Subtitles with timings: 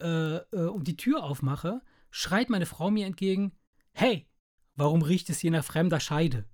[0.00, 3.52] äh, äh, und die Tür aufmache, schreit meine Frau mir entgegen:
[3.92, 4.26] Hey,
[4.74, 6.44] warum riecht es hier nach fremder Scheide?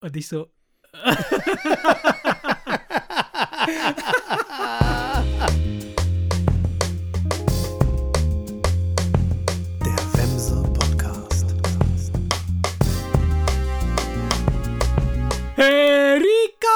[0.00, 0.52] Und ich so.
[9.84, 11.54] Der Wemse Podcast.
[15.56, 16.68] Erika!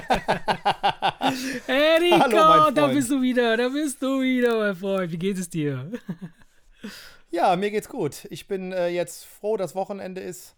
[2.20, 5.10] Hallo, mein da bist du wieder, da bist du wieder, mein Freund.
[5.10, 5.90] Wie geht es dir?
[7.30, 8.26] Ja, mir geht's gut.
[8.30, 10.54] Ich bin äh, jetzt froh, dass Wochenende ist.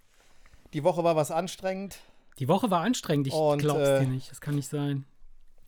[0.74, 1.98] Die Woche war was anstrengend.
[2.38, 4.30] Die Woche war anstrengend, ich Und, glaub's äh, dir nicht.
[4.30, 5.06] Das kann nicht sein.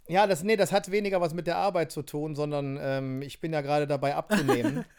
[0.08, 3.40] Ja, das, nee, das hat weniger was mit der Arbeit zu tun, sondern ähm, ich
[3.40, 4.84] bin ja gerade dabei abzunehmen.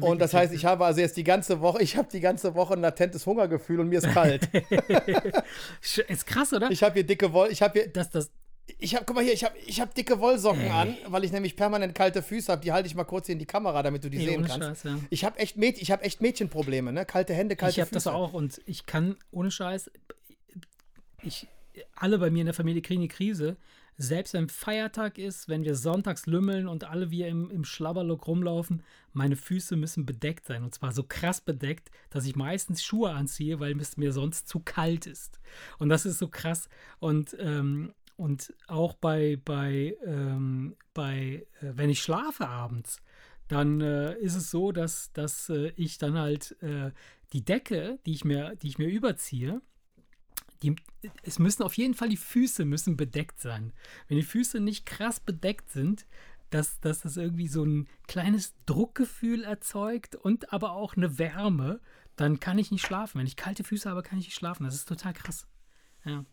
[0.00, 2.74] Und das heißt, ich habe also jetzt die ganze Woche, ich habe die ganze Woche
[2.74, 4.48] ein latentes Hungergefühl und mir ist kalt.
[6.08, 6.68] Ist krass, oder?
[6.72, 8.32] Ich habe hier dicke Woll, ich habe hier, dass das,
[8.78, 10.70] ich habe, guck mal hier, ich habe ich hab dicke Wollsocken Ey.
[10.70, 12.62] an, weil ich nämlich permanent kalte Füße habe.
[12.62, 14.82] Die halte ich mal kurz hier in die Kamera, damit du die Nee, sehen kannst.
[14.82, 14.98] Scheiß, ja.
[15.10, 17.04] Ich habe echt, Mäd ich hab echt Mädchenprobleme, ne?
[17.04, 17.94] Kalte Hände, kalte ich habe Füße.
[17.94, 19.90] das auch und ich kann, ohne Scheiß,
[21.22, 21.46] ich,
[21.94, 23.56] alle bei mir in der Familie kriegen die Krise.
[24.02, 28.82] Selbst wenn Feiertag ist, wenn wir sonntags lümmeln und alle wir im, im Schlabberlook rumlaufen,
[29.12, 30.62] meine Füße müssen bedeckt sein.
[30.62, 34.60] Und zwar so krass bedeckt, dass ich meistens Schuhe anziehe, weil es mir sonst zu
[34.60, 35.38] kalt ist.
[35.78, 36.70] Und das ist so krass.
[36.98, 43.00] Und, ähm, und auch bei, bei, ähm, bei äh, wenn ich schlafe abends,
[43.48, 46.92] dann äh, ist es so, dass, dass äh, ich dann halt äh,
[47.32, 49.62] die Decke, die ich mir, die ich mir überziehe,
[50.62, 50.76] die,
[51.22, 53.72] es müssen auf jeden Fall die Füße müssen bedeckt sein.
[54.06, 56.06] Wenn die Füße nicht krass bedeckt sind,
[56.50, 61.80] dass, dass das irgendwie so ein kleines Druckgefühl erzeugt und aber auch eine Wärme,
[62.16, 63.18] dann kann ich nicht schlafen.
[63.18, 64.64] Wenn ich kalte Füße habe, kann ich nicht schlafen.
[64.64, 65.46] Das ist total krass.
[66.04, 66.26] Ja.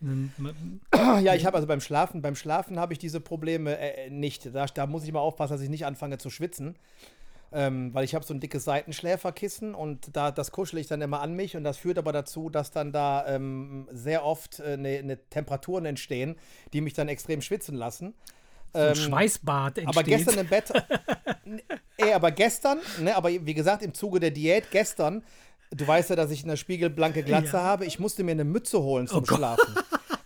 [0.00, 0.80] Dann-
[1.24, 4.54] Ja, ich habe also beim Schlafen, beim Schlafen habe ich diese Probleme äh, nicht.
[4.54, 6.76] Da, da muss ich mal aufpassen, dass ich nicht anfange zu schwitzen.
[7.50, 11.20] Ähm, weil ich habe so ein dickes Seitenschläferkissen und da, das kuschel ich dann immer
[11.22, 15.02] an mich und das führt aber dazu, dass dann da ähm, sehr oft äh, ne,
[15.02, 16.36] ne Temperaturen entstehen,
[16.74, 18.12] die mich dann extrem schwitzen lassen.
[18.74, 19.88] Ein Ähm, Schweißbad entsteht.
[19.96, 20.70] aber gestern im Bett.
[21.96, 25.24] Ey, aber gestern, ne, aber wie gesagt, im Zuge der Diät gestern,
[25.70, 27.62] du weißt ja, dass ich eine spiegelblanke Glatze Ja.
[27.62, 29.58] habe, ich musste mir eine Mütze holen zum Oh Gott.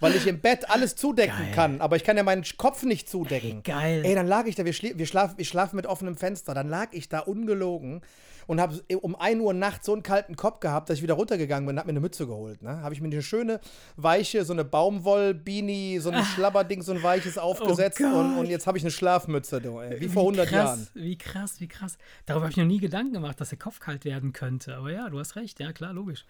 [0.03, 1.53] Weil ich im Bett alles zudecken Geil.
[1.55, 3.59] kann, aber ich kann ja meinen Kopf nicht zudecken.
[3.59, 4.03] Ey, geil.
[4.05, 6.69] Ey, dann lag ich da, wir, schlie- wir, schlafen, wir schlafen mit offenem Fenster, dann
[6.69, 8.03] lag ich da ungelogen
[8.49, 11.65] und habe um 1 Uhr nachts so einen kalten Kopf gehabt, dass ich wieder runtergegangen
[11.65, 12.61] bin und habe mir eine Mütze geholt.
[12.62, 12.81] Ne?
[12.83, 13.61] Habe ich mir eine schöne,
[13.97, 18.11] weiche, so eine Baumwoll-Beanie, so ein Schlabberding, so ein weiches aufgesetzt und, Ah.
[18.11, 18.39] Oh Gott.
[18.41, 20.89] und jetzt habe ich eine Schlafmütze, du, ey, wie vor 100 krass, Jahren.
[20.95, 21.97] Wie krass, wie krass.
[22.27, 24.75] Darüber habe ich noch nie Gedanken gemacht, dass der Kopf kalt werden könnte.
[24.77, 25.61] Aber ja, du hast recht.
[25.61, 26.25] Ja, klar, logisch.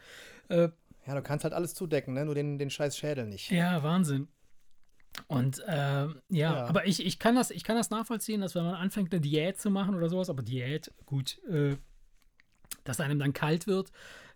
[0.48, 0.68] Äh,
[1.06, 2.24] Ja, du kannst halt alles zudecken, ne?
[2.24, 3.50] nur den, den scheiß Schädel nicht.
[3.50, 4.28] ja, Wahnsinn.
[5.26, 6.66] Und äh, ja, Ja.
[6.66, 9.60] aber ich, ich, kann das, ich kann das nachvollziehen, dass wenn man anfängt, eine Diät
[9.60, 11.76] zu machen oder sowas, aber Diät, gut, äh,
[12.84, 13.92] dass einem dann kalt wird,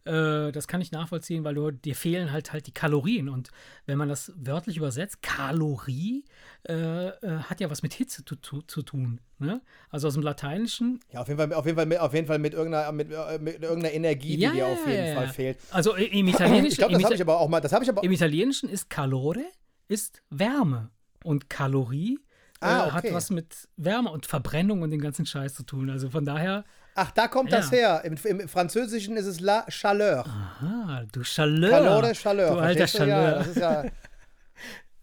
[0.07, 3.29] äh, das kann ich nachvollziehen, weil du, dir fehlen halt halt die Kalorien.
[3.29, 3.51] Und
[3.87, 6.25] wenn man das wörtlich übersetzt, Kalorie
[6.69, 9.21] äh, äh, hat ja was mit Hitze zu, zu, zu tun.
[9.39, 9.61] Ne?
[9.91, 12.39] Also aus dem Lateinischen Ja, auf jeden Fall, auf jeden Fall, mit, auf jeden Fall
[12.39, 15.33] mit, irgendeiner, mit, äh, mit irgendeiner Energie, Ja, die dir auf jeden ja, Fall ja.
[15.33, 15.59] fehlt.
[15.71, 18.13] Also im Italienischen, Ich glaube, das habe ich aber auch mal, das ich aber, im
[18.13, 19.45] Italienischen ist Calore
[19.89, 20.91] ist Wärme
[21.23, 22.19] und Kalorie
[22.61, 23.15] Ah, äh, hat okay.
[23.15, 25.91] was mit Wärme und Verbrennung und den ganzen Scheiß zu tun.
[25.91, 26.65] Also von daher,
[26.97, 28.01] ach, da kommt das Ja.
[28.01, 28.03] her.
[28.05, 30.25] Im, Im Französischen ist es la chaleur.
[30.27, 31.71] ah, du Chaleur.
[31.71, 32.51] Calore, Chaleur.
[32.55, 32.81] Du alter du?
[32.81, 33.39] Ja, Chaleur.
[33.39, 33.85] das ist ja.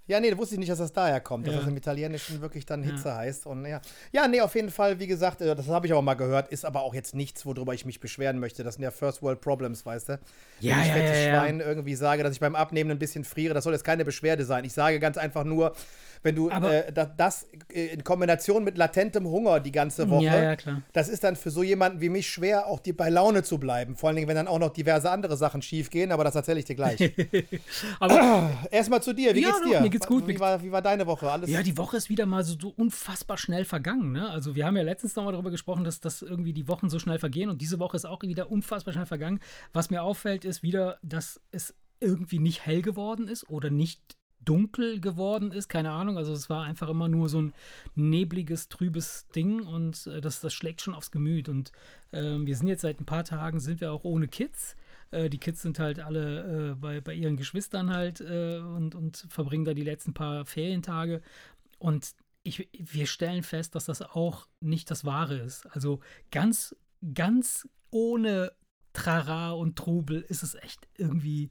[0.05, 1.61] Ja, nee, da wusste ich nicht, dass das daher kommt, dass Ja.
[1.61, 3.45] das im Italienischen wirklich dann Hitze heißt.
[3.45, 3.79] Und ja.
[4.11, 6.65] ja, nee, auf jeden Fall, wie gesagt, äh, das habe ich aber mal gehört, ist
[6.65, 8.65] aber auch jetzt nichts, worüber ich mich beschweren möchte.
[8.65, 10.19] Das sind ja First World Problems, weißt du?
[10.59, 11.39] Ja, Wenn ich ja, ja, ja.
[11.39, 14.43] Schwein irgendwie sage, dass ich beim Abnehmen ein bisschen friere, das soll jetzt keine Beschwerde
[14.43, 14.65] sein.
[14.65, 15.73] Ich sage ganz einfach nur,
[16.23, 20.41] wenn du äh, da, das äh, in Kombination mit latentem Hunger die ganze Woche, Ja,
[20.43, 20.81] ja, klar.
[20.93, 23.95] das ist dann für so jemanden wie mich schwer, auch die bei Laune zu bleiben.
[23.95, 26.59] Vor allen Dingen, wenn dann auch noch diverse andere Sachen schief gehen, aber das erzähle
[26.59, 26.99] ich dir gleich.
[27.99, 29.81] Aber Erstmal zu dir, wie Ja, geht's doch, dir?
[29.81, 31.29] mir geht's gut, Wie war, wie war deine Woche?
[31.31, 34.11] Alles ja, die Woche ist wieder mal so, so unfassbar schnell vergangen.
[34.11, 34.29] Ne?
[34.29, 37.19] Also wir haben ja letztens nochmal darüber gesprochen, dass, dass irgendwie die Wochen so schnell
[37.19, 39.39] vergehen und diese Woche ist auch wieder unfassbar schnell vergangen.
[39.73, 44.99] Was mir auffällt, ist wieder, dass es irgendwie nicht hell geworden ist oder nicht dunkel
[44.99, 46.17] geworden ist, keine Ahnung.
[46.17, 47.53] Also es war einfach immer nur so ein
[47.95, 51.49] nebliges, trübes Ding und äh, das, das schlägt schon aufs Gemüt.
[51.49, 51.71] Und
[52.11, 54.75] ähm, wir sind jetzt seit ein paar Tagen, sind wir auch ohne Kids.
[55.11, 59.25] Äh, die Kids sind halt alle äh, bei, bei ihren Geschwistern halt äh, und, und
[59.29, 61.21] verbringen da die letzten paar Ferientage.
[61.79, 62.13] Und
[62.43, 65.65] ich, wir stellen fest, dass das auch nicht das Wahre ist.
[65.67, 66.01] Also
[66.31, 66.75] ganz,
[67.13, 68.51] ganz ohne
[68.93, 71.49] Trara und Trubel ist es echt irgendwie,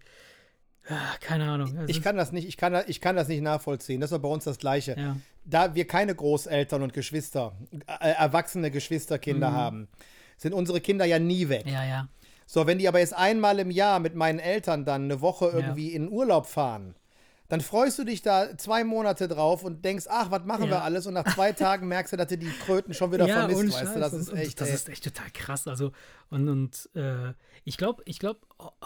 [0.89, 1.77] ah, keine Ahnung.
[1.77, 4.01] Also Ich es- kann das nicht, ich kann, ich kann das nicht nachvollziehen.
[4.01, 4.97] Das war bei uns das Gleiche.
[4.99, 5.17] ja.
[5.45, 7.53] da wir keine Großeltern und Geschwister,
[8.01, 9.55] äh, erwachsene Geschwisterkinder Mhm.
[9.55, 9.89] haben,
[10.37, 11.65] sind unsere Kinder ja nie weg.
[11.67, 12.09] Ja, ja.
[12.47, 15.95] So, wenn die aber jetzt einmal im Jahr mit meinen Eltern dann eine Woche irgendwie
[15.95, 16.95] in Urlaub fahren,
[17.49, 20.71] dann freust du dich da zwei Monate drauf und denkst, ach, was machen Ja.
[20.71, 21.07] wir alles?
[21.09, 23.97] Und nach zwei Tagen merkst du, dass du die Kröten schon wieder vermisst, ohne weißt
[23.97, 24.01] du?
[24.01, 24.61] Das Und- ist echt.
[24.61, 25.67] das ist echt total krass.
[25.67, 25.91] Also,
[26.31, 27.33] und, und äh,
[27.65, 28.39] ich glaube, ich glaube,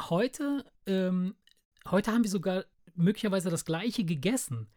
[0.08, 1.34] heute, ähm,
[1.90, 4.68] heute haben wir sogar möglicherweise das gleiche gegessen.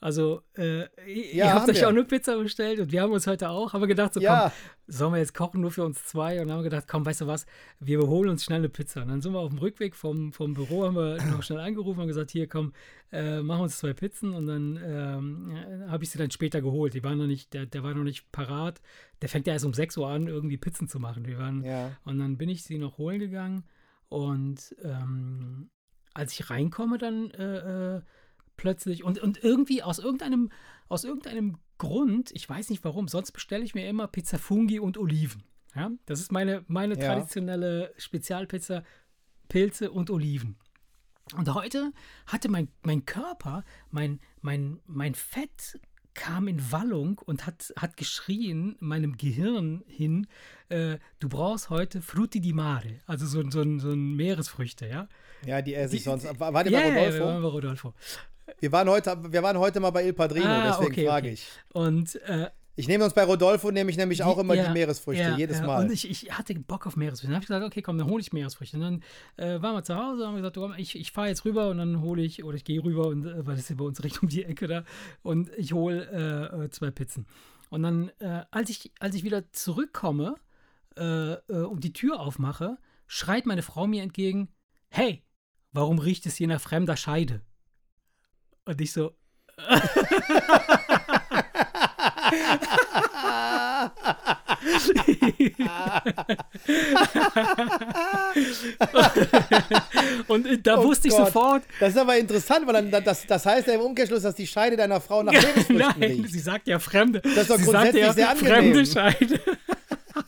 [0.00, 0.80] Also, äh,
[1.10, 1.86] ihr Ja, habt haben euch wir.
[1.86, 4.50] auch eine Pizza bestellt und wir haben uns heute auch, haben wir gedacht, so Ja.
[4.50, 6.32] komm, sollen wir jetzt kochen nur für uns zwei?
[6.42, 7.46] Und dann haben wir gedacht, komm, weißt du was,
[7.80, 9.00] wir holen uns schnell eine Pizza.
[9.00, 12.00] Und dann sind wir auf dem Rückweg vom, vom Büro, haben wir noch schnell angerufen
[12.00, 12.74] und gesagt, hier komm,
[13.12, 16.92] äh, machen uns zwei Pizzen und dann ähm, äh, habe ich sie dann später geholt.
[16.92, 18.82] Die waren noch nicht, der, der war noch nicht parat.
[19.22, 21.24] Der fängt ja erst um 6 Uhr an, irgendwie Pizzen zu machen.
[21.24, 21.92] Wir waren, Ja.
[22.04, 23.64] Und dann bin ich sie noch holen gegangen
[24.10, 25.70] und ähm,
[26.14, 28.02] als ich reinkomme, dann äh, äh,
[28.56, 30.50] plötzlich und, und irgendwie aus irgendeinem,
[30.88, 34.96] aus irgendeinem Grund, ich weiß nicht warum, sonst bestelle ich mir immer Pizza Fungi und
[34.96, 35.42] Oliven.
[35.74, 35.90] Ja?
[36.06, 37.08] Das ist meine, meine Ja.
[37.14, 38.84] traditionelle Spezialpizza,
[39.48, 40.56] Pilze und Oliven.
[41.36, 41.92] Und heute
[42.26, 45.80] hatte mein, mein Körper, mein, mein, mein Fett
[46.14, 50.28] kam in Wallung und hat, hat geschrien meinem Gehirn hin,
[50.68, 55.08] äh, du brauchst heute Frutti di Mare, also so, so, so ein Meeresfrüchte, ja?
[55.46, 56.24] Ja, die esse ich sonst.
[56.38, 57.24] War, war die ja, bei ja, wir Rodolfo?
[57.24, 57.94] waren bei Rodolfo.
[58.60, 61.34] wir, waren heute, wir waren heute mal bei Il Padrino, Ah, deswegen okay, frage okay.
[61.34, 61.48] ich.
[61.72, 65.22] Und äh, Ich nehme uns bei Rodolfo, nehme ich nämlich auch immer ja, die Meeresfrüchte,
[65.22, 65.66] ja, jedes ja.
[65.66, 65.84] Mal.
[65.84, 67.28] Und ich, ich hatte Bock auf Meeresfrüchte.
[67.28, 68.76] Dann habe ich gesagt, okay, komm, dann hole ich Meeresfrüchte.
[68.78, 69.02] Und dann
[69.36, 71.78] äh, waren wir zu Hause und haben gesagt, komm, ich, ich fahre jetzt rüber und
[71.78, 74.02] dann hole ich, oder ich gehe rüber, und, äh, weil das ist ja bei uns
[74.02, 74.84] Richtung die Ecke da,
[75.22, 77.26] und ich hole äh, äh, zwei Pizzen.
[77.70, 80.36] Und dann, äh, als, ich, als ich wieder zurückkomme
[80.96, 84.48] äh, und die Tür aufmache, schreit meine Frau mir entgegen,
[84.90, 85.23] hey,
[85.74, 87.42] warum riecht es hier nach fremder Scheide?
[88.64, 89.12] Und ich so,
[100.28, 101.26] und da Oh wusste ich Gott.
[101.26, 104.46] sofort, Das ist aber interessant, weil dann, das, das heißt ja im Umkehrschluss, dass die
[104.46, 106.30] Scheide deiner Frau nach Meeresfrüchten Nein, riecht.
[106.30, 107.20] sie sagt ja Fremde.
[107.20, 108.52] ist doch sie sagt grundsätzlich ja sehr angenehm.
[108.52, 109.40] Fremde Scheide.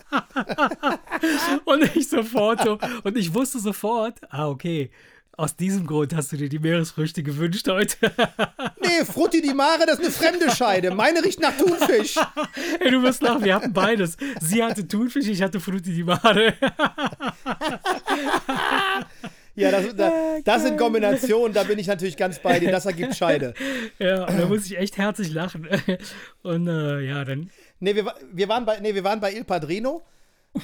[1.65, 4.91] und ich sofort so, und ich wusste sofort, ah, okay,
[5.37, 7.95] aus diesem Grund hast du dir die Meeresfrüchte gewünscht heute.
[8.79, 10.91] Nee, Frutti di Mare, das ist eine fremde Scheide.
[10.91, 12.15] Meine riecht nach Thunfisch.
[12.79, 14.15] Ey, du wirst lachen, wir hatten beides.
[14.39, 16.53] Sie hatte Thunfisch, ich hatte Frutti di Mare.
[19.55, 20.13] Ja, das, das,
[20.43, 22.69] das sind Kombinationen, da bin ich natürlich ganz bei dir.
[22.69, 23.55] Das ergibt Scheide.
[23.97, 25.67] ja, da muss ich echt herzlich lachen.
[26.43, 27.49] Und äh, ja, dann
[27.79, 30.03] Nee, wir, wir, waren bei, nee, wir waren bei Il Padrino,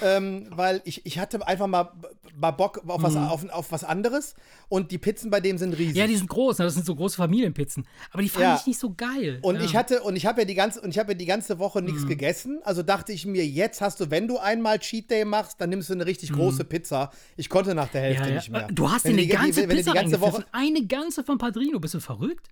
[0.02, 1.92] ähm, weil ich, ich hatte einfach mal,
[2.36, 4.34] mal Bock auf was, auf, auf was anderes
[4.68, 5.94] und die Pizzen bei dem sind riesig.
[5.94, 5.98] Mhm.
[6.00, 6.64] Ja, die sind groß, ne?
[6.64, 7.86] das sind so große Familienpizzen.
[8.10, 8.56] Aber die fand Ja.
[8.56, 9.38] ich nicht so geil.
[9.42, 9.60] Und ja.
[9.60, 9.66] Mhm.
[9.66, 11.80] ich hatte und ich habe ja die ganze und ich habe ja die ganze Woche
[11.82, 12.60] nichts gegessen.
[12.64, 15.88] Also dachte ich mir, jetzt hast du, wenn du einmal Cheat Day machst, dann nimmst
[15.90, 17.10] du eine richtig große Pizza.
[17.36, 18.28] Ich konnte nach der Hälfte Mhm.
[18.30, 18.68] ja, nicht mehr.
[18.72, 20.44] Du hast dir eine die- ganze du Pizza die ganze Woche.
[20.52, 21.78] Eine ganze von Padrino.
[21.78, 22.48] Bist du verrückt?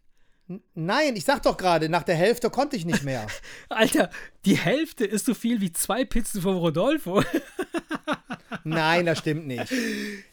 [0.75, 3.27] Nein, ich sag doch gerade, nach der Hälfte konnte ich nicht mehr.
[3.69, 4.11] Alter,
[4.45, 7.23] die Hälfte ist so viel wie zwei Pizzen von Rodolfo.
[8.65, 9.73] Nein, das stimmt nicht.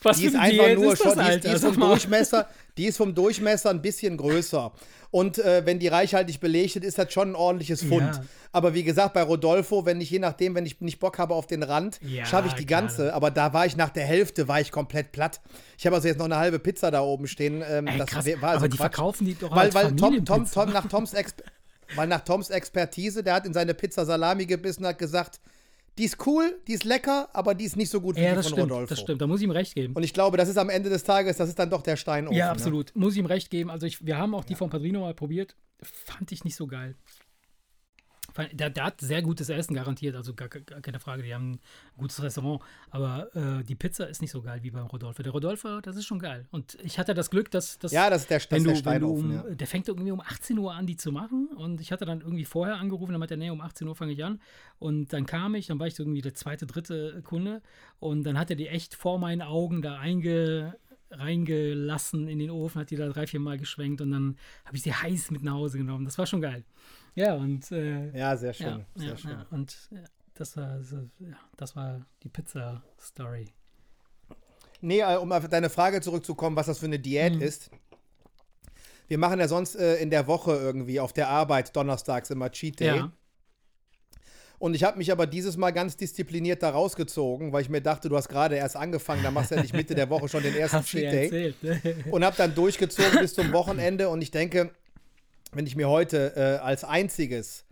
[0.01, 1.55] Was Die ist einfach Diät nur ist schon, das, die ist, die Alter?
[1.55, 1.87] ist Sag vom mal.
[1.89, 4.71] Durchmesser, die ist vom Durchmesser ein bisschen größer.
[5.11, 8.15] Und äh, wenn die reichhaltig belegt ist, ist das schon ein ordentliches Pfund.
[8.15, 8.23] Ja.
[8.51, 11.47] Aber wie gesagt, bei Rodolfo, wenn ich je nachdem, wenn ich nicht Bock habe auf
[11.47, 12.81] den Rand, Ja, schaffe ich die klar.
[12.81, 13.13] ganze.
[13.15, 15.41] Aber da war ich nach der Hälfte, war ich komplett platt.
[15.77, 17.63] Ich habe also jetzt noch eine halbe Pizza da oben stehen.
[17.67, 18.25] Ähm, Ey, das krass.
[18.25, 18.79] war also Aber die Quatsch.
[18.95, 20.45] verkaufen die doch weil, weil Tom, Tom.
[20.51, 21.41] Tom nach Toms Exp
[21.95, 25.39] weil nach Toms Expertise, der hat in seine Pizza Salami gebissen und hat gesagt,
[25.99, 28.35] die ist cool, die ist lecker, aber die ist nicht so gut wie Ja, die
[28.37, 28.89] das von stimmt, Rodolfo.
[28.89, 29.21] das stimmt.
[29.21, 29.93] Da muss ich ihm recht geben.
[29.93, 32.35] Und ich glaube, das ist am Ende des Tages, das ist dann doch der Steinofen.
[32.35, 32.51] ja, ne?
[32.51, 32.95] absolut.
[32.95, 33.69] Muss ich ihm recht geben.
[33.69, 35.55] Also ich, wir haben auch die von Padrino mal probiert.
[35.81, 36.95] Fand ich nicht so geil.
[38.47, 41.23] Der, der hat sehr gutes Essen garantiert, also gar, gar keine Frage.
[41.23, 41.59] Die haben ein
[41.97, 45.21] gutes Restaurant, aber äh, die Pizza ist nicht so geil wie beim Rodolfo.
[45.23, 46.47] Der Rodolfo, das ist schon geil.
[46.51, 48.85] Und ich hatte das Glück, dass, dass Ja, das ist der, das wenn du, der
[48.85, 49.43] wenn du um, ja.
[49.43, 51.49] der fängt irgendwie um 18 Uhr an, die zu machen.
[51.55, 54.13] Und ich hatte dann irgendwie vorher angerufen, dann meinte er, nee, um 18 Uhr fange
[54.13, 54.41] ich an.
[54.79, 57.61] Und dann kam ich, dann war ich so irgendwie der zweite, dritte Kunde.
[57.99, 60.75] Und dann hat er die echt vor meinen Augen da einge,
[61.11, 64.83] reingelassen in den Ofen, hat die da drei, vier Mal geschwenkt und dann habe ich
[64.83, 66.05] sie heiß mit nach Hause genommen.
[66.05, 66.63] Das war schon geil.
[67.15, 68.67] Ja, und äh, ja, sehr schön.
[68.67, 69.31] ja, sehr ja, schön.
[69.31, 69.45] ja.
[69.51, 69.99] Und ja,
[70.35, 70.79] das war,
[71.57, 73.47] das war die Pizza-Story.
[74.81, 77.41] Nee, äh, um auf deine Frage zurückzukommen, was das für eine Diät Mhm.
[77.41, 77.69] ist.
[79.07, 82.79] Wir machen ja sonst äh, in der Woche irgendwie auf der Arbeit donnerstags immer Cheat
[82.79, 82.97] Day.
[82.97, 83.11] Ja.
[84.59, 88.09] Und ich habe mich aber dieses Mal ganz diszipliniert da rausgezogen, weil ich mir dachte,
[88.09, 90.53] du hast gerade erst angefangen, da machst du ja nicht Mitte der Woche schon den
[90.53, 91.23] ersten Cheat Day.
[91.25, 91.63] erzählt.
[91.63, 91.95] ne?
[92.11, 94.71] Und habe dann durchgezogen bis zum Wochenende und ich denke,
[95.51, 97.65] wenn ich mir heute äh, als einziges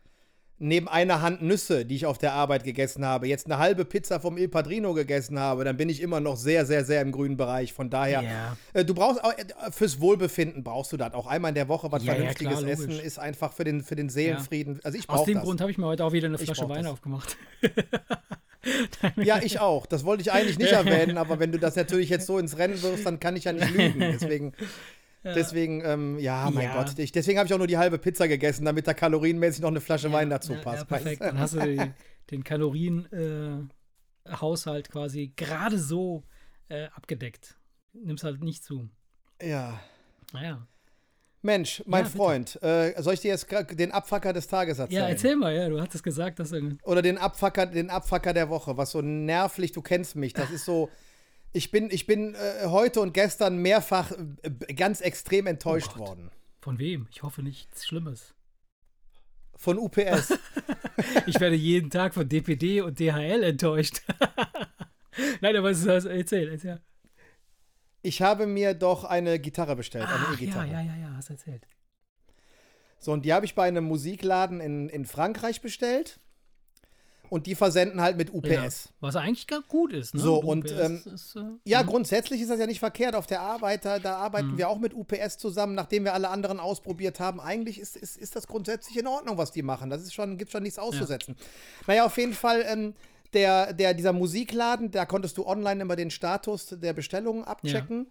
[0.60, 4.19] neben einer Hand Nüsse, die ich auf der Arbeit gegessen habe, jetzt eine halbe Pizza
[4.19, 7.38] vom Il Padrino gegessen habe, dann bin ich immer noch sehr, sehr, sehr im grünen
[7.38, 7.74] Bereich.
[7.74, 8.57] Von daher, Ja.
[8.74, 11.13] äh, du brauchst auch, äh, fürs Wohlbefinden brauchst du das.
[11.13, 13.03] Auch einmal in der Woche was Ja, ja, Vernünftiges klar, essen logisch.
[13.05, 14.79] ist einfach für den, für den Seelenfrieden.
[14.84, 15.43] Also ich Aus dem das.
[15.43, 16.93] Grund habe ich mir heute auch wieder eine Flasche Wein das.
[16.93, 17.38] aufgemacht.
[19.15, 19.86] Ja, ich auch.
[19.86, 22.81] Das wollte ich eigentlich nicht erwähnen, aber wenn du das natürlich jetzt so ins Rennen
[22.81, 24.00] wirfst, dann kann ich ja nicht lügen.
[24.00, 24.51] Deswegen,
[25.24, 26.83] deswegen, ähm, ja, mein Ja.
[26.83, 26.97] Gott.
[27.00, 29.81] Ich, deswegen habe ich auch nur die halbe Pizza gegessen, damit da kalorienmäßig noch eine
[29.81, 30.79] Flasche Wein dazu ja, passt.
[30.79, 31.21] Ja, perfekt.
[31.21, 31.81] Dann hast du die,
[32.31, 36.24] den Kalorien-Haushalt quasi gerade so
[36.69, 37.57] äh, abgedeckt.
[37.93, 38.89] Nimmst halt nicht zu.
[39.41, 39.79] Ja.
[40.33, 40.67] Naja.
[41.41, 42.09] Mensch, mein Ja.
[42.09, 45.03] Freund, äh, soll ich dir jetzt den Abfacker des Tages erzählen?
[45.03, 46.77] Ja, erzähl mal, ja, du hattest gesagt, dass irgendwie.
[46.83, 50.33] Oder den Abfacker, den Abfacker der Woche, was so nervlich, du kennst mich.
[50.33, 50.89] Das ist so.
[51.54, 56.32] Ich bin, ich bin äh, heute und gestern mehrfach äh, ganz extrem enttäuscht Oh worden.
[56.62, 57.08] Von wem?
[57.12, 58.34] Ich hoffe nichts Schlimmes.
[59.56, 60.34] Von UPS.
[61.27, 64.01] Ich werde jeden Tag von DPD und DHL enttäuscht.
[65.42, 66.82] Nein, aber es ist erzähl, erzähl.
[68.01, 70.68] ich habe mir doch eine Gitarre bestellt, eine Ach, ja, E-Gitarre.
[70.72, 71.68] ja, ja, ja, hast erzählt.
[72.98, 76.20] So, und die habe ich bei einem Musikladen in, in Frankreich bestellt.
[77.29, 78.50] Und die versenden halt mit UPS.
[78.50, 80.22] Ja, was eigentlich ganz gut ist, ne?
[80.22, 81.88] So, und, UPS ähm, ist, äh, Ja, mhm.
[81.88, 83.15] grundsätzlich ist das ja nicht verkehrt.
[83.15, 84.57] Auf der Arbeit, da, da arbeiten Mhm.
[84.57, 87.39] wir auch mit UPS zusammen, nachdem wir alle anderen ausprobiert haben.
[87.41, 89.89] Eigentlich ist, ist, ist das grundsätzlich in Ordnung, was die machen.
[89.89, 91.36] Das ist schon, gibt schon nichts auszusetzen.
[91.86, 92.93] Naja, auf jeden Fall, ähm,
[93.34, 98.07] der, der, dieser Musikladen, da konntest du online immer den Status der Bestellungen abchecken.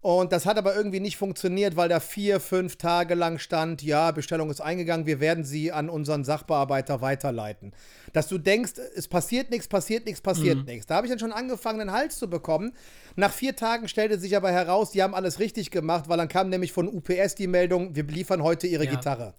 [0.00, 4.12] Und das hat aber irgendwie nicht funktioniert, weil da vier, fünf Tage lang stand, ja,
[4.12, 7.72] Bestellung ist eingegangen, wir werden sie an unseren Sachbearbeiter weiterleiten.
[8.12, 10.86] Dass du denkst, es passiert nichts, passiert nichts, passiert nichts.
[10.86, 12.72] Da habe ich dann schon angefangen, den Hals zu bekommen.
[13.16, 16.48] Nach vier Tagen stellte sich aber heraus, die haben alles richtig gemacht, weil dann kam
[16.48, 18.90] nämlich von UPS die Meldung, wir liefern heute ihre Ja.
[18.92, 19.34] Gitarre.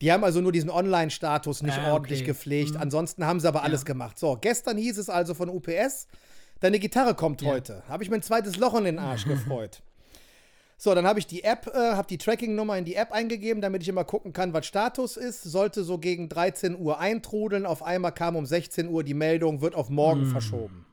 [0.00, 2.28] Die haben also nur diesen Online-Status nicht Ah, ordentlich okay.
[2.28, 2.76] gepflegt.
[2.76, 4.18] Ansonsten haben sie aber alles gemacht.
[4.18, 6.06] So, gestern hieß es also von UPS,
[6.60, 7.82] deine Gitarre kommt heute.
[7.88, 9.82] Habe ich mir ein zweites Loch in den Arsch gefreut.
[10.80, 13.82] So, dann habe ich die App, äh, habe die Tracking-Nummer in die App eingegeben, damit
[13.82, 15.42] ich immer gucken kann, was Status ist.
[15.42, 17.66] Sollte so gegen 13 Uhr eintrudeln.
[17.66, 20.86] Auf einmal kam um 16 Uhr die Meldung, wird auf morgen verschoben.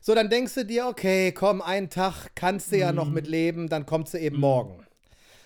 [0.00, 3.68] So, dann denkst du dir, okay, komm, einen Tag kannst du ja noch mit leben,
[3.68, 4.84] dann kommt sie eben morgen.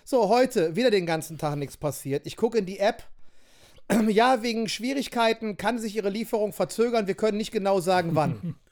[0.05, 2.27] So, heute wieder den ganzen Tag nichts passiert.
[2.27, 3.05] Ich gucke in die App.
[4.09, 7.07] Ja, wegen Schwierigkeiten kann sich ihre Lieferung verzögern.
[7.07, 8.55] Wir können nicht genau sagen, wann.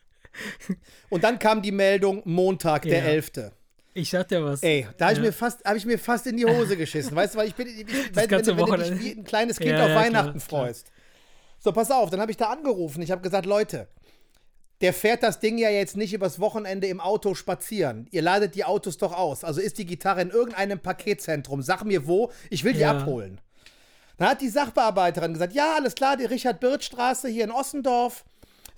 [1.11, 3.05] Und dann kam die Meldung Montag, der Ja.
[3.11, 3.53] 11.
[3.95, 4.62] Ich sag dir was.
[4.62, 5.25] Ey, da habe ich, Ja.
[5.27, 7.15] mir fast- hab ich mir fast in die Hose geschissen.
[7.15, 9.01] Weißt du, weil ich bin, ich, wenn, wenn, ganze wenn du dich Wochenende.
[9.01, 10.65] wie ein kleines Kind Ja, auf ja, Weihnachten klar, klar.
[10.67, 10.91] freust.
[11.59, 13.03] So, pass auf, dann habe ich da angerufen.
[13.03, 13.87] Ich habe gesagt, Leute,
[14.81, 18.09] der fährt das Ding ja jetzt nicht übers Wochenende im Auto spazieren.
[18.11, 19.45] Ihr ladet die Autos doch aus.
[19.45, 21.62] Also ist die Gitarre in irgendeinem Paketzentrum.
[21.62, 23.41] Sag mir wo, ich will die abholen.
[24.17, 28.25] Dann hat die Sachbearbeiterin gesagt, ja, alles klar, die Richard-Birth-Straße hier in Ossendorf,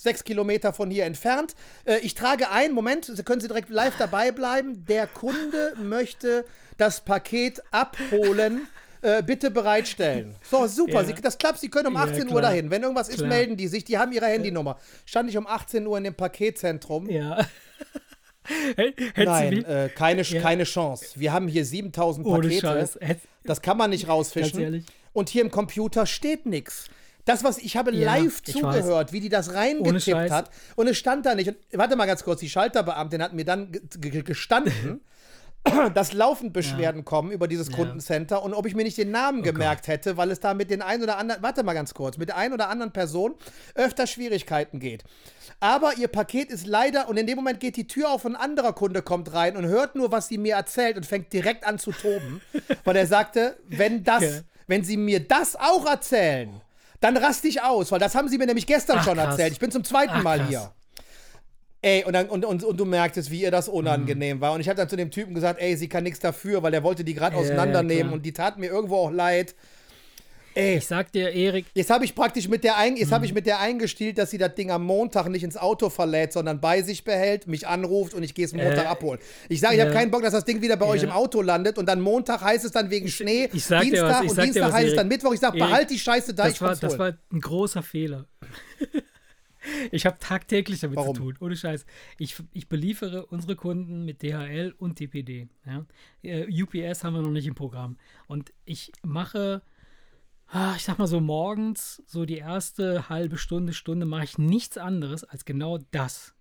[0.04, 1.54] sechs Kilometer von hier entfernt.
[1.84, 4.84] Äh, ich trage ein, Moment, Sie können Sie direkt live dabei bleiben.
[4.86, 6.44] Der Kunde möchte
[6.78, 8.68] das Paket abholen.
[9.02, 10.34] Äh, bitte bereitstellen.
[10.50, 11.04] So, super, Ja.
[11.04, 12.40] Sie, das klappt, Sie können um Ja, 18 Uhr klar.
[12.42, 12.70] dahin.
[12.70, 13.28] Wenn irgendwas ist, Klar.
[13.28, 14.78] melden die sich, die haben ihre Handynummer.
[15.04, 17.10] Stand ich um 18 Uhr in dem Paketzentrum.
[17.10, 17.44] Ja.
[19.16, 20.40] Nein, äh, keine, Ja.
[20.40, 21.06] keine Chance.
[21.16, 22.88] Wir haben hier 7000 Ohne Pakete.
[23.44, 24.86] Das kann man nicht rausfischen.
[25.12, 26.86] Und hier im Computer steht nichts.
[27.24, 30.50] Das, was ich habe Ja, live ich zugehört, wie die das reingetippt hat.
[30.76, 31.48] Und es stand da nicht.
[31.48, 35.00] Und, warte mal ganz kurz, die Schalterbeamtin hat mir dann ge- ge- gestanden,
[35.94, 37.76] dass laufend Beschwerden kommen über dieses Ja.
[37.76, 40.70] Kundencenter und ob ich mir nicht den Namen Oh gemerkt hätte, weil es da mit
[40.70, 43.34] den ein oder anderen, warte mal ganz kurz, mit der ein oder anderen Person
[43.74, 45.04] öfter Schwierigkeiten geht.
[45.60, 48.42] Aber ihr Paket ist leider, und in dem Moment geht die Tür auf und ein
[48.42, 51.78] anderer Kunde kommt rein und hört nur, was sie mir erzählt und fängt direkt an
[51.78, 52.42] zu toben,
[52.84, 54.30] weil er sagte, wenn das, Ja.
[54.66, 56.60] wenn sie mir das auch erzählen,
[57.00, 59.52] dann raste ich aus, weil das haben sie mir nämlich gestern Ach, schon erzählt.
[59.52, 60.48] Ich bin zum zweiten Ach, Mal krass.
[60.48, 60.70] hier.
[61.82, 63.74] Ey, und, dann, und, und, und du merktest, wie ihr das Mhm.
[63.74, 64.52] unangenehm war.
[64.54, 66.82] Und ich habe dann zu dem Typen gesagt, ey, sie kann nichts dafür, weil er
[66.82, 68.04] wollte die gerade Ja, ja, auseinandernehmen.
[68.04, 68.12] klar.
[68.14, 69.54] und die tat mir irgendwo auch leid.
[70.54, 73.24] Ey, Ich sag dir, Erik, jetzt habe ich praktisch mit der, ein, jetzt Mhm.
[73.24, 76.60] ich mit der eingestielt, dass sie das Ding am Montag nicht ins Auto verlädt, sondern
[76.60, 79.20] bei sich behält, mich anruft und ich gehe es Montag Äh, abholen.
[79.48, 79.98] Ich sage, ich habe ja.
[79.98, 81.08] keinen Bock, dass das Ding wieder bei euch Ja.
[81.08, 84.10] im Auto landet und dann Montag heißt es dann wegen Schnee, ich sag dir Dienstag
[84.10, 85.32] was, ich und Dienstag was, heißt es dann Mittwoch.
[85.34, 86.98] Ich sage, behalt die Scheiße da, ich das war, komm's das holen.
[87.00, 88.26] war ein großer Fehler.
[89.90, 91.14] ich habe tagtäglich damit Warum?
[91.16, 91.84] zu tun, ohne Scheiß.
[92.18, 95.48] Ich, ich beliefere unsere Kunden mit DHL und DPD.
[95.66, 95.84] Ja?
[96.22, 97.96] Äh, UPS haben wir noch nicht im Programm.
[98.28, 99.62] Und ich mache,
[100.76, 105.24] ich sag mal so morgens, so die erste halbe Stunde, Stunde, mache ich nichts anderes
[105.24, 106.34] als genau das.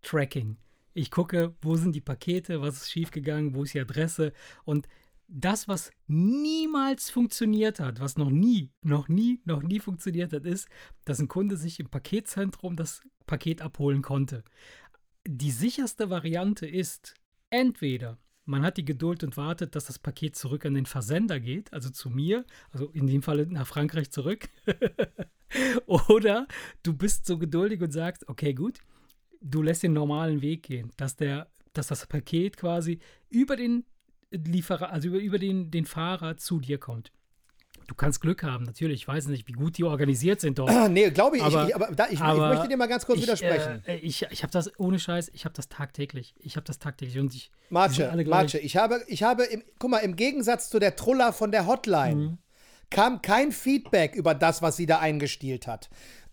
[0.00, 0.56] Tracking.
[0.94, 4.32] Ich gucke, wo sind die Pakete, was ist schiefgegangen, wo ist die Adresse
[4.64, 4.88] und
[5.26, 10.68] das, was niemals funktioniert hat, was noch nie, noch nie, noch nie funktioniert hat, ist,
[11.04, 14.42] dass ein Kunde sich im Paketzentrum das Paket abholen konnte.
[15.26, 17.14] Die sicherste Variante ist,
[17.50, 18.16] entweder
[18.48, 21.90] man hat die Geduld und wartet, dass das Paket zurück an den Versender geht, also
[21.90, 24.48] zu mir, also in dem Fall nach Frankreich zurück.
[25.86, 26.48] Oder
[26.82, 28.78] du bist so geduldig und sagst, okay, gut,
[29.42, 33.84] du lässt den normalen Weg gehen, dass der, dass das Paket quasi über den
[34.30, 37.12] Lieferer, also über, über den, den Fahrer zu dir kommt.
[37.88, 39.00] Du kannst Glück haben, natürlich.
[39.00, 40.70] Ich weiß nicht, wie gut die organisiert sind dort.
[40.70, 41.42] Ah, nee, glaube ich.
[41.42, 43.82] Aber- ich, aber da, ich, aber ich möchte dir mal ganz kurz ich, widersprechen.
[43.86, 46.34] Äh, ich ich habe das, ohne Scheiß, ich habe das tagtäglich.
[46.38, 47.50] Ich habe das tagtäglich und ich.
[47.70, 48.24] Marce, alle.
[48.26, 51.66] Marce, ich habe, ich habe, im, guck mal, im Gegensatz zu der Trulla von der
[51.66, 52.38] Hotline Mhm.
[52.90, 55.88] kam kein Feedback über das, was sie da eingestielt hat.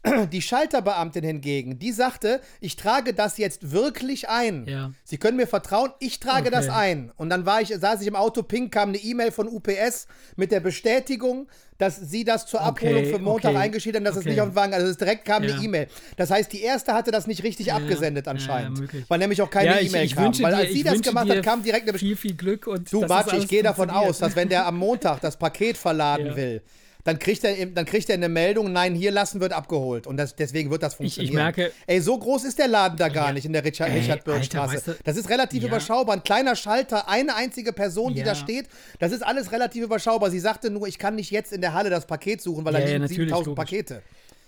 [0.31, 4.65] Die Schalterbeamtin hingegen, die sagte, ich trage das jetzt wirklich ein.
[4.67, 4.91] Ja.
[5.03, 6.77] Sie können mir vertrauen, ich trage das Okay.
[6.77, 7.11] ein.
[7.17, 10.51] Und dann war ich, saß ich im Auto, ping, kam eine E-Mail von UPS mit
[10.51, 11.47] der Bestätigung,
[11.77, 14.29] dass sie das zur Okay, Abholung für Montag okay, eingeschrieben haben, dass es okay.
[14.29, 15.55] nicht auf den Wagen, also es direkt kam Ja.
[15.55, 15.87] eine E-Mail.
[16.17, 19.05] Das heißt, die erste hatte das nicht richtig abgesendet ja, anscheinend, möglich.
[19.07, 20.31] weil nämlich auch keine Ja, E-Mail ich kam.
[20.39, 22.17] Weil dir, als sie ich das gemacht dir hat, kam direkt eine Bestätigung.
[22.21, 24.77] viel, viel Glück und Du, das Marci, ich gehe davon aus, dass wenn der am
[24.77, 26.35] Montag das Paket verladen Ja.
[26.35, 26.61] will,
[27.05, 30.07] dann kriegt, er, dann kriegt er eine Meldung, nein, hier lassen wird abgeholt.
[30.07, 31.35] Und das, deswegen wird das ich funktionieren.
[31.35, 33.33] merke- Ey, so groß ist der Laden da gar Ja.
[33.33, 34.73] nicht in der Richard, Ey, Richard Birch Straße.
[34.75, 35.69] weißt du- das ist relativ Ja.
[35.69, 36.15] überschaubar.
[36.15, 38.25] Ein kleiner Schalter, eine einzige Person, die Ja.
[38.25, 38.67] da steht.
[38.99, 40.29] Das ist alles relativ überschaubar.
[40.31, 42.79] Sie sagte nur, ich kann nicht jetzt in der Halle das Paket suchen, weil da
[42.79, 43.55] liegen natürlich, 7000 logisch.
[43.71, 44.01] Pakete.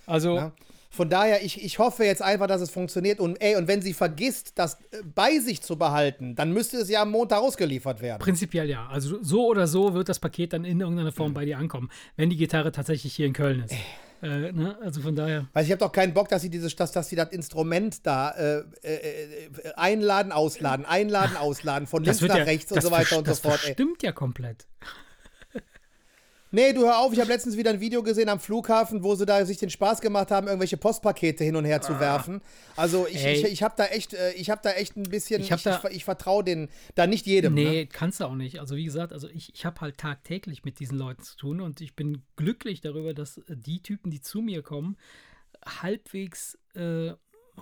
[0.08, 0.52] Also, Ja?
[0.90, 3.20] Von daher, ich, ich hoffe jetzt einfach, dass es funktioniert.
[3.20, 6.90] Und ey, und wenn sie vergisst, das äh, bei sich zu behalten, dann müsste es
[6.90, 8.20] ja am Montag ausgeliefert werden.
[8.20, 8.88] prinzipiell ja.
[8.88, 12.30] Also, so oder so wird das Paket dann in irgendeiner Form bei dir ankommen, wenn
[12.30, 13.76] die Gitarre tatsächlich hier in Köln ist.
[14.22, 14.78] Äh, ne?
[14.82, 15.48] Also von daher.
[15.54, 18.32] Weil ich habe doch keinen Bock, dass sie dieses, dass, dass sie das Instrument da
[18.32, 22.92] äh, äh, äh, einladen, ausladen, einladen, ausladen, von links nach ja, rechts und das so
[22.92, 23.62] weiter und so das fort.
[23.66, 23.74] Ey.
[23.74, 24.66] stimmt ja komplett.
[26.52, 29.26] Nee, du hör auf, ich habe letztens wieder ein Video gesehen am Flughafen, wo sie
[29.26, 32.42] da sich den Spaß gemacht haben, irgendwelche Postpakete hin und her zu werfen.
[32.76, 33.34] Also ich, Ey.
[33.36, 36.06] ich, ich habe da echt, äh, ich habe da echt ein bisschen, Ich ich, ich,
[36.06, 37.54] vertraue den da nicht jedem.
[37.54, 37.88] Nee, Ne?
[37.88, 38.60] kannst du auch nicht.
[38.60, 41.82] Also wie gesagt, also ich, ich habe halt tagtäglich mit diesen Leuten zu tun und
[41.82, 44.96] ich bin glücklich darüber, dass äh, die Typen, die zu mir kommen,
[45.66, 47.12] halbwegs äh,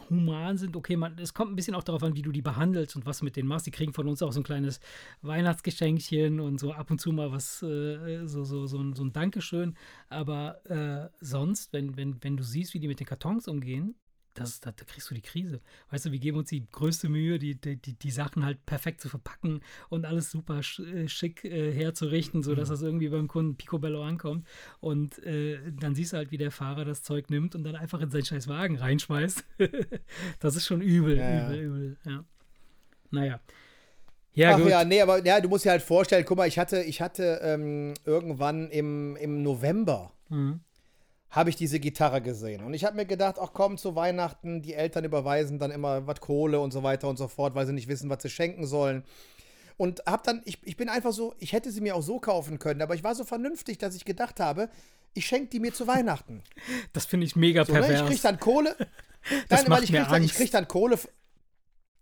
[0.10, 0.76] human sind.
[0.76, 3.22] Okay, man, es kommt ein bisschen auch darauf an, wie du die behandelst und was
[3.22, 3.66] mit denen machst.
[3.66, 4.80] Die kriegen von uns auch so ein kleines
[5.22, 9.14] Weihnachtsgeschenkchen und so ab und zu mal was, äh, so, so, so, ein, so ein
[9.14, 9.76] Dankeschön.
[10.10, 13.96] Aber äh, sonst, wenn, wenn, wenn du siehst, wie die mit den Kartons umgehen,
[14.36, 15.62] das, da, da kriegst du die Krise.
[15.90, 19.10] Weißt du, wir geben uns die größte Mühe, die, die, die, Sachen halt perfekt zu
[19.10, 24.48] verpacken und alles super äh, schick äh, herzurichten, sodass das irgendwie beim Kunden picobello ankommt.
[24.80, 28.02] Und äh, dann siehst du halt, wie der Fahrer das Zeug nimmt und dann einfach
[28.02, 29.44] in seinen scheiß Wagen reinschmeißt.
[30.40, 31.48] das ist schon übel, ja.
[31.48, 31.98] übel, übel.
[32.06, 32.24] Ja.
[33.12, 33.40] Naja.
[34.34, 34.68] Ja, Ach gut.
[34.68, 37.40] ja, nee, aber ja, du musst dir halt vorstellen, guck mal, ich hatte, ich hatte
[37.42, 40.62] ähm, irgendwann im, im November Mhm.
[41.30, 42.64] Habe ich diese Gitarre gesehen.
[42.64, 46.22] Und ich habe mir gedacht, ach komm, zu Weihnachten, die Eltern überweisen dann immer was
[46.22, 49.04] Kohle und so weiter und so fort, weil sie nicht wissen, was sie schenken sollen.
[49.78, 52.60] Und hab dann, ich, ich bin einfach so, ich hätte sie mir auch so kaufen
[52.60, 54.70] können, aber ich war so vernünftig, dass ich gedacht habe,
[55.14, 56.42] ich schenke die mir zu Weihnachten.
[56.94, 57.80] Das finde ich mega So, ne?
[57.82, 58.02] pervers.
[58.02, 58.76] Ich krieg dann Kohle.
[59.50, 60.36] Das Nein, macht weil ich mir krieg, dann, ich Angst.
[60.38, 61.00] krieg dann Kohle.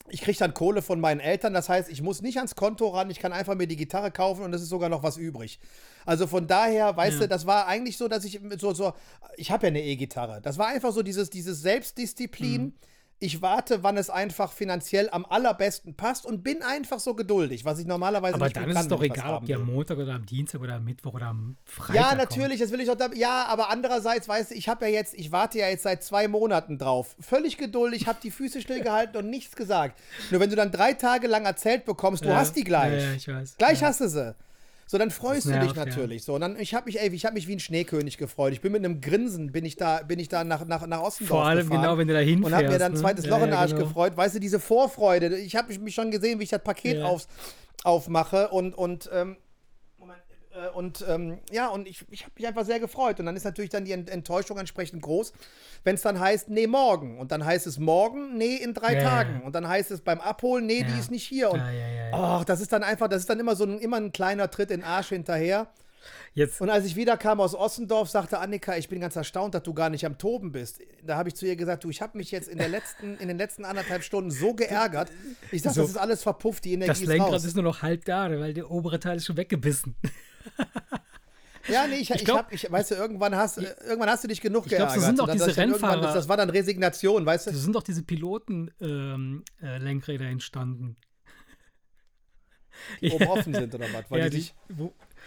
[0.09, 1.53] Ich krieg dann Kohle von meinen Eltern.
[1.53, 3.09] Das heißt, ich muss nicht ans Konto ran.
[3.09, 5.59] Ich kann einfach mir die Gitarre kaufen und es ist sogar noch was übrig.
[6.05, 7.19] Also von daher, weißt Ja.
[7.21, 8.93] du, das war eigentlich so, dass ich so, so,
[9.37, 10.41] ich habe ja eine E-Gitarre.
[10.41, 12.61] Das war einfach so dieses, dieses Selbstdisziplin.
[12.63, 12.73] Mhm.
[13.23, 17.79] Ich warte, wann es einfach finanziell am allerbesten passt und bin einfach so geduldig, was
[17.79, 19.65] ich normalerweise aber nicht dann gut ist kann, es doch egal, ob die am.
[19.65, 22.91] Montag oder am Dienstag oder am Mittwoch oder am Freitag Ja, natürlich, das will ich
[22.91, 22.97] auch.
[22.97, 26.03] Da, ja, aber andererseits, weißt du, ich habe ja jetzt, ich warte ja jetzt seit
[26.03, 27.15] zwei Monaten drauf.
[27.21, 29.97] Völlig geduldig, habe die Füße stillgehalten und nichts gesagt.
[30.29, 33.01] Nur wenn du dann drei Tage lang erzählt bekommst, du Ja, hast die gleich.
[33.01, 33.55] Ja, ja, ich weiß.
[33.57, 34.35] Gleich hast du sie.
[34.93, 35.85] So, dann freust Das du dich ja.
[35.85, 36.23] natürlich.
[36.23, 38.53] So, und dann, ich habe mich, ey, ich habe mich wie ein Schneekönig gefreut.
[38.53, 41.39] Ich bin mit einem Grinsen, bin ich da, bin ich da nach, nach, nach Ostendorf
[41.39, 42.45] Vor allem genau, wenn du da hinfährst.
[42.45, 42.99] Und habe mir dann ein ne?
[42.99, 43.85] zweites Ja, Loch in den ja, Arsch genau.
[43.85, 44.15] gefreut.
[44.15, 45.35] Weißt du, diese Vorfreude.
[45.39, 47.05] Ich habe mich schon gesehen, wie ich das Paket Ja.
[47.05, 47.27] aufs,
[47.83, 49.42] aufmache und, und, ähm, äh,
[50.75, 53.19] und ähm, ja, und ich, ich habe mich einfach sehr gefreut.
[53.19, 55.33] Und dann ist natürlich dann die Ent- Enttäuschung entsprechend groß,
[55.83, 57.17] wenn es dann heißt, nee, morgen.
[57.19, 59.39] Und dann heißt es morgen, nee, in drei Ja, Tagen.
[59.41, 59.45] ja.
[59.45, 60.99] Und dann heißt es beim Abholen, nee, die Ja.
[60.99, 61.51] ist nicht hier.
[61.51, 64.11] Und Ja, ach, das ist dann einfach, das ist dann immer so ein, immer ein
[64.11, 65.67] kleiner Tritt in den Arsch hinterher.
[66.33, 69.73] Jetzt, Und als ich wiederkam aus Ossendorf, sagte Annika, ich bin ganz erstaunt, dass du
[69.73, 70.79] gar nicht am Toben bist.
[71.01, 73.29] Da habe ich zu ihr gesagt, du, ich habe mich jetzt in, der letzten, in
[73.29, 75.09] den letzten anderthalb Stunden so geärgert.
[75.51, 75.81] Ich sag, So.
[75.81, 77.45] das ist alles verpufft, die Energie das ist Lenkrad raus.
[77.45, 79.95] ist nur noch halb da, weil der obere Teil ist schon weggebissen.
[81.67, 84.41] Ja, nee, ich, ich, glaub- hab, ich weißt du, irgendwann hast, irgendwann hast du dich
[84.41, 85.17] genug Ich glaub, so geärgert.
[85.17, 87.51] sind auch diese ich Rennfahrer- Das, das war dann Resignation, weißt du?
[87.51, 90.97] So sind doch diese Piloten-Lenkräder entstanden.
[93.01, 94.09] die oben offen sind oder was?
[94.09, 94.55] Weil, Ja, die die- sich,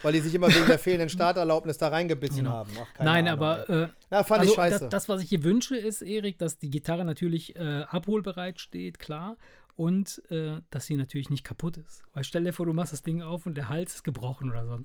[0.03, 2.51] weil die sich immer wegen der fehlenden Starterlaubnis da reingebissen Genau.
[2.51, 2.69] haben.
[2.79, 4.79] Ach, Nein, Ahnung, aber äh, Na, fand also ich scheiße.
[4.81, 8.99] Das, das, was ich hier wünsche, ist, Erik, dass die Gitarre natürlich äh, abholbereit steht,
[8.99, 9.37] klar.
[9.75, 12.03] Und äh, dass sie natürlich nicht kaputt ist.
[12.13, 14.65] Weil stell dir vor, du machst das Ding auf und der Hals ist gebrochen oder
[14.65, 14.79] so.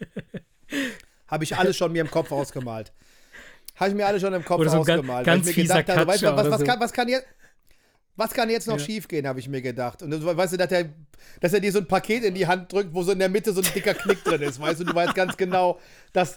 [1.28, 2.92] Habe ich alles schon mir im Kopf ausgemalt.
[3.76, 5.26] Habe ich mir alles schon im Kopf Oder so ein ganz- ausgemalt.
[5.26, 6.66] ganz weil ich mir fieser gedacht habe, weißt du, Katscher was, oder was, so.
[6.66, 7.26] kann, was kann jetzt.
[8.16, 8.84] Was kann jetzt noch Ja.
[8.84, 10.00] schiefgehen, habe ich mir gedacht.
[10.00, 10.88] Und das, weißt du, dass er,
[11.40, 13.52] dass er dir so ein Paket in die Hand drückt, wo so in der Mitte
[13.52, 14.60] so ein dicker Knick drin ist.
[14.60, 15.80] Weißt du, du weißt ganz genau,
[16.12, 16.36] dass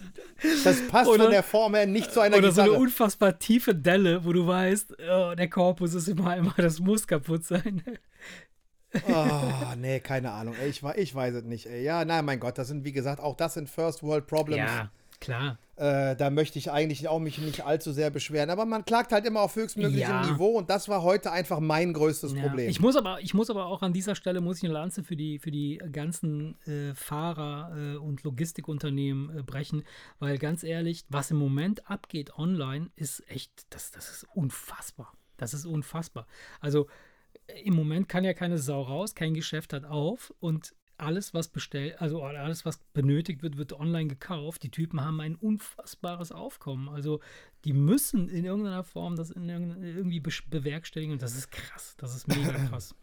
[0.63, 2.84] das passt Oder- von der Form her nicht zu einer Oder so eine Gitarre.
[2.84, 7.46] unfassbar tiefe Delle, wo du weißt, oh, der Korpus ist immer einmal, das muss kaputt
[7.46, 7.84] sein.
[9.08, 10.56] Oh, nee, keine Ahnung.
[10.60, 11.65] Ey, ich, ich weiß es nicht.
[11.65, 11.84] Ey.
[11.84, 14.71] Ja, nein, mein Gott, das sind, wie gesagt, auch das sind First World Problems.
[14.71, 15.58] Ja, klar.
[15.76, 18.50] Äh, da möchte ich eigentlich auch mich nicht allzu sehr beschweren.
[18.50, 20.26] Aber man klagt halt immer auf höchstmöglichem Ja.
[20.26, 22.41] Niveau und das war heute einfach mein größtes Ja.
[22.41, 22.67] Problem.
[22.69, 25.15] Ich muss aber, ich muss aber auch an dieser Stelle muss ich eine Lanze für
[25.15, 29.84] die für die ganzen äh, Fahrer äh, und Logistikunternehmen äh, brechen,
[30.17, 35.13] weil ganz ehrlich, was im Moment abgeht online, ist echt, das, das ist unfassbar.
[35.38, 36.26] Das ist unfassbar.
[36.60, 36.88] Also
[37.63, 42.01] im Moment kann ja keine Sau raus, kein Geschäft hat auf und alles, was bestellt,
[42.01, 44.63] also alles, was benötigt wird, wird online gekauft.
[44.63, 46.89] Die Typen haben ein unfassbares Aufkommen.
[46.89, 47.19] Also
[47.65, 51.93] die müssen in irgendeiner Form das in irgendeiner- irgendwie bewerkstelligen und das ist krass.
[51.97, 52.95] Das ist mega krass.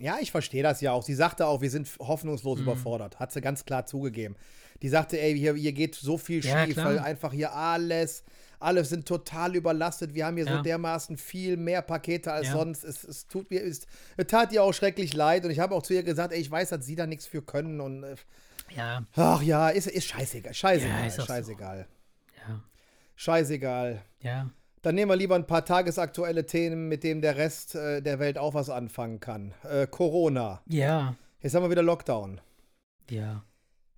[0.00, 1.02] Ja, ich verstehe das ja auch.
[1.02, 2.64] Sie sagte auch, wir sind hoffnungslos Mhm.
[2.64, 3.18] überfordert.
[3.20, 4.34] Hat sie ganz klar zugegeben.
[4.82, 6.86] Die sagte, ey, hier, hier geht so viel Ja, schief, klar.
[6.86, 8.24] weil einfach hier alles,
[8.58, 10.12] alle sind total überlastet.
[10.14, 10.62] Wir haben hier so Ja.
[10.62, 12.54] dermaßen viel mehr Pakete als Ja.
[12.54, 12.82] sonst.
[12.82, 15.44] Es, es tut mir, es, es tat ihr auch schrecklich leid.
[15.44, 17.40] Und ich habe auch zu ihr gesagt, ey, ich weiß, dass sie da nichts für
[17.42, 17.80] können.
[17.80, 18.16] Und äh,
[18.74, 20.52] Ja, ach ja, ist, ist scheißegal.
[20.54, 21.32] Scheißegal, Ja, ist auch so.
[21.32, 21.86] scheißegal.
[22.48, 22.60] ja,
[23.14, 24.02] Scheißegal.
[24.20, 24.50] ja.
[24.84, 28.36] Dann nehmen wir lieber ein paar tagesaktuelle Themen, mit denen der Rest äh, der Welt
[28.36, 29.54] auch was anfangen kann.
[29.62, 30.60] Äh, Corona.
[30.68, 32.40] Ja, Jetzt haben wir wieder Lockdown.
[33.10, 33.42] ja.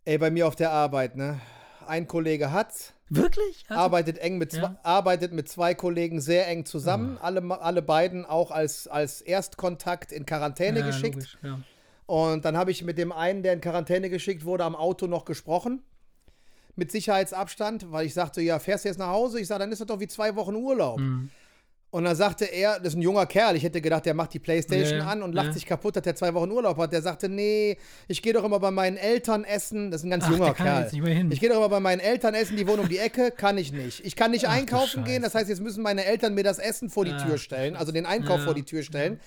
[0.04, 1.40] Ey, bei mir auf der Arbeit, ne?
[1.84, 3.64] Ein Kollege hat's, Wirklich?
[3.68, 4.76] Also, arbeitet eng mit zwei, Ja.
[4.84, 7.18] arbeitet mit zwei Kollegen sehr eng zusammen.
[7.20, 11.14] Alle, alle beiden auch als, als Erstkontakt in Quarantäne ja, geschickt.
[11.16, 11.60] logisch, ja.
[12.06, 15.24] Und dann habe ich mit dem einen, der in Quarantäne geschickt wurde, am Auto noch
[15.24, 15.82] gesprochen.
[16.76, 19.40] Mit Sicherheitsabstand, weil ich sagte, ja, fährst du jetzt nach Hause?
[19.40, 21.00] Ich sage, dann ist das doch wie zwei Wochen Urlaub.
[21.00, 21.30] Mhm.
[21.90, 24.38] Und dann sagte er, das ist ein junger Kerl, ich hätte gedacht, der macht die
[24.38, 25.52] Playstation Ja, ja, an und lacht ja.
[25.54, 26.92] sich kaputt, dass der zwei Wochen Urlaub hat.
[26.92, 29.90] Der sagte, nee, ich gehe doch immer bei meinen Eltern essen.
[29.90, 30.90] Das ist ein ganz Ach, junger ja Kerl.
[31.30, 33.72] Ich gehe doch immer bei meinen Eltern essen, die wohnen um die Ecke, kann ich
[33.72, 34.04] nicht.
[34.04, 36.90] Ich kann nicht Ach, einkaufen gehen, das heißt, jetzt müssen meine Eltern mir das Essen
[36.90, 38.44] vor die Ach, Tür stellen, also den Einkauf Ja.
[38.44, 39.18] vor die Tür stellen.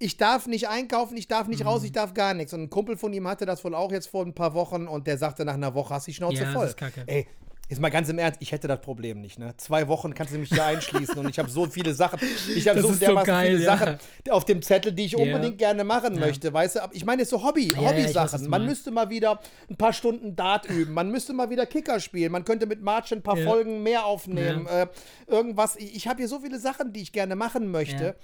[0.00, 1.68] Ich darf nicht einkaufen, ich darf nicht Mhm.
[1.68, 2.52] raus, ich darf gar nichts.
[2.54, 5.06] Und ein Kumpel von ihm hatte das wohl auch jetzt vor ein paar Wochen und
[5.06, 6.66] der sagte nach einer Woche, hast die Schnauze Ja, das voll.
[6.66, 7.02] ist kacke.
[7.06, 7.26] Ey,
[7.68, 9.40] jetzt mal ganz im Ernst, ich hätte das Problem nicht.
[9.40, 9.54] Ne?
[9.56, 12.20] Zwei Wochen kannst du mich hier einschließen und ich habe so viele Sachen.
[12.54, 13.76] Ich habe Das so so dermaßen geil, viele ja.
[13.76, 13.98] Sachen
[14.30, 15.18] auf dem Zettel, die ich Ja.
[15.18, 16.20] unbedingt gerne machen Ja.
[16.20, 16.52] möchte.
[16.52, 18.42] Weißt du, ich meine, es ist so Hobby, ja, Hobby-Sachen.
[18.42, 18.66] Man meinst.
[18.68, 20.94] müsste mal wieder ein paar Stunden Dart üben.
[20.94, 22.30] Man müsste mal wieder Kicker spielen.
[22.30, 23.36] Man könnte mit March ein paar.
[23.36, 24.68] Folgen mehr aufnehmen.
[24.68, 24.86] Äh,
[25.26, 25.74] irgendwas.
[25.74, 28.14] Ich, ich habe hier so viele Sachen, die ich gerne machen möchte.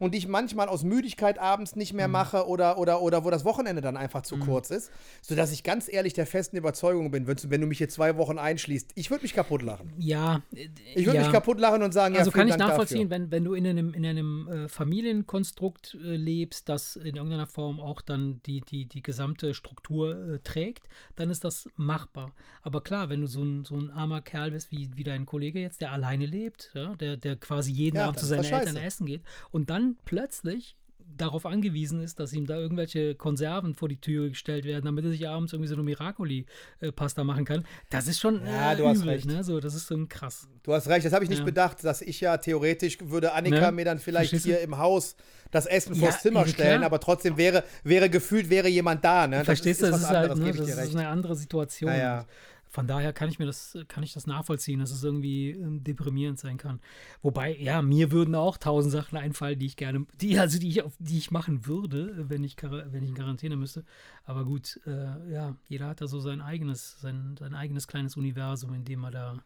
[0.00, 1.96] Und die ich manchmal aus Müdigkeit abends nicht Mhm.
[1.98, 4.90] mehr mache oder, oder, oder wo das Wochenende dann einfach zu kurz ist.
[5.22, 8.38] Sodass ich ganz ehrlich der festen Überzeugung bin, wenn, wenn du mich hier zwei Wochen
[8.38, 9.92] einschließt, ich würde mich kaputt lachen.
[9.98, 11.22] Ja, äh, Ich würde ja.
[11.24, 13.24] mich kaputt lachen und sagen, Also ja, kann ich Dank nachvollziehen, Dafür.
[13.24, 14.68] wenn, wenn du in einem, in einem äh,
[15.14, 20.38] Familienkonstrukt äh, lebst, das in irgendeiner Form auch dann die, die, die gesamte Struktur äh,
[20.40, 22.32] trägt, dann ist das machbar.
[22.62, 25.60] Aber klar, wenn du so ein, so ein armer Kerl bist, wie, wie dein Kollege
[25.60, 29.06] jetzt, der alleine lebt, ja, der, der quasi jeden Ja, Abend zu seinen Eltern essen
[29.06, 30.76] geht und dann plötzlich
[31.16, 35.10] darauf angewiesen ist, dass ihm da irgendwelche Konserven vor die Tür gestellt werden, damit er
[35.10, 37.64] sich abends irgendwie so eine Miracoli-Pasta machen kann.
[37.90, 39.26] Das ist schon Ja, äh, du hast übel, recht.
[39.26, 39.44] Ne?
[39.44, 40.48] So, das ist so krass.
[40.62, 41.44] Du hast recht, das habe ich nicht Ja.
[41.44, 43.72] bedacht, dass ich ja theoretisch würde Annika Ne?
[43.72, 44.50] mir dann vielleicht Verstehst du?
[44.50, 45.16] hier im Haus
[45.50, 46.86] das Essen Ja, vors Zimmer stellen, klar.
[46.86, 49.26] aber trotzdem wäre, wäre gefühlt, wäre jemand da.
[49.26, 49.44] Ne?
[49.44, 51.92] Verstehst du, das was ist halt, anderes, ne, das ist eine andere Situation.
[51.92, 52.24] Ja.
[52.70, 56.38] Von daher kann ich mir das, kann ich das nachvollziehen, dass es irgendwie ähm, deprimierend
[56.38, 56.80] sein kann.
[57.20, 60.82] Wobei, ja, mir würden auch tausend Sachen einfallen, die ich gerne, die, also die ich,
[60.82, 63.84] auf, die ich machen würde, wenn ich, wenn ich in Quarantäne müsste.
[64.24, 68.72] Aber gut, äh, ja, jeder hat da so sein eigenes, sein, sein eigenes kleines Universum,
[68.72, 69.44] in dem er da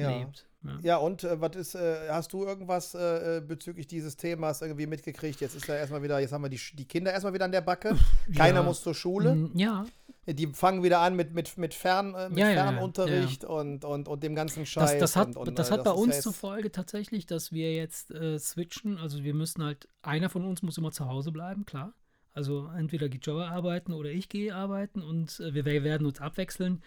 [0.00, 0.18] Ja.
[0.18, 0.46] lebt.
[0.62, 0.78] Ja.
[0.82, 4.86] Ja, und äh, was ist, äh, hast du irgendwas äh, äh, bezüglich dieses Themas irgendwie
[4.86, 5.40] mitgekriegt?
[5.40, 7.62] Jetzt ist ja erstmal wieder, jetzt haben wir die, die Kinder erstmal wieder an der
[7.62, 7.96] Backe.
[8.36, 8.62] Keiner Ja.
[8.62, 9.50] muss zur Schule.
[9.54, 9.86] Ja,
[10.26, 14.22] Die fangen wieder an mit, mit, mit, Fern, äh, mit Ja, Fernunterricht Und, und, und
[14.22, 14.98] dem ganzen Scheiß.
[14.98, 17.52] Das, das hat, und, und, das äh, hat bei ist uns zur Folge tatsächlich, dass
[17.52, 18.98] wir jetzt switchen.
[18.98, 21.94] Also wir müssen halt, einer von uns muss immer zu Hause bleiben, klar.
[22.32, 26.82] Also entweder geht Joe arbeiten oder ich gehe arbeiten und wir, wir werden uns abwechseln.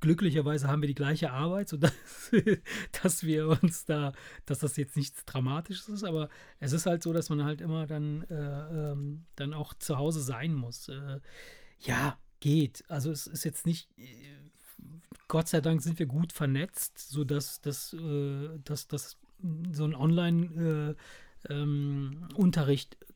[0.00, 1.92] Glücklicherweise haben wir die gleiche Arbeit, sodass
[3.02, 4.12] dass wir uns da,
[4.46, 6.28] dass das jetzt nichts Dramatisches ist, aber
[6.60, 10.20] es ist halt so, dass man halt immer dann, äh, ähm, dann auch zu Hause
[10.20, 10.88] sein muss.
[10.88, 11.20] Äh,
[11.80, 12.84] ja, geht.
[12.88, 14.04] Also es ist jetzt nicht, äh,
[15.28, 19.18] Gott sei Dank sind wir gut vernetzt, sodass das, äh, dass, dass
[19.72, 23.07] so ein Online-Unterricht äh, ähm,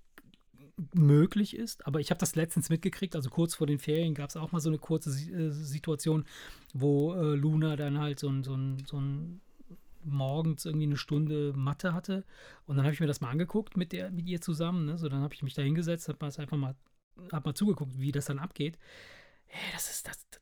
[0.95, 1.87] möglich ist.
[1.87, 4.61] Aber ich habe das letztens mitgekriegt, also kurz vor den Ferien gab es auch mal
[4.61, 6.25] so eine kurze äh, Situation,
[6.75, 9.41] wo äh, Luna dann halt so ein, so ein, so ein
[10.05, 12.25] morgens irgendwie eine Stunde Mathe hatte.
[12.67, 14.87] Und dann habe ich mir das mal angeguckt mit, der, mit ihr zusammen.
[14.87, 14.99] Ne?
[14.99, 16.19] So, dann habe ich mich da hingesetzt, habe
[16.51, 16.77] mal mal,
[17.31, 18.79] hab mal zugeguckt, wie das dann abgeht.
[19.47, 20.42] Hey, das ist, das, das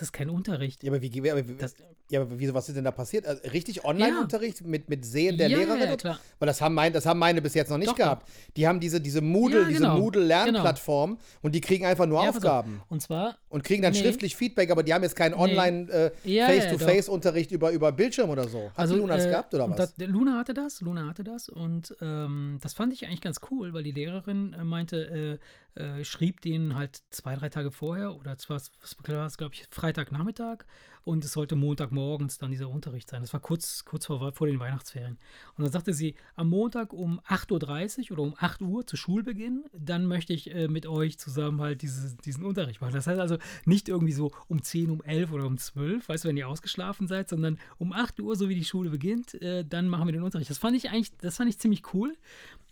[0.00, 0.84] ist kein Unterricht.
[0.84, 1.74] Ja, aber wie, aber das,
[2.12, 3.26] ja, aber wieso, was ist denn da passiert?
[3.26, 4.66] Also, richtig Online-Unterricht ja.
[4.66, 5.88] mit, mit Sehen der ja, Lehrerin?
[5.88, 6.20] Ja, klar.
[6.38, 8.28] Weil das haben, mein, das haben meine bis jetzt noch nicht Doch, gehabt.
[8.56, 9.94] Die haben diese, diese Moodle, ja, genau.
[9.94, 11.22] diese Moodle-Lernplattform genau.
[11.40, 12.82] und die kriegen einfach nur Aufgaben.
[12.90, 13.38] Und zwar.
[13.48, 13.98] Und kriegen dann nee.
[13.98, 18.64] schriftlich Feedback, aber die haben jetzt keinen Online-Face-to-Face-Unterricht äh, über, über Bildschirm oder so.
[18.64, 19.76] Hat also, Luna das äh, gehabt oder was?
[19.76, 23.72] Das, Luna hatte das, Luna hatte das und ähm, das fand ich eigentlich ganz cool,
[23.72, 28.36] weil die Lehrerin äh, meinte, äh, äh, schrieb denen halt zwei, drei Tage vorher oder
[28.38, 30.64] zwar, was war es, glaube ich, Freitagnachmittag
[31.04, 33.22] und es sollte Montagmorgens dann dieser Unterricht sein.
[33.22, 35.18] Das war kurz, kurz vor, vor den Weihnachtsferien.
[35.56, 39.64] Und dann sagte sie, am Montag um 8.30 Uhr oder um 8 Uhr zu Schulbeginn,
[39.72, 42.94] dann möchte ich äh, mit euch zusammen halt diese, diesen Unterricht machen.
[42.94, 46.28] Das heißt also nicht irgendwie so um 10, um 11 oder um 12, weißt du,
[46.28, 49.88] wenn ihr ausgeschlafen seid, sondern um 8 Uhr, so wie die Schule beginnt, äh, dann
[49.88, 50.50] machen wir den Unterricht.
[50.50, 52.16] Das fand ich eigentlich, das fand ich ziemlich cool.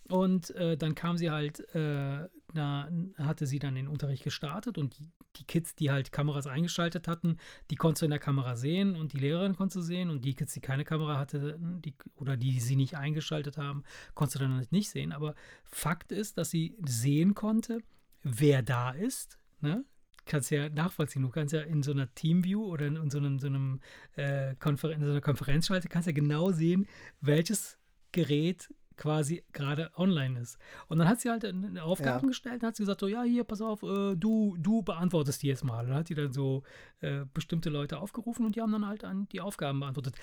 [0.07, 4.97] Und äh, dann kam sie halt, äh, da hatte sie dann den Unterricht gestartet und
[4.99, 7.37] die, die, Kids, die halt Kameras eingeschaltet hatten,
[7.69, 10.33] die konntest du in der Kamera sehen und die Lehrerin konntest du sehen und die
[10.33, 13.83] Kids, die keine Kamera hatte die, oder die sie nicht eingeschaltet haben,
[14.13, 15.11] konntest du dann halt nicht sehen.
[15.11, 17.79] Aber Fakt ist, dass sie sehen konnte,
[18.23, 19.37] wer da ist.
[19.61, 19.85] Ne?
[20.25, 21.23] kannst ja nachvollziehen.
[21.23, 23.79] Du kannst ja in so einer Teamview oder in so einem, so einem
[24.15, 26.87] äh, Konfer in so einer Konferenzschalte kannst ja genau sehen,
[27.19, 27.77] welches
[28.11, 30.57] Gerät quasi gerade online ist.
[30.87, 32.27] Und dann hat sie halt eine Aufgaben ja.
[32.27, 35.47] gestellt und hat sie gesagt, so, ja, hier, pass auf, äh, du, du beantwortest die
[35.47, 35.83] jetzt mal.
[35.83, 36.63] Und dann hat sie dann so
[36.99, 40.15] äh, bestimmte Leute aufgerufen und die haben dann halt an die Aufgaben beantwortet.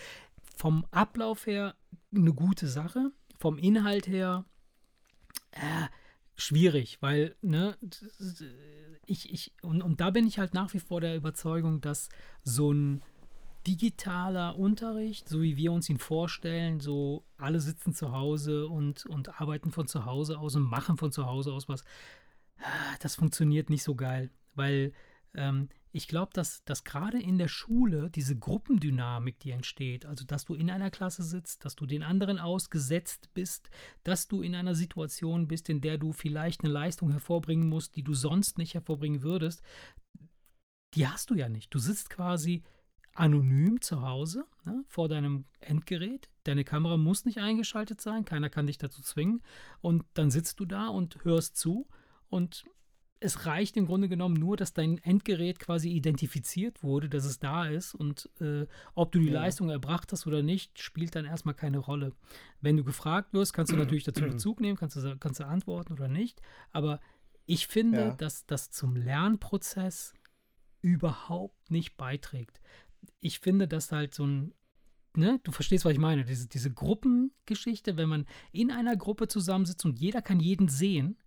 [0.57, 1.75] Vom Ablauf her
[2.15, 4.45] eine gute Sache, vom Inhalt her
[5.53, 5.87] äh,
[6.37, 7.77] schwierig, weil, ne,
[9.07, 12.09] ich, ich, und, und da bin ich halt nach wie vor der Überzeugung, dass
[12.43, 13.03] so ein
[13.69, 19.41] digitaler Unterricht, so wie wir uns ihn vorstellen, so alle sitzen zu Hause und, und
[19.41, 21.85] arbeiten von zu Hause aus und machen von zu Hause aus was,
[22.61, 24.95] ah, das funktioniert nicht so geil, weil
[25.35, 30.47] ähm, ich glaube, dass, dass gerade in der Schule diese Gruppendynamik, die entsteht, also dass
[30.47, 33.69] du in einer Klasse sitzt, dass du den anderen ausgesetzt bist,
[34.03, 38.03] dass du in einer Situation bist, in der du vielleicht eine Leistung hervorbringen musst, die
[38.03, 39.63] du sonst nicht hervorbringen würdest,
[40.95, 41.75] die hast du ja nicht.
[41.75, 42.63] Du sitzt quasi
[43.19, 46.29] anonym zu Hause ne, vor deinem Endgerät.
[46.45, 49.43] Deine Kamera muss nicht eingeschaltet sein, keiner kann dich dazu zwingen.
[49.81, 51.89] Und dann sitzt du da und hörst zu.
[52.31, 52.65] Und
[53.21, 57.67] es reicht im Grunde genommen nur, dass dein Endgerät quasi identifiziert wurde, dass es da
[57.67, 57.93] ist.
[57.93, 59.41] Und äh, ob du die ja.
[59.41, 62.13] Leistung erbracht hast oder nicht, spielt dann erstmal keine Rolle.
[62.61, 65.93] Wenn du gefragt wirst, kannst du natürlich dazu Bezug nehmen, kannst du, kannst du antworten
[65.93, 66.41] oder nicht.
[66.71, 67.01] Aber
[67.47, 68.11] ich finde, ja.
[68.13, 70.15] dass das zum Lernprozess
[70.81, 72.61] überhaupt nicht beiträgt
[73.21, 74.53] ich finde, dass halt so ein,
[75.17, 79.85] ne, du verstehst, was ich meine, diese, diese Gruppengeschichte, wenn man in einer Gruppe zusammensitzt
[79.85, 81.19] und jeder kann jeden sehen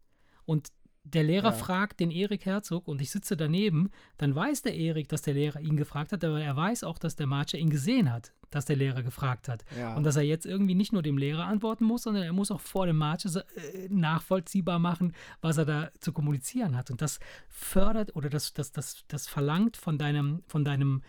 [0.46, 0.72] und
[1.04, 1.52] der Lehrer ja.
[1.52, 5.60] fragt den Erik Herzog und ich sitze daneben, dann weiß der Erik, dass der Lehrer
[5.60, 8.76] ihn gefragt hat, aber er weiß auch, dass der Marcher ihn gesehen hat, dass der
[8.76, 9.66] Lehrer gefragt hat.
[9.76, 9.96] Ja.
[9.96, 12.62] Und dass er jetzt irgendwie nicht nur dem Lehrer antworten muss, sondern er muss auch
[12.62, 16.92] vor dem Marcher äh, nachvollziehbar machen, was er da zu kommunizieren hat.
[16.92, 21.02] Und das fördert oder das, das, das, das verlangt von deinem, von deinem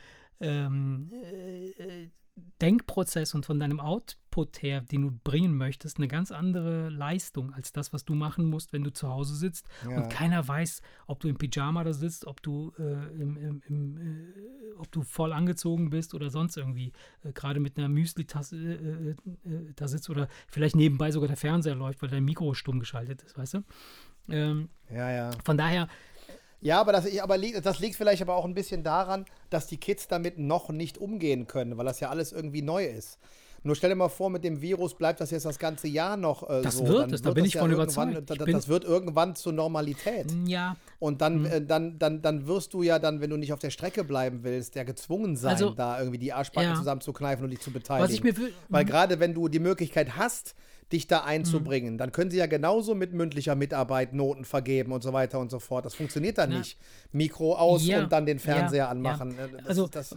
[0.42, 2.08] ähm, äh,
[2.62, 7.72] Denkprozess und von deinem Output her, den du bringen möchtest, eine ganz andere Leistung als
[7.72, 9.96] das, was du machen musst, wenn du zu Hause sitzt ja.
[9.96, 12.82] und keiner weiß, ob du im Pyjama da sitzt, ob du, äh,
[13.20, 17.76] im, im, im, äh, ob du voll angezogen bist oder sonst irgendwie äh, gerade mit
[17.76, 22.24] einer Müsli-Tasse äh, äh, da sitzt oder vielleicht nebenbei sogar der Fernseher läuft, weil dein
[22.24, 23.64] Mikro stumm geschaltet ist, weißt du?
[24.28, 25.30] Ähm, ja, ja.
[25.44, 25.88] Von daher
[26.62, 30.08] ja, aber, das, aber das liegt vielleicht aber auch ein bisschen daran, dass die Kids
[30.08, 33.18] damit noch nicht umgehen können, weil das ja alles irgendwie neu ist.
[33.64, 36.50] Nur stell dir mal vor, mit dem Virus bleibt das jetzt das ganze Jahr noch
[36.50, 36.86] äh, Das so.
[36.88, 38.44] wird Dann es, da bin ich von irgendwann- überzeugt.
[38.44, 40.26] Bin- das wird irgendwann zur Normalität.
[40.46, 41.46] Ja, Und dann, Mhm.
[41.46, 44.40] äh, dann, dann, dann wirst du ja dann, wenn du nicht auf der Strecke bleiben
[44.42, 46.76] willst, ja gezwungen sein, Also, da irgendwie die Arschbacken ja.
[46.76, 48.08] zusammenzukneifen und dich zu beteiligen.
[48.08, 48.34] was ich mir
[48.68, 48.88] Weil Mhm.
[48.88, 50.56] gerade wenn du die Möglichkeit hast,
[50.92, 55.12] dich da einzubringen, dann können sie ja genauso mit mündlicher Mitarbeit Noten vergeben und so
[55.12, 55.84] weiter und so fort.
[55.84, 56.58] Das funktioniert dann Ja.
[56.58, 56.78] nicht.
[57.12, 59.38] Mikro aus Ja, und dann den Fernseher ja, anmachen.
[59.38, 60.16] Äh, Das, Also, das, äh,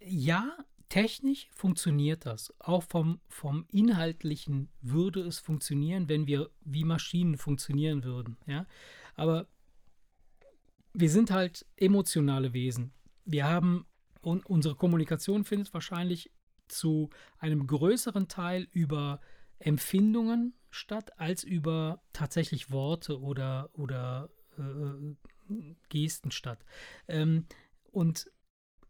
[0.00, 0.56] ja,
[0.88, 2.52] technisch funktioniert das.
[2.58, 8.36] Auch vom, vom Inhaltlichen würde es funktionieren, wenn wir wie Maschinen funktionieren würden.
[8.46, 8.66] Ja?
[9.14, 9.46] Aber
[10.94, 12.92] wir sind halt emotionale Wesen.
[13.24, 13.86] Wir haben,
[14.22, 16.30] und unsere Kommunikation findet wahrscheinlich
[16.68, 19.20] zu einem größeren Teil über
[19.58, 25.14] Empfindungen statt, als über tatsächlich Worte oder, oder äh,
[25.88, 26.64] Gesten statt.
[27.08, 27.46] Ähm,
[27.90, 28.30] und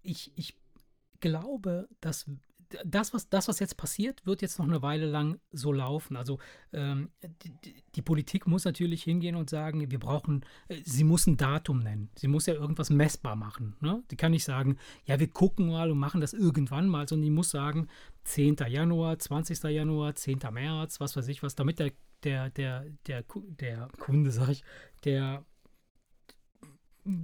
[0.02, 0.56] ich, ich
[1.20, 2.26] glaube, dass
[2.84, 6.16] das was, das, was jetzt passiert, wird jetzt noch eine Weile lang so laufen.
[6.16, 6.38] Also
[6.72, 7.10] ähm,
[7.42, 7.52] die,
[7.94, 12.10] die- Politik muss natürlich hingehen und sagen, wir brauchen, äh, sie muss ein Datum nennen.
[12.16, 13.76] Sie muss ja irgendwas messbar machen.
[13.80, 14.02] Ne?
[14.10, 17.30] Die kann nicht sagen, ja, wir gucken mal und machen das irgendwann mal, sondern die
[17.30, 17.88] muss sagen,
[18.24, 18.56] 10.
[18.68, 19.62] Januar, 20.
[19.64, 20.38] Januar, 10.
[20.52, 21.92] März, was weiß ich was, damit der,
[22.24, 23.24] der, der, der,
[23.60, 24.62] der Kunde, sag ich,
[25.04, 25.44] der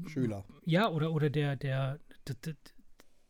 [0.06, 0.44] Schüler.
[0.64, 2.54] ja, oder, oder der, der, der, der,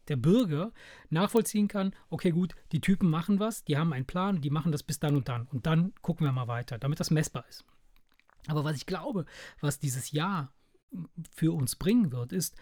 [0.09, 0.73] der Bürger
[1.11, 4.83] nachvollziehen kann, okay, gut, die Typen machen was, die haben einen Plan, die machen das
[4.83, 5.47] bis dann und dann.
[5.47, 7.65] Und dann gucken wir mal weiter, damit das messbar ist.
[8.47, 9.25] Aber was ich glaube,
[9.61, 10.53] was dieses Jahr
[11.31, 12.57] für uns bringen wird, ist,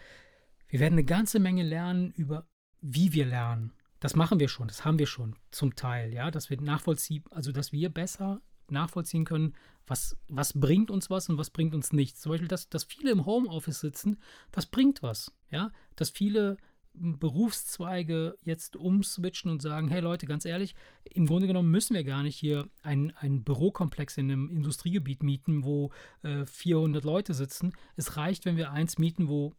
[0.69, 2.47] wir werden eine ganze Menge lernen über,
[2.81, 3.73] wie wir lernen.
[4.01, 7.53] Das machen wir schon, das haben wir schon zum Teil, ja, dass wir nachvollziehen, also
[7.53, 9.55] dass wir besser nachvollziehen können,
[9.87, 12.21] was, was bringt uns was und was bringt uns nichts.
[12.21, 14.19] Zum Beispiel, dass, dass viele im Homeoffice sitzen,
[14.51, 16.57] das bringt was, ja, dass viele
[16.95, 20.75] Berufszweige jetzt umswitchen und sagen, hey Leute, ganz ehrlich,
[21.05, 23.13] im Grunde genommen müssen wir gar nicht hier einen,
[23.45, 25.91] Bürokomplex in einem Industriegebiet mieten, wo
[26.23, 27.73] äh, 400 Leute sitzen.
[27.97, 29.55] Es reicht, wenn wir eins mieten, wo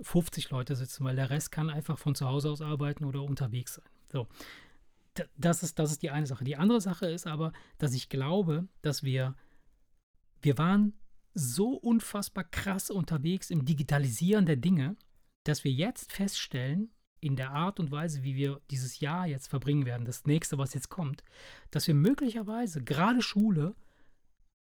[0.00, 3.74] 50 Leute sitzen, weil der Rest kann einfach von zu Hause aus arbeiten oder unterwegs
[3.74, 3.88] sein.
[4.10, 4.28] So.
[5.36, 6.44] Das ist, das ist die eine Sache.
[6.44, 9.34] Die andere Sache ist aber, dass ich glaube, dass wir,
[10.42, 10.92] wir waren
[11.34, 14.96] so unfassbar krass unterwegs im Digitalisieren der Dinge,
[15.48, 19.86] dass wir jetzt feststellen, in der Art und Weise, wie wir dieses Jahr jetzt verbringen
[19.86, 21.24] werden, das nächste, was jetzt kommt,
[21.70, 23.74] dass wir möglicherweise gerade Schule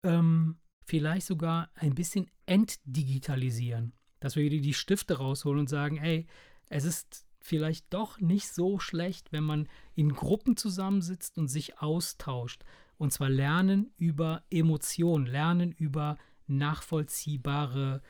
[0.03, 3.93] ähm, vielleicht sogar ein bisschen entdigitalisieren.
[4.19, 6.27] Dass wir die, Stifte rausholen und sagen, ey,
[6.69, 12.63] es ist vielleicht doch nicht so schlecht, wenn man in Gruppen zusammensitzt und sich austauscht.
[12.97, 16.17] Und zwar lernen über Emotionen, lernen über
[16.47, 18.01] nachvollziehbare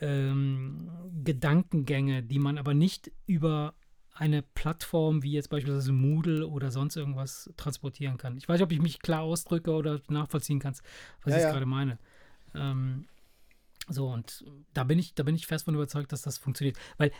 [0.00, 0.90] ähm,
[1.24, 3.74] Gedankengänge, die man aber nicht über
[4.12, 8.36] eine Plattform wie jetzt beispielsweise Moodle oder sonst irgendwas transportieren kann.
[8.38, 10.82] Ich weiß nicht, ob ich mich klar ausdrücke oder nachvollziehen kannst,
[11.22, 11.50] was Ja, ich ja.
[11.52, 11.98] gerade meine.
[12.54, 13.06] Ähm,
[13.88, 16.78] so, und da bin ich, da bin ich fest von überzeugt, dass das funktioniert.
[16.96, 17.12] Weil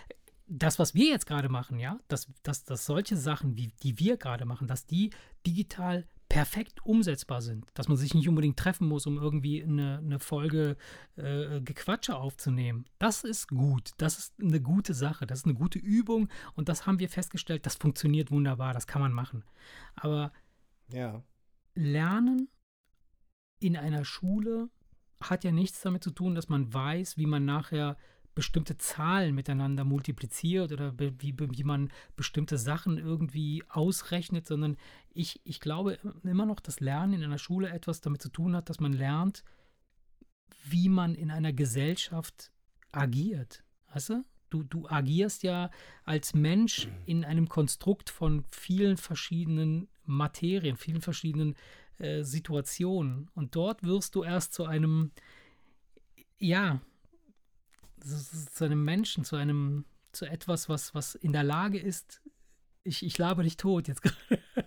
[0.48, 4.16] das, was wir jetzt gerade machen, ja, dass, dass, dass solche Sachen, wie die wir
[4.16, 5.10] gerade machen, dass die
[5.46, 6.06] digital
[6.36, 10.76] perfekt umsetzbar sind, dass man sich nicht unbedingt treffen muss, um irgendwie eine, eine Folge
[11.16, 12.84] äh, Gequatsche aufzunehmen.
[12.98, 16.84] Das ist gut, das ist eine gute Sache, das ist eine gute Übung und das
[16.84, 19.44] haben wir festgestellt, das funktioniert wunderbar, das kann man machen.
[19.94, 20.30] Aber
[20.92, 21.22] Ja.
[21.74, 22.48] Lernen
[23.58, 24.68] in einer Schule
[25.22, 27.96] hat ja nichts damit zu tun, dass man weiß, wie man nachher
[28.36, 34.76] bestimmte Zahlen miteinander multipliziert oder wie, wie man bestimmte Sachen irgendwie ausrechnet, sondern
[35.12, 38.68] ich, ich glaube immer noch, dass Lernen in einer Schule etwas damit zu tun hat,
[38.68, 39.42] dass man lernt,
[40.64, 42.52] wie man in einer Gesellschaft
[42.92, 43.64] agiert.
[43.92, 44.24] Weißt du?
[44.50, 45.70] Du, du agierst ja
[46.04, 51.56] als Mensch in einem Konstrukt von vielen verschiedenen Materien, vielen verschiedenen
[51.98, 53.30] äh, Situationen.
[53.34, 55.10] Und dort wirst du erst zu einem,
[56.38, 56.82] ja,
[58.06, 62.20] zu, einem Menschen, zu einem, zu etwas, was, was in der Lage ist.
[62.84, 64.16] Ich, ich laber dich tot jetzt gerade.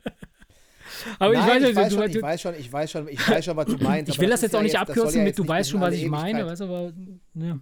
[1.20, 3.30] Aber Nein, ich ich, weiß, weiß du, schon, ich weiß schon, ich weiß schon, ich
[3.30, 4.12] weiß schon, was du meinst.
[4.12, 5.70] ich will das ist jetzt ja auch nicht das soll abkürzen ja mit, du weißt
[5.70, 6.94] schon, was ich meine, Ewigkeit- weißt du, aber
[7.34, 7.62] ne.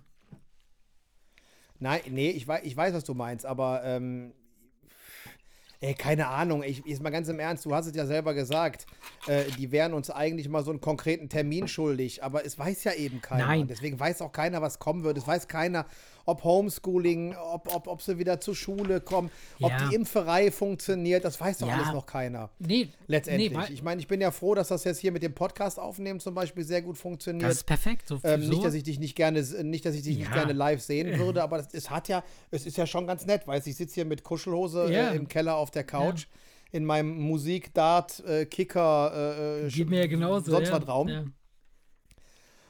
[1.80, 4.34] Nein, nee, ich weiß, ich weiß, was du meinst, aber ähm,
[5.82, 8.86] ey, keine Ahnung, ich ist mal ganz im Ernst, du hast es ja selber gesagt,
[9.28, 12.94] äh, die wären uns eigentlich mal so einen konkreten Termin schuldig, aber es weiß ja
[12.94, 13.46] eben keiner.
[13.46, 13.68] Nein.
[13.68, 15.18] Deswegen weiß auch keiner, was kommen wird.
[15.18, 15.86] Es weiß keiner,
[16.28, 19.88] ob Homeschooling, ob, ob, ob sie wieder zur Schule kommen, ob Ja.
[19.90, 21.76] die Impferei funktioniert, das weiß doch Ja.
[21.76, 22.50] alles noch keiner.
[22.60, 23.52] Nee, Letztendlich.
[23.52, 26.20] Nee, ich meine, ich bin ja froh, dass das jetzt hier mit dem Podcast aufnehmen
[26.20, 27.50] zum Beispiel sehr gut funktioniert.
[27.50, 28.08] das ist perfekt.
[28.08, 30.34] So, Ähm, nicht, dass ich dich nicht gerne, nicht, dass ich dich nicht Ja.
[30.34, 33.48] gerne live sehen würde, aber es, es hat ja, es ist ja schon ganz nett,
[33.48, 36.28] weißt ich sitze hier mit Kuschelhose äh, im Keller auf der Couch.
[36.74, 40.52] in meinem Musik, Dart, äh, Kicker, äh, Geht mir ja genauso.
[40.52, 41.34] sonst was Raum.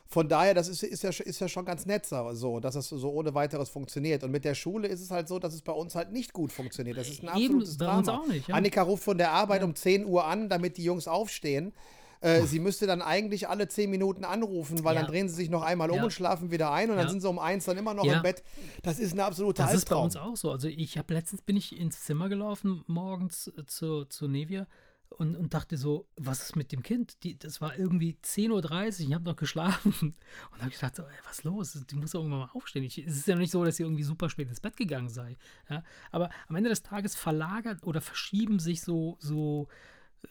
[0.10, 3.10] Von daher, das ist, ist, ja, ist ja schon ganz nett so, dass es so
[3.12, 4.24] ohne weiteres funktioniert.
[4.24, 6.52] Und mit der Schule ist es halt so, dass es bei uns halt nicht gut
[6.54, 6.98] funktioniert.
[6.98, 7.98] Das ist ein Eben, absolutes bei Drama.
[8.00, 8.56] uns auch nicht, ja.
[8.56, 9.68] Annika ruft von der Arbeit Ja.
[9.68, 11.74] um 10 Uhr an, damit die Jungs aufstehen.
[12.20, 15.02] Äh, sie müsste dann eigentlich alle 10 Minuten anrufen, weil Ja.
[15.02, 16.04] dann drehen sie sich noch einmal um Ja.
[16.06, 17.12] und schlafen wieder ein und dann Ja.
[17.12, 18.44] sind sie um eins dann immer noch im Bett.
[18.82, 20.06] Das ist ein absoluter Das ist bei Albtraum.
[20.06, 20.52] uns auch so.
[20.52, 24.66] Also ich habe letztens bin ich ins Zimmer gelaufen morgens äh, zu, zu Nevia
[25.10, 27.24] und, und dachte so, was ist mit dem Kind?
[27.24, 29.94] Die, das war irgendwie 10.30 Uhr, ich habe noch geschlafen.
[30.52, 31.74] Und habe ich gedacht, so, ey, was los?
[31.90, 32.84] Die muss doch irgendwann mal aufstehen.
[32.84, 35.38] Ich, es ist ja nicht so, dass sie irgendwie super spät ins Bett gegangen sei.
[35.70, 35.84] Ja?
[36.12, 39.68] Aber am Ende des Tages verlagert oder verschieben sich so, so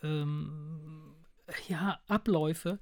[0.03, 1.15] ähm,
[1.69, 2.79] ja, Abläufe,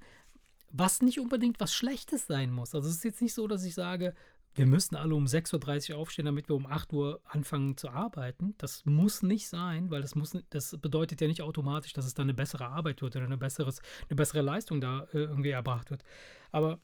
[0.71, 2.75] was nicht unbedingt was Schlechtes sein muss.
[2.75, 4.13] Also es ist jetzt nicht so, dass ich sage,
[4.55, 8.55] wir müssen alle um 6.30 Uhr aufstehen, damit wir um 8 Uhr anfangen zu arbeiten.
[8.57, 12.25] Das muss nicht sein, weil das, muss, das bedeutet ja nicht automatisch, dass es dann
[12.25, 16.03] eine bessere Arbeit wird oder eine, besseres, eine bessere Leistung da äh, irgendwie erbracht wird.
[16.51, 16.79] Aber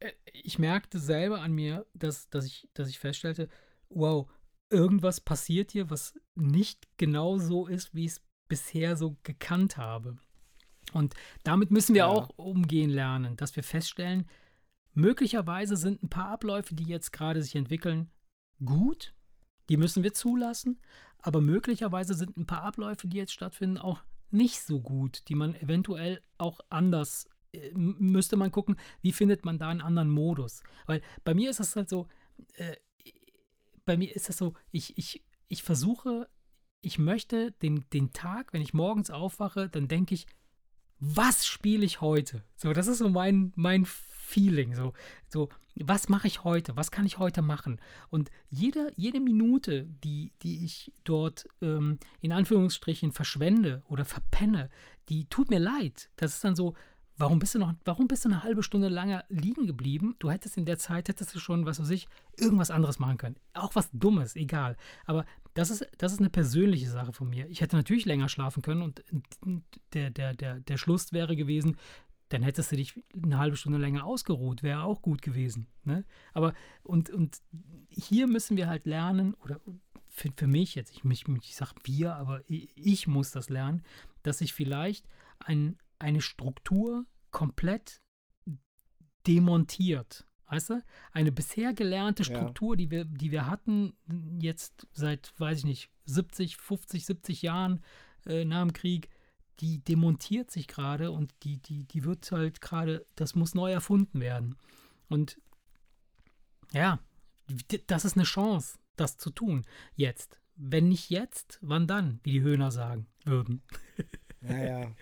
[0.00, 3.48] äh, ich merkte selber an mir, dass, dass, ich, dass ich feststellte,
[3.88, 4.30] wow,
[4.70, 10.18] irgendwas passiert hier, was nicht genau so ist, wie ich es bisher so gekannt habe.
[10.92, 12.06] Und damit müssen wir Ja.
[12.06, 14.26] auch umgehen lernen, dass wir feststellen,
[14.94, 18.10] möglicherweise sind ein paar Abläufe, die jetzt gerade sich entwickeln,
[18.64, 19.14] gut.
[19.68, 20.80] Die müssen wir zulassen.
[21.20, 25.54] Aber möglicherweise sind ein paar Abläufe, die jetzt stattfinden, auch nicht so gut, die man
[25.54, 30.62] eventuell auch anders äh, müsste man gucken, wie findet man da einen anderen Modus.
[30.86, 32.08] Weil bei mir ist das halt so,
[32.54, 32.76] äh,
[33.84, 36.28] bei mir ist das so, ich, ich, ich versuche,
[36.80, 40.26] ich möchte den, den Tag, wenn ich morgens aufwache, dann denke ich,
[41.00, 42.44] was spiele ich heute?
[42.56, 43.86] So, das ist so mein, mein
[44.28, 44.74] Feeling.
[44.74, 44.92] So,
[45.28, 46.76] so was mache ich heute?
[46.76, 47.80] Was kann ich heute machen?
[48.10, 54.70] Und jede, jede Minute, die, die ich dort ähm, in Anführungsstrichen verschwende oder verpenne,
[55.08, 56.10] die tut mir leid.
[56.16, 56.74] Das ist dann so,
[57.16, 60.16] warum bist du noch, warum bist du eine halbe Stunde lange liegen geblieben?
[60.18, 63.36] Du hättest in der Zeit, hättest du schon, was weiß ich, irgendwas anderes machen können.
[63.54, 64.76] Auch was Dummes, egal.
[65.06, 65.24] Aber
[65.54, 67.48] das ist, das ist eine persönliche Sache von mir.
[67.48, 69.02] Ich hätte natürlich länger schlafen können und
[69.94, 71.76] der, der, der, der Schluss wäre gewesen,
[72.28, 75.66] dann hättest du dich eine halbe Stunde länger ausgeruht, wäre auch gut gewesen.
[75.84, 76.04] Ne?
[76.34, 77.38] Aber und, und
[77.90, 79.60] hier müssen wir halt lernen, oder
[80.08, 83.82] für, für mich jetzt, ich, mich, ich sage wir, aber ich, ich muss das lernen,
[84.22, 85.08] dass ich vielleicht
[85.38, 88.02] ein, eine Struktur komplett
[89.26, 90.24] demontiert.
[90.50, 90.82] Weißt du?
[91.12, 92.36] Eine bisher gelernte Ja.
[92.36, 93.92] Struktur, die, wir, die wir hatten,
[94.40, 97.82] jetzt seit, weiß ich nicht, 70, 50, 70 Jahren
[98.26, 99.10] äh, nach dem Krieg,
[99.60, 104.20] die demontiert sich gerade und die, die, die wird halt gerade, das muss neu erfunden
[104.20, 104.56] werden.
[105.08, 105.40] Und
[106.72, 107.00] ja,
[107.86, 109.64] das ist eine Chance, das zu tun.
[109.94, 110.38] Jetzt.
[110.60, 113.62] Wenn nicht jetzt, wann dann, wie die Höhner sagen würden.
[114.42, 114.92] Ja, ja.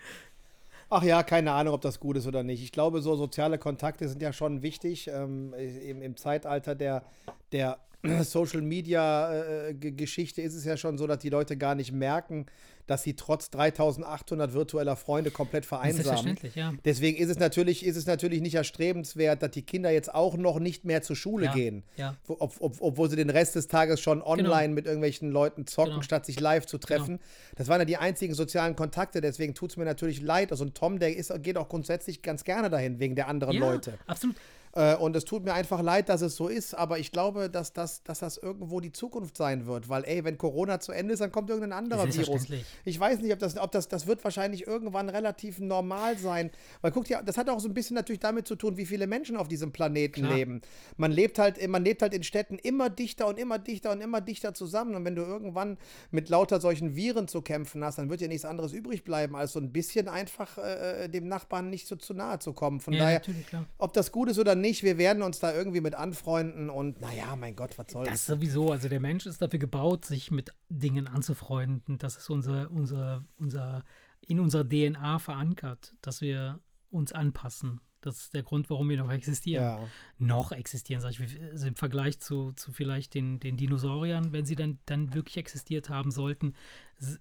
[0.89, 2.63] Ach ja, keine Ahnung, ob das gut ist oder nicht.
[2.63, 5.09] Ich glaube, so soziale Kontakte sind ja schon wichtig.
[5.09, 7.05] Ähm, im, Im Zeitalter der,
[7.53, 7.81] der
[8.23, 9.33] Social Media
[9.69, 12.47] äh, G- Geschichte ist es ja schon so, dass die Leute gar nicht merken,
[12.87, 16.05] dass sie trotz 3800 virtueller Freunde komplett vereinsamen.
[16.05, 16.73] Selbstverständlich, ja.
[16.85, 20.59] Deswegen ist es natürlich, ist es natürlich nicht erstrebenswert, dass die Kinder jetzt auch noch
[20.59, 21.83] nicht mehr zur Schule Ja, gehen.
[21.97, 22.17] ja.
[22.29, 26.03] Ob, ob, obwohl sie den Rest des Tages schon online mit irgendwelchen Leuten zocken, Genau.
[26.03, 27.19] statt sich live zu treffen.
[27.57, 30.51] Das waren ja die einzigen sozialen Kontakte, deswegen tut es mir natürlich leid.
[30.53, 33.61] Also ein Tom, der ist, geht auch grundsätzlich ganz gerne dahin, wegen der anderen ja,
[33.61, 33.99] Leute.
[34.07, 34.37] absolut.
[34.77, 37.73] Äh, und es tut mir einfach leid, dass es so ist, aber ich glaube, dass
[37.73, 39.89] das, dass das irgendwo die Zukunft sein wird.
[39.89, 42.47] Weil, ey, wenn Corona zu Ende ist, dann kommt irgendein anderer Virus.
[42.85, 46.51] Ich weiß nicht, ob das, ob das, das wird wahrscheinlich irgendwann relativ normal sein.
[46.83, 49.07] Weil guckt ja, das hat auch so ein bisschen natürlich damit zu tun, wie viele
[49.07, 50.35] Menschen auf diesem Planeten Klar.
[50.35, 50.61] leben.
[50.99, 54.21] Man lebt halt, man lebt halt in Städten immer dichter und immer dichter und immer
[54.21, 54.95] dichter zusammen.
[54.95, 55.79] Und wenn du irgendwann
[56.11, 59.53] mit lauter solchen Viren zu kämpfen hast, dann wird dir nichts anderes übrig bleiben, als
[59.53, 62.81] so ein bisschen einfach äh, dem Nachbarn nicht so zu nahe zu kommen.
[62.81, 63.65] Von Ja, daher, natürlich, klar.
[63.79, 67.37] ob das gut ist oder nicht, wir werden uns da irgendwie mit anfreunden und naja,
[67.37, 68.27] mein Gott, was soll Das das?
[68.27, 68.73] sowieso.
[68.73, 71.99] Also der Mensch ist dafür gebaut, sich mit Dingen anzufreunden.
[71.99, 73.85] Das ist unser, unser, unser,
[74.21, 76.61] in unserer DNA verankert, dass wir
[76.91, 77.81] uns anpassen.
[78.01, 79.65] Das ist der Grund, warum wir noch existieren.
[79.65, 79.89] Ja.
[80.19, 84.55] Noch existieren, sag ich, also im Vergleich zu, zu vielleicht den, den Dinosauriern, wenn sie
[84.55, 86.55] dann, dann wirklich existiert haben sollten,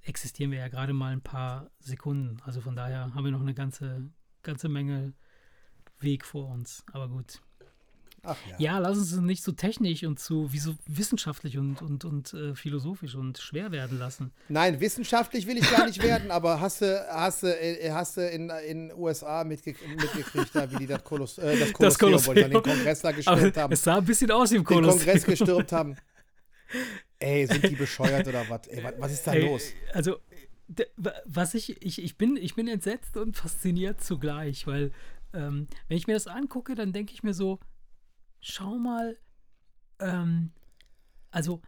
[0.03, 2.37] existieren wir ja gerade mal ein paar Sekunden.
[2.43, 4.09] Also von daher haben wir noch eine ganze,
[4.43, 5.13] ganze Menge
[5.99, 6.83] Weg vor uns.
[6.91, 7.41] Aber gut.
[8.27, 8.55] Ach ja.
[8.57, 12.55] Ja, lass uns nicht so technisch und so wie so wissenschaftlich und, und, und äh,
[12.55, 14.31] philosophisch und schwer werden lassen.
[14.49, 18.27] Nein, wissenschaftlich will ich gar nicht werden, aber hast du, hast du, äh, hast du
[18.27, 22.51] in den USA mitge mitgekriegt, da, wie die das, Kolos äh, das Das Kolosseum, sagen,
[22.51, 22.51] Kolosseum.
[22.51, 23.73] den Kongress da gestürmt haben.
[23.73, 24.97] es sah ein bisschen aus wie im Den Kolosseum.
[25.05, 25.95] Kongress gestürmt haben.
[27.19, 28.65] Ey, sind die bescheuert oder was?
[28.67, 29.63] Ey, was, was ist da Ey, los?
[29.93, 30.17] Also,
[31.25, 34.91] was ich, ich, ich bin, ich bin entsetzt und fasziniert zugleich, weil
[35.36, 37.59] ähm, wenn ich mir das angucke, dann denke ich mir so,
[38.39, 39.17] schau mal,
[39.99, 40.51] ähm,
[41.31, 41.61] also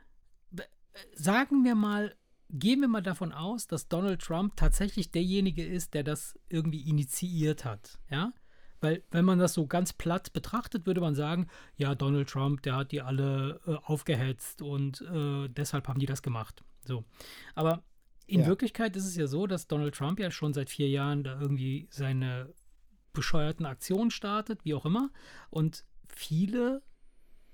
[1.13, 2.15] sagen wir mal,
[2.49, 7.65] gehen wir mal davon aus, dass Donald Trump tatsächlich derjenige ist, der das irgendwie initiiert
[7.65, 8.33] hat, ja?
[8.79, 11.47] Weil, wenn man das so ganz platt betrachtet, würde man sagen,
[11.77, 16.21] ja, Donald Trump, der hat die alle äh, aufgehetzt und äh, deshalb haben die das
[16.21, 16.63] gemacht.
[16.85, 17.03] So.
[17.55, 17.83] Aber
[18.27, 18.45] in ja.
[18.45, 21.87] Wirklichkeit ist es ja so, dass Donald Trump ja schon seit vier Jahren da irgendwie
[21.89, 22.53] seine
[23.17, 25.09] bescheuerten Aktionen startet, wie auch immer.
[25.49, 26.83] Und viele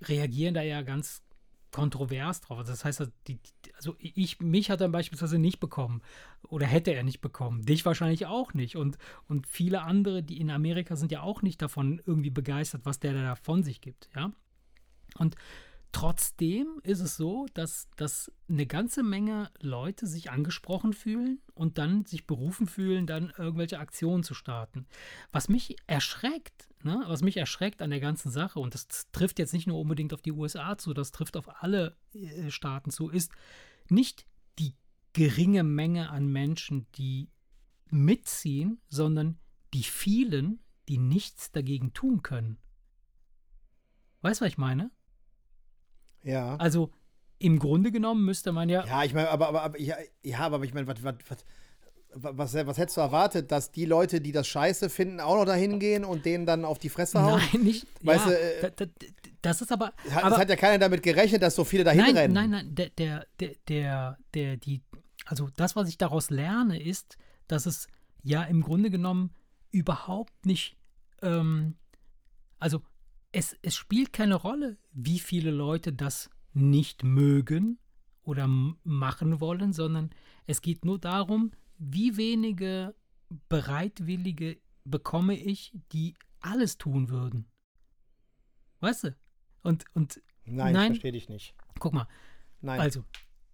[0.02, 1.24] reagieren da ja ganz
[1.72, 2.60] kontrovers drauf.
[2.60, 3.40] Also das heißt, die,
[3.76, 6.02] also ich, mich hat er beispielsweise nicht bekommen
[6.44, 7.66] oder hätte er nicht bekommen.
[7.66, 8.76] Dich wahrscheinlich auch nicht.
[8.76, 8.98] Und,
[9.28, 13.14] und viele andere, die in Amerika sind ja auch nicht davon irgendwie begeistert, was der
[13.14, 14.10] da von sich gibt.
[14.16, 14.32] Ja.
[15.18, 15.36] Und
[15.94, 22.04] Trotzdem ist es so, dass, dass eine ganze Menge Leute sich angesprochen fühlen und dann
[22.06, 24.88] sich berufen fühlen, dann irgendwelche Aktionen zu starten.
[25.32, 29.54] Was mich erschreckt, ne, was mich erschreckt an der ganzen Sache, und das trifft jetzt
[29.54, 33.32] nicht nur unbedingt auf die USA zu, das trifft auf alle äh, Staaten zu, ist
[33.88, 34.26] nicht
[34.58, 34.74] die
[35.14, 37.30] geringe Menge an Menschen, die
[37.92, 39.38] mitziehen, sondern
[39.76, 42.58] die vielen, die nichts dagegen tun können.
[44.22, 44.90] Weißt du, was ich meine?
[46.24, 46.56] Ja.
[46.58, 46.92] Also
[47.40, 48.86] im Grunde genommen müsste man ja.
[48.86, 51.16] Ja, ich meine, aber, aber, aber, ja, ja, aber ich meine, was, was,
[52.16, 55.80] was, was, hättest du erwartet, dass die Leute, die das scheiße finden, auch noch dahin
[55.80, 57.42] gehen und denen dann auf die Fresse hauen?
[57.52, 57.88] Nein, nicht.
[58.02, 58.90] Weißt ja, du, äh,
[59.42, 59.94] das ist aber.
[60.10, 62.34] Hat, aber, hat ja keiner damit gerechnet, dass so viele dahin nein, rennen.
[62.34, 64.82] Nein, nein, der, der, der, der, der, die,
[65.26, 67.18] also das, was ich daraus lerne, ist,
[67.48, 67.88] dass es
[68.22, 69.32] ja im Grunde genommen
[69.72, 70.78] überhaupt nicht,
[71.22, 71.76] ähm,
[72.60, 72.82] also
[73.34, 77.80] es, es spielt keine Rolle, wie viele Leute das nicht mögen
[78.22, 80.12] oder machen wollen, sondern
[80.46, 82.96] es geht nur darum, wie wenige
[83.50, 87.46] Bereitwillige bekomme ich, die alles tun würden.
[88.80, 89.16] Weißt du?
[89.64, 91.56] Und, und nein, nein verstehe dich nicht.
[91.80, 92.08] Guck mal.
[92.62, 92.80] Nein.
[92.80, 93.04] Also,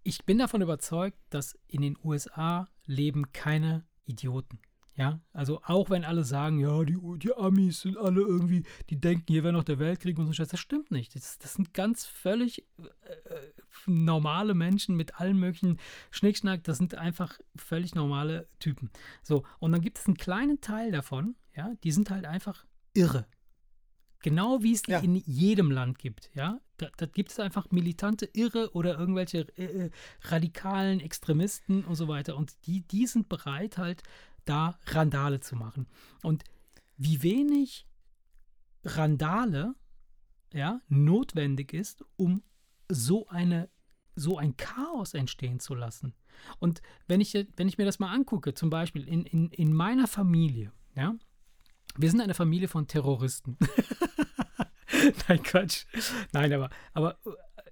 [0.03, 4.59] ich bin davon überzeugt, dass in den USA leben keine Idioten.
[4.99, 9.23] Ja, also auch wenn alle sagen, ja, die, die Amis sind alle irgendwie, die denken,
[9.29, 11.15] hier wäre noch der Weltkrieg und so Scheiß, das stimmt nicht.
[11.15, 13.51] Das, das sind ganz völlig äh, äh,
[13.85, 15.79] normale Menschen mit allen möglichen
[16.11, 18.89] Schnickschnack, das sind einfach völlig normale Typen.
[19.23, 23.25] So, und dann gibt es einen kleinen Teil davon, ja, die sind halt einfach irre.
[24.21, 24.99] Genau wie es die ja.
[24.99, 26.59] in jedem Land gibt, ja.
[26.75, 29.91] Da, da, gibt es einfach militante Irre oder irgendwelche äh, äh
[30.23, 32.37] radikalen Extremisten und so weiter.
[32.37, 34.03] Und die, die sind bereit, halt
[34.49, 35.87] da Randale zu machen.
[36.23, 36.43] Und
[36.97, 37.85] wie wenig
[38.83, 39.75] Randale
[40.53, 42.43] ja, notwendig ist, um
[42.89, 43.69] so eine
[44.15, 46.13] so ein Chaos entstehen zu lassen.
[46.59, 50.07] Und wenn ich, wenn ich mir das mal angucke, zum Beispiel in, in, in meiner
[50.07, 51.15] Familie, ja,
[51.95, 53.57] wir sind eine Familie von Terroristen.
[55.27, 55.85] Nein, Quatsch.
[56.33, 57.17] Nein, aber, aber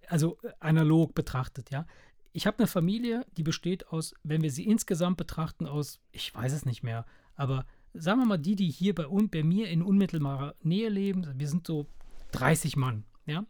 [0.07, 1.86] also analog betrachtet, ja
[2.38, 6.53] ich habe eine Familie, die besteht aus, wenn wir sie insgesamt betrachten, aus, ich weiß
[6.53, 7.65] es nicht mehr, aber
[7.95, 11.65] sagen wir mal, die, die hier bei, bei mir in unmittelbarer Nähe leben, wir sind
[11.65, 11.88] so
[12.33, 13.43] 30 Mann, ja.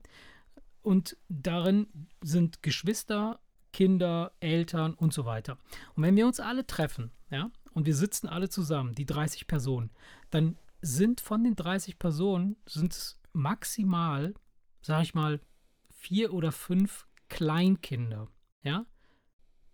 [0.83, 1.87] Und darin
[2.21, 3.41] sind Geschwister,
[3.73, 5.57] Kinder, Eltern und so weiter.
[5.95, 9.89] Und wenn wir uns alle treffen, ja, und wir sitzen alle zusammen, die 30 Personen,
[10.29, 14.33] dann sind von den 30 Personen, sind es maximal,
[14.81, 15.41] sag ich mal,
[15.89, 18.29] vier oder fünf Kleinkinder
[18.63, 18.85] ja,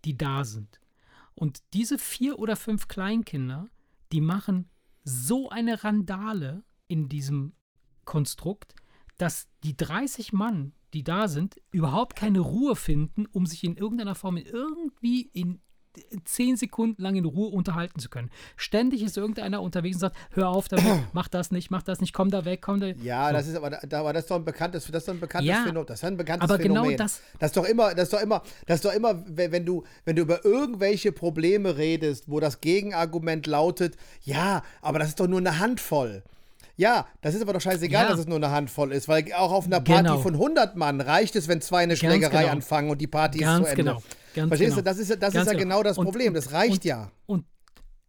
[0.05, 0.79] die da sind.
[1.35, 3.69] Und diese vier oder fünf Kleinkinder,
[4.11, 4.69] die machen
[5.03, 7.53] so eine Randale in diesem
[8.05, 8.75] Konstrukt,
[9.17, 14.15] dass die 30 Mann, die da sind, überhaupt keine Ruhe finden, um sich in irgendeiner
[14.15, 15.61] Form irgendwie in
[16.25, 18.29] zehn Sekunden lang in Ruhe unterhalten zu können.
[18.55, 22.13] Ständig ist irgendeiner unterwegs und sagt, hör auf damit, mach das nicht, mach das nicht,
[22.13, 22.87] komm da weg, komm da.
[22.87, 23.33] Ja, so.
[23.33, 25.49] das ist aber, da, aber das ist doch ein bekanntes, das ist doch ein bekanntes
[25.49, 25.87] ja, Phänomen.
[25.87, 26.91] Das ist ein bekanntes aber Phänomen.
[26.91, 29.65] Genau das, das ist doch immer, das ist doch immer, das ist doch immer, wenn
[29.65, 35.19] du, wenn du über irgendwelche Probleme redest, wo das Gegenargument lautet, ja, aber das ist
[35.19, 36.23] doch nur eine Handvoll.
[36.75, 38.09] Ja, das ist aber doch scheißegal, ja.
[38.09, 40.19] dass es nur eine Handvoll ist, weil auch auf einer Party genau.
[40.19, 42.53] von 100 Mann reicht es, wenn zwei eine Schlägerei genau.
[42.53, 43.91] anfangen und die Party Ganz ist zu Ende.
[43.91, 44.03] Genau.
[44.33, 44.81] Ganz Verstehst genau.
[44.81, 47.11] du, das ist, das ist ja genau, genau das Problem, und, das reicht und, ja.
[47.25, 47.45] Und,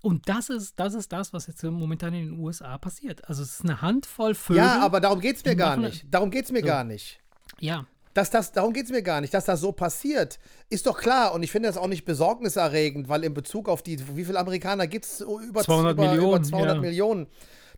[0.01, 3.27] und das ist, das ist das, was jetzt momentan in den USA passiert.
[3.29, 4.63] Also es ist eine Handvoll Vögel.
[4.63, 6.07] Ja, aber darum geht es mir gar nicht.
[6.11, 6.67] Darum geht es mir so.
[6.67, 7.21] gar nicht.
[7.59, 7.87] Ja.
[8.15, 9.35] Dass das, darum geht es mir gar nicht.
[9.35, 10.39] Dass das so passiert,
[10.71, 11.35] ist doch klar.
[11.35, 14.87] Und ich finde das auch nicht besorgniserregend, weil in Bezug auf die, wie viele Amerikaner
[14.87, 15.21] gibt es?
[15.21, 16.37] Über 200 über, Millionen.
[16.37, 16.81] Über 200 ja.
[16.81, 17.27] Millionen.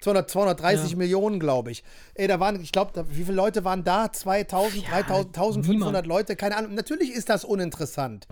[0.00, 0.96] 200, 230 ja.
[0.96, 1.82] Millionen, glaube ich.
[2.14, 4.12] Ey, da waren, ich glaube, wie viele Leute waren da?
[4.12, 6.06] 2000, ja, 3000, 1500 niemand.
[6.06, 6.36] Leute?
[6.36, 6.74] Keine Ahnung.
[6.74, 8.26] Natürlich ist das uninteressant.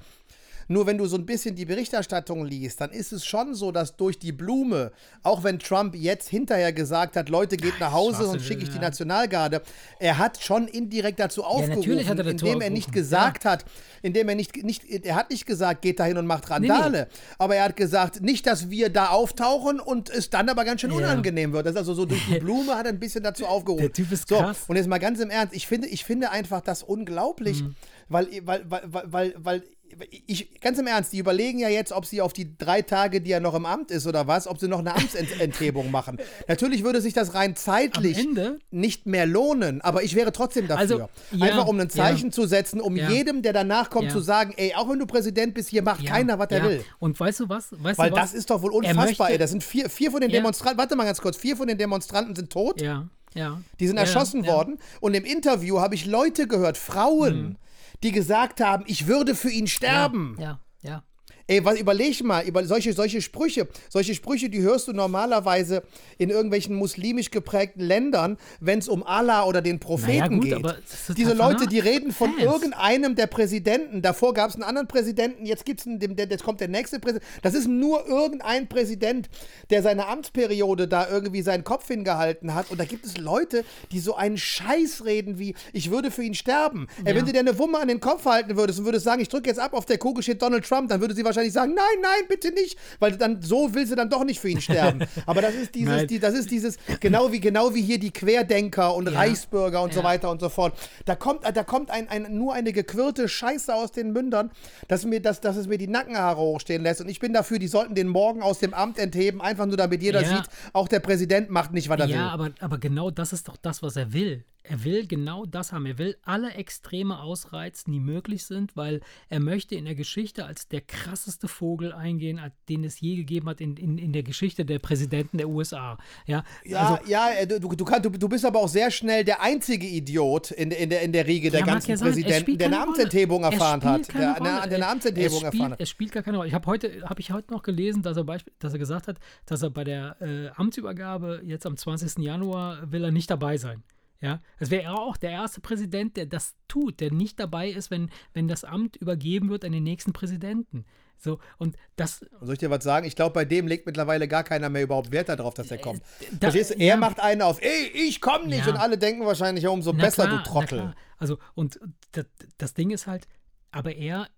[0.68, 3.96] Nur wenn du so ein bisschen die Berichterstattung liest, dann ist es schon so, dass
[3.96, 4.92] durch die Blume,
[5.22, 8.78] auch wenn Trump jetzt hinterher gesagt hat, Leute, geht nach Hause und schicke ich die
[8.78, 9.62] Nationalgarde,
[9.98, 13.52] er hat schon indirekt dazu aufgerufen, er indem er nicht gesagt ja.
[13.52, 13.64] hat,
[14.02, 17.34] indem er nicht, nicht, er hat nicht gesagt, geht dahin und macht Randale, nee, nee.
[17.38, 20.90] aber er hat gesagt, nicht, dass wir da auftauchen und es dann aber ganz schön
[20.90, 20.96] ja.
[20.96, 21.66] unangenehm wird.
[21.66, 23.82] Das ist also so durch die Blume hat er ein bisschen dazu aufgerufen.
[23.82, 24.58] Der Typ ist krass.
[24.66, 27.74] So, und jetzt mal ganz im Ernst, ich finde, ich finde einfach das unglaublich, mhm.
[28.08, 29.62] weil, weil, weil, weil, weil
[30.10, 33.32] ich, ganz im Ernst, die überlegen ja jetzt, ob sie auf die drei Tage, die
[33.32, 36.18] er noch im Amt ist oder was, ob sie noch eine Amtsenthebung machen.
[36.48, 38.28] Natürlich würde sich das rein zeitlich
[38.70, 40.80] nicht mehr lohnen, aber ich wäre trotzdem dafür.
[40.80, 40.98] Also,
[41.32, 42.32] ja, Einfach um ein Zeichen ja.
[42.32, 43.10] zu setzen, um ja.
[43.10, 46.38] jedem, der danach kommt, zu sagen, ey, auch wenn du Präsident bist, hier macht keiner,
[46.38, 46.84] was er will.
[46.98, 47.68] Und weißt du was?
[47.70, 48.32] Weißt Weil du was?
[48.32, 49.38] das ist doch wohl unfassbar, ey.
[49.38, 52.34] Das sind vier, vier von den Demonstranten, warte mal ganz kurz, vier von den Demonstranten
[52.34, 52.80] sind tot.
[52.80, 53.08] Ja.
[53.34, 53.60] Ja.
[53.80, 54.78] Die sind erschossen worden.
[55.00, 57.56] Und im Interview habe ich Leute gehört, Frauen, mhm
[58.04, 60.36] die gesagt haben, ich würde für ihn sterben.
[60.38, 60.90] Ja, ja.
[60.90, 61.02] ja.
[61.46, 65.82] Ey, was, überleg mal, über solche, solche Sprüche, solche Sprüche, die hörst du normalerweise
[66.16, 70.76] in irgendwelchen muslimisch geprägten Ländern, wenn es um Allah oder den Propheten naja, gut,
[71.06, 71.18] geht.
[71.18, 72.42] Diese Leute, die reden von Fans.
[72.42, 74.00] irgendeinem der Präsidenten.
[74.00, 77.24] Davor gab es einen anderen Präsidenten, jetzt gibt's einen, der, jetzt kommt der nächste Präsident.
[77.42, 79.28] Das ist nur irgendein Präsident,
[79.68, 82.70] der seine Amtsperiode da irgendwie seinen Kopf hingehalten hat.
[82.70, 86.34] Und da gibt es Leute, die so einen Scheiß reden wie, ich würde für ihn
[86.34, 86.86] sterben.
[86.98, 87.10] Ja.
[87.10, 89.28] Ey, wenn du dir eine Wumme an den Kopf halten würdest und würdest sagen, ich
[89.28, 91.74] drücke jetzt ab auf der Kugel steht Donald Trump, dann würde sie wahrscheinlich wahrscheinlich sagen,
[91.74, 95.04] nein, nein, bitte nicht, weil dann so will sie dann doch nicht für ihn sterben.
[95.26, 98.94] Aber das ist dieses, die, das ist dieses, genau wie, genau wie hier die Querdenker
[98.94, 99.18] und ja.
[99.18, 100.00] Reichsbürger und ja.
[100.00, 100.78] so weiter und so fort.
[101.04, 104.50] Da kommt, da kommt ein, ein, nur eine gequirlte Scheiße aus den Mündern,
[104.88, 107.00] dass, mir, dass, dass es mir die Nackenhaare hochstehen lässt.
[107.00, 110.02] Und ich bin dafür, die sollten den morgen aus dem Amt entheben, einfach nur damit
[110.02, 110.28] jeder ja.
[110.28, 112.14] sieht, auch der Präsident macht nicht, was er will.
[112.14, 114.44] Ja, aber, aber genau das ist doch das, was er will.
[114.66, 115.84] Er will genau das haben.
[115.84, 120.68] Er will alle Extreme ausreizen, die möglich sind, weil er möchte in der Geschichte als
[120.68, 122.40] der krasseste Vogel eingehen,
[122.70, 125.98] den es je gegeben hat in, in, in der Geschichte der Präsidenten der USA.
[126.26, 129.22] Ja, ja, also, ja äh, du, du, kann, du, du bist aber auch sehr schnell
[129.22, 132.68] der einzige Idiot in, in, der, in der Riege der ja, ganzen ja Präsidenten, der
[132.68, 134.14] eine Amtsenthebung erfahren hat.
[134.14, 135.80] Der, eine, der Amtsenthebung spielt, erfahren hat.
[135.80, 136.48] Es spielt gar keine Rolle.
[136.48, 139.62] Ich habe heute, ich heute noch gelesen, dass er, Beispiel, dass er gesagt hat, dass
[139.62, 142.24] er bei der äh, Amtsübergabe jetzt am 20.
[142.24, 143.82] Januar will er nicht dabei sein.
[144.24, 148.10] Ja, es wäre auch der erste Präsident, der das tut, der nicht dabei ist, wenn,
[148.32, 150.86] wenn das Amt übergeben wird an den nächsten Präsidenten.
[151.18, 152.24] So, und das.
[152.40, 153.06] Soll ich dir was sagen?
[153.06, 156.00] Ich glaube, bei dem legt mittlerweile gar keiner mehr überhaupt Wert darauf, dass er kommt.
[156.20, 156.74] Äh, da, Verstehst du?
[156.78, 156.96] Er ja.
[156.96, 158.64] macht einen auf, ey, ich komme nicht.
[158.64, 158.72] Ja.
[158.72, 160.94] Und alle denken wahrscheinlich, ja, umso na besser, klar, du Trottel.
[161.18, 161.78] Also, und
[162.12, 162.24] das,
[162.56, 163.28] das Ding ist halt,
[163.72, 164.28] aber er,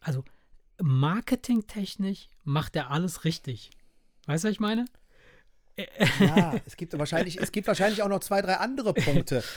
[0.00, 0.24] also
[0.82, 3.70] marketingtechnisch macht er alles richtig.
[4.26, 4.86] Weißt du, was ich meine?
[6.20, 9.42] Ja, es gibt wahrscheinlich, es gibt wahrscheinlich auch noch zwei, drei andere Punkte.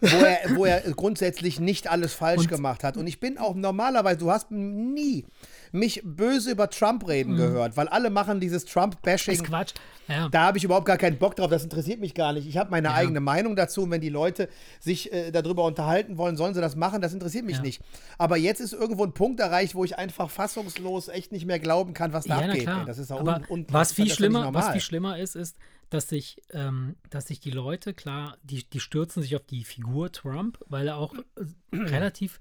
[0.00, 2.96] wo er, wo er grundsätzlich nicht alles falsch und, gemacht hat.
[2.96, 5.24] Und ich bin auch normalerweise, du hast nie
[5.72, 7.38] mich böse über Trump reden mhm.
[7.38, 9.34] gehört, weil alle machen dieses Trump-Bashing.
[9.34, 9.74] Das ist Quatsch.
[10.08, 10.28] Ja.
[10.30, 12.48] Da habe ich überhaupt gar keinen Bock drauf, das interessiert mich gar nicht.
[12.48, 12.94] Ich habe meine ja.
[12.94, 14.48] eigene Meinung dazu und wenn die Leute
[14.80, 17.62] sich äh, darüber unterhalten wollen, sollen sie das machen, das interessiert mich ja.
[17.62, 17.82] nicht.
[18.16, 21.92] Aber jetzt ist irgendwo ein Punkt erreicht, wo ich einfach fassungslos echt nicht mehr glauben
[21.92, 22.68] kann, was da abgeht.
[22.86, 25.56] Das ist auch un, un, was, viel schlimmer, was viel schlimmer ist, ist,
[25.90, 30.12] dass sich, ähm, dass sich die Leute, klar, die, die stürzen sich auf die Figur
[30.12, 31.22] Trump, weil er auch äh,
[31.76, 32.40] relativ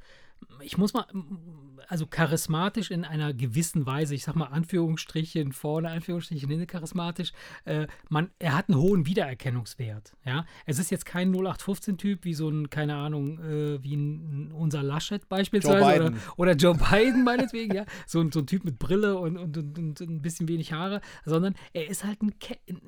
[0.62, 1.06] ich muss mal,
[1.88, 7.32] also charismatisch in einer gewissen Weise, ich sag mal Anführungsstrichen vorne, Anführungsstrichen hinten charismatisch,
[7.66, 10.14] äh, man, er hat einen hohen Wiedererkennungswert.
[10.26, 14.84] Ja, es ist jetzt kein 0815-Typ wie so ein, keine Ahnung, äh, wie ein, unser
[14.84, 19.38] Laschet beispielsweise oder, oder, Joe Biden meinetwegen, ja, so, so, ein Typ mit Brille und,
[19.38, 22.34] und, und, und, ein bisschen wenig Haare, sondern er ist halt ein,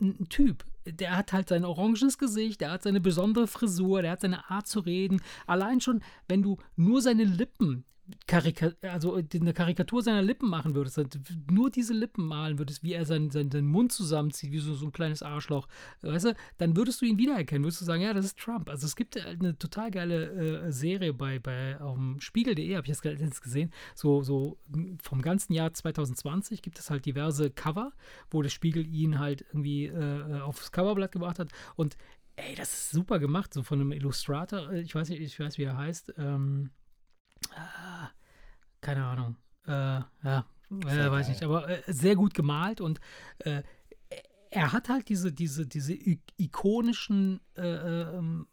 [0.02, 0.64] ein Typ
[0.94, 4.68] der hat halt sein oranges Gesicht, der hat seine besondere Frisur, der hat seine Art
[4.68, 5.22] zu reden.
[5.48, 7.86] Allein schon, wenn du nur seine Lippen
[8.28, 12.94] Karika also eine Karikatur seiner Lippen machen würdest, halt nur diese Lippen malen würdest, wie
[12.94, 15.68] er seinen, seinen, seinen Mund zusammenzieht, wie so, so ein kleines Arschloch,
[16.02, 18.70] weißt du, dann würdest du ihn wiedererkennen, würdest du sagen, ja, das ist Trump.
[18.70, 23.04] Also es gibt eine total geile äh, Serie bei, bei auf Spiegel.de, habe ich das
[23.04, 24.58] jetzt gesehen, so, so
[25.02, 27.92] vom ganzen Jahr 2020 gibt es halt diverse Cover,
[28.32, 31.98] wo der Spiegel ihn halt irgendwie äh, aufs Coverblatt gebracht hat und
[32.36, 35.64] ey, das ist super gemacht, so von einem Illustrator, ich weiß nicht, ich weiß, wie
[35.64, 36.72] er heißt, ähm,
[37.56, 38.10] Ah,
[38.82, 39.36] keine Ahnung.
[39.66, 43.00] Äh, ja, äh, weiß nicht, aber äh, sehr gut gemalt und
[43.40, 43.64] äh,
[44.52, 45.94] er hat halt diese, diese, diese
[46.38, 48.44] ikonischen äh, äh,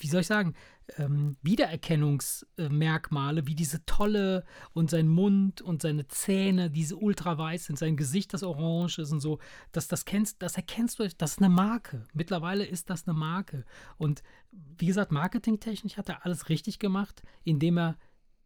[0.00, 0.54] wie soll ich sagen,
[0.98, 7.96] ähm, Wiedererkennungsmerkmale, wie diese tolle und sein Mund und seine Zähne, diese ultraweiß sind, sein
[7.96, 9.38] Gesicht, das orange ist und so,
[9.72, 12.04] das, das, kennst, das erkennst du, das ist eine Marke.
[12.12, 13.64] Mittlerweile ist das eine Marke.
[13.98, 17.96] Und wie gesagt, marketingtechnisch hat er alles richtig gemacht, indem er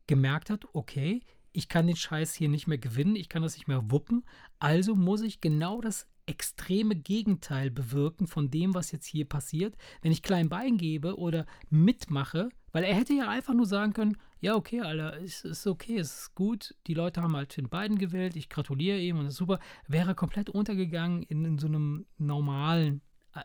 [0.07, 3.69] gemerkt hat, okay, ich kann den Scheiß hier nicht mehr gewinnen, ich kann das nicht
[3.69, 4.25] mehr wuppen,
[4.59, 9.77] also muss ich genau das extreme Gegenteil bewirken von dem, was jetzt hier passiert.
[10.03, 14.17] Wenn ich klein Bein gebe oder mitmache, weil er hätte ja einfach nur sagen können,
[14.41, 16.75] ja, okay, Alter, ist, ist okay, ist gut.
[16.87, 19.59] Die Leute haben halt den beiden gewählt, ich gratuliere ihm und das ist super.
[19.89, 23.01] Wäre komplett untergegangen in, in so einem normalen
[23.35, 23.43] äh,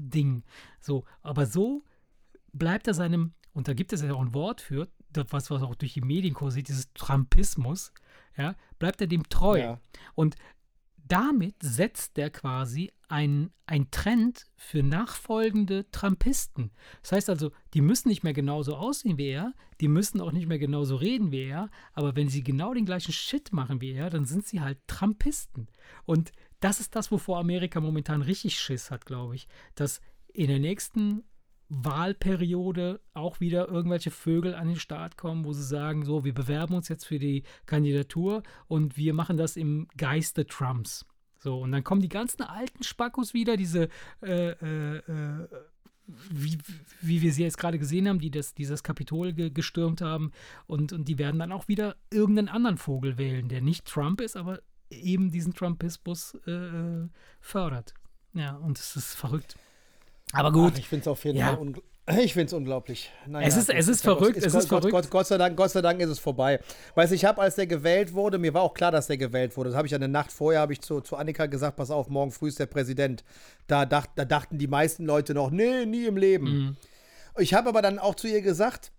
[0.00, 0.42] Ding.
[0.80, 1.84] So, aber so
[2.52, 5.62] bleibt er seinem, und da gibt es ja auch ein Wort für, das, was, was
[5.62, 7.92] auch durch die Medien kursiert, dieses Trumpismus,
[8.36, 9.58] ja, bleibt er dem treu.
[9.58, 9.80] Ja.
[10.14, 10.36] Und
[11.10, 16.70] damit setzt er quasi ein, ein Trend für nachfolgende Trumpisten.
[17.02, 20.46] Das heißt also, die müssen nicht mehr genauso aussehen wie er, die müssen auch nicht
[20.46, 24.08] mehr genauso reden wie er, aber wenn sie genau den gleichen Shit machen wie er,
[24.08, 25.66] dann sind sie halt Trumpisten.
[26.04, 26.30] Und
[26.60, 29.48] das ist das, wovor Amerika momentan richtig Schiss hat, glaube ich.
[29.74, 30.00] Dass
[30.32, 31.24] in der nächsten
[31.70, 36.74] Wahlperiode auch wieder irgendwelche Vögel an den Start kommen, wo sie sagen, so, wir bewerben
[36.74, 41.06] uns jetzt für die Kandidatur und wir machen das im Geiste Trumps.
[41.38, 43.88] So, und dann kommen die ganzen alten Spackos wieder, diese,
[44.20, 45.48] äh, äh, äh,
[46.28, 46.58] wie,
[47.00, 50.32] wie wir sie jetzt gerade gesehen haben, die das, dieses Kapitol ge gestürmt haben,
[50.66, 54.36] und, und die werden dann auch wieder irgendeinen anderen Vogel wählen, der nicht Trump ist,
[54.36, 54.60] aber
[54.90, 57.08] eben diesen Trumpismus äh, äh,
[57.40, 57.94] fördert.
[58.34, 59.56] Ja, und es ist verrückt.
[60.32, 60.72] Aber gut.
[60.74, 61.56] Ach, ich finde es auf jeden ja.
[61.56, 61.72] Fall
[62.18, 63.12] ich finde es unglaublich.
[63.26, 64.36] Naja, es ist, es ist verrückt.
[64.36, 64.92] Ist, es ist Gott, verrückt.
[64.92, 66.60] Gott, Gott, sei Dank, Gott sei Dank ist es vorbei.
[66.94, 69.70] Weißt ich habe, als der gewählt wurde, mir war auch klar, dass der gewählt wurde.
[69.70, 72.32] Das habe ich eine Nacht vorher, habe ich zu, zu Annika gesagt, pass auf, morgen
[72.32, 73.24] früh ist der Präsident.
[73.66, 76.46] Da, dacht, da dachten die meisten Leute noch, nee, nie im Leben.
[76.46, 76.76] Mhm.
[77.38, 78.92] Ich habe aber dann auch zu ihr gesagt,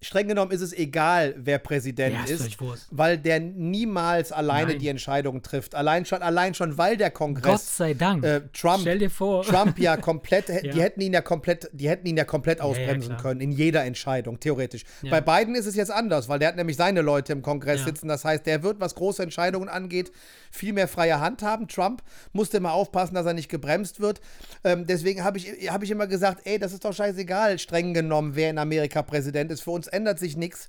[0.00, 2.56] streng genommen ist es egal, wer Präsident ja, ist,
[2.90, 4.78] weil der niemals alleine Nein.
[4.78, 5.74] die Entscheidungen trifft.
[5.74, 8.24] Allein schon, allein schon, weil der Kongress Gott sei Dank.
[8.24, 9.42] Äh, Trump, Stell dir vor.
[9.42, 10.60] Trump ja komplett, ja.
[10.60, 13.84] die hätten ihn ja komplett, die hätten ihn ja komplett ausbremsen ja, können in jeder
[13.84, 14.84] Entscheidung theoretisch.
[15.10, 18.06] Bei Biden ist es jetzt anders, weil der hat nämlich seine Leute im Kongress sitzen.
[18.06, 20.12] Das heißt, der wird, was große Entscheidungen angeht,
[20.50, 21.66] viel mehr freie Hand haben.
[21.66, 24.20] Trump musste immer aufpassen, dass er nicht gebremst wird.
[24.62, 28.36] Ähm, deswegen habe ich, hab ich immer gesagt, ey, das ist doch scheißegal, streng genommen,
[28.36, 29.62] wer in Amerika Präsident ist.
[29.62, 30.68] Für uns ändert sich nichts,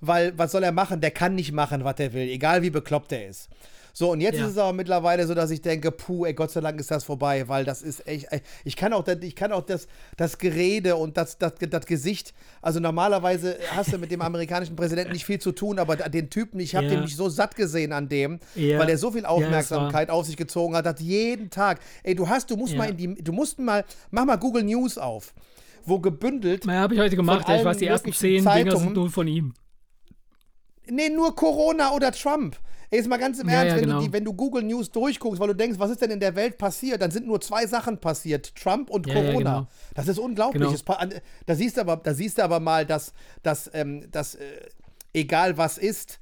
[0.00, 1.00] weil was soll er machen?
[1.00, 3.48] Der kann nicht machen, was er will, egal wie bekloppt er ist.
[3.92, 4.46] So, und jetzt ja.
[4.46, 7.04] ist es aber mittlerweile so, dass ich denke, puh, ey, Gott sei Dank ist das
[7.04, 8.28] vorbei, weil das ist echt,
[8.64, 12.80] ich kann auch, ich kann auch das, das Gerede und das, das, das Gesicht, also
[12.80, 16.74] normalerweise hast du mit dem amerikanischen Präsidenten nicht viel zu tun, aber den Typen, ich
[16.74, 16.92] habe ja.
[16.92, 18.78] den nicht so satt gesehen an dem, ja.
[18.78, 22.50] weil er so viel Aufmerksamkeit auf sich gezogen hat, hat jeden Tag, ey, du hast,
[22.50, 25.34] du musst mal in die, du musst mal, mach mal Google News auf
[25.84, 26.64] wo gebündelt.
[26.66, 27.46] Na, habe ich heute gemacht.
[27.48, 29.54] Ich weiß, die ersten zehn Dinger sind nur von ihm.
[30.88, 32.56] Nee, nur Corona oder Trump.
[32.92, 34.00] Ey, jetzt mal ganz im Ernst, ja, wenn, genau.
[34.00, 36.34] du die, wenn, du Google News durchguckst, weil du denkst, was ist denn in der
[36.34, 39.38] Welt passiert, dann sind nur zwei Sachen passiert: Trump und ja, Corona.
[39.38, 39.68] Genau.
[39.94, 40.60] Das ist unglaublich.
[40.60, 41.10] Genau.
[41.46, 43.12] Da, siehst du aber, da siehst du aber mal, dass,
[43.44, 44.40] dass, ähm, dass äh,
[45.14, 46.19] egal was ist,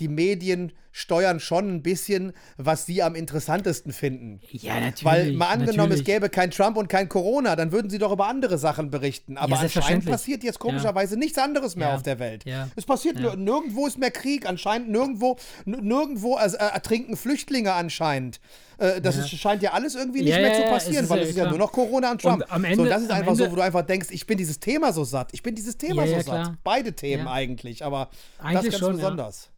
[0.00, 4.40] die Medien steuern schon ein bisschen, was sie am interessantesten finden.
[4.50, 5.04] Ja, natürlich.
[5.04, 6.00] Weil mal angenommen, natürlich.
[6.00, 9.36] es gäbe kein Trump und kein Corona, dann würden sie doch über andere Sachen berichten.
[9.36, 11.20] Aber ja, anscheinend passiert jetzt komischerweise ja.
[11.20, 11.94] nichts anderes mehr ja.
[11.94, 12.44] auf der Welt.
[12.74, 18.40] Es passiert nirgendwo ist mehr Krieg, anscheinend nirgendwo, nirgendwo äh, ertrinken Flüchtlinge anscheinend.
[18.78, 21.48] Äh, das ist, scheint ja alles irgendwie nicht mehr zu passieren, weil es ist ja
[21.48, 22.42] nur noch Corona und Trump.
[22.42, 24.38] Und am Ende, so, das ist einfach Ende, so, wo du einfach denkst, ich bin
[24.38, 25.28] dieses Thema so satt.
[25.32, 26.54] Ich bin dieses Thema so satt.
[26.64, 29.50] Beide Themen eigentlich, aber eigentlich das ganz schon, besonders.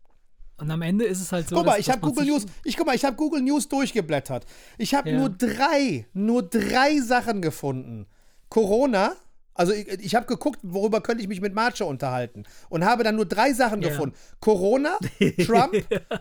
[0.63, 1.57] Und am Ende ist es halt so.
[1.57, 4.47] Guck mal, ich habe Google News, ich guck mal, ich habe Google News durchgeblättert.
[4.79, 5.19] Ich habe ja.
[5.19, 8.07] nur drei, nur drei Sachen gefunden.
[8.49, 9.17] Corona,
[9.55, 13.17] also ich, ich habe geguckt, worüber könnte ich mich mit Marche unterhalten und habe dann
[13.17, 13.89] nur drei Sachen ja.
[13.89, 14.99] gefunden: Corona,
[15.45, 15.75] Trump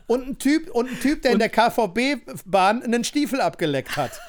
[0.07, 4.19] und ein Typ und ein Typ, der und in der KVB-Bahn einen Stiefel abgeleckt hat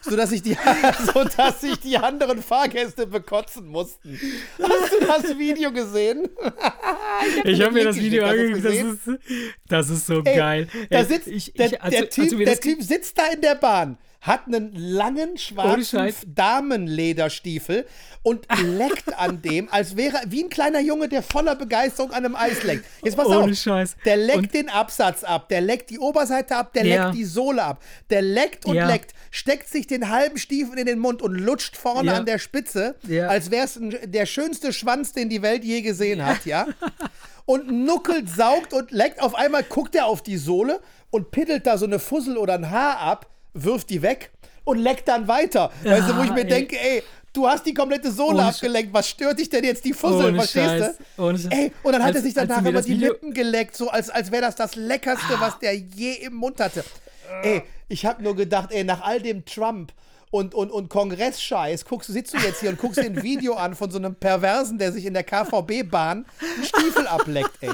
[0.00, 0.56] sodass sich die,
[1.14, 4.18] sodass sich die anderen Fahrgäste bekotzen mussten.
[4.60, 6.28] Hast du das Video gesehen?
[7.44, 8.64] ich habe mir das Video angeguckt.
[8.64, 9.10] Das ist,
[9.68, 10.68] das ist so Ey, geil.
[10.90, 14.46] Da sitzt, ich, ich, der, der, typ, der typ sitzt da in der Bahn hat
[14.46, 17.86] einen langen schwarzen Damenlederstiefel
[18.22, 22.36] und leckt an dem, als wäre wie ein kleiner Junge, der voller Begeisterung an einem
[22.36, 22.84] Eis leckt.
[23.02, 23.96] Jetzt pass Ohne auf, Scheiß.
[24.04, 27.04] der leckt und den Absatz ab, der leckt die Oberseite ab, der ja.
[27.04, 28.86] leckt die Sohle ab, der leckt und ja.
[28.86, 32.18] leckt, steckt sich den halben Stiefel in den Mund und lutscht vorne ja.
[32.18, 32.94] an der Spitze,
[33.26, 36.68] als wäre es der schönste Schwanz, den die Welt je gesehen hat, ja.
[37.44, 39.20] und nuckelt, saugt und leckt.
[39.20, 42.70] Auf einmal guckt er auf die Sohle und piddelt da so eine Fussel oder ein
[42.70, 44.30] Haar ab wirft die weg
[44.64, 45.70] und leckt dann weiter.
[45.84, 46.48] Ja, weißt du, wo ich mir ey.
[46.48, 49.92] denke, ey, du hast die komplette Sohle Ohne abgelenkt, was stört dich denn jetzt die
[49.92, 51.48] Fussel, Ohne verstehst du?
[51.50, 54.30] Ey, und dann hat als, er sich danach über die Lippen geleckt, so als, als
[54.30, 55.40] wäre das das Leckerste, ah.
[55.40, 56.84] was der je im Mund hatte.
[57.42, 59.92] Ey, ich habe nur gedacht, ey, nach all dem Trump
[60.30, 63.54] und, und, und Kongressscheiß, guckst, du- sitzt du jetzt hier und guckst dir ein Video
[63.54, 67.72] an von so einem Perversen, der sich in der KVB-Bahn einen Stiefel ableckt, ey.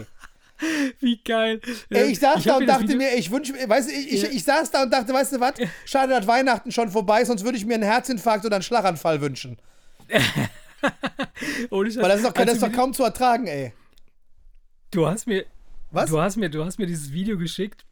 [1.00, 1.60] Wie geil.
[1.90, 4.22] Ey, ich saß da hab und dachte mir, ich wünsche mir, weißt du, ich, ich,
[4.22, 4.28] Ja.
[4.30, 5.54] ich saß da und dachte, weißt du was,
[5.84, 9.20] schade, dass Weihnachten schon vorbei ist, sonst würde ich mir einen Herzinfarkt oder einen Schlaganfall
[9.20, 9.58] wünschen.
[11.70, 13.72] Weil das ist doch, das ist doch kaum zu ertragen, ey.
[14.90, 15.44] Du hast mir,
[15.90, 16.08] Was?
[16.10, 17.84] Du hast mir, du hast mir dieses Video geschickt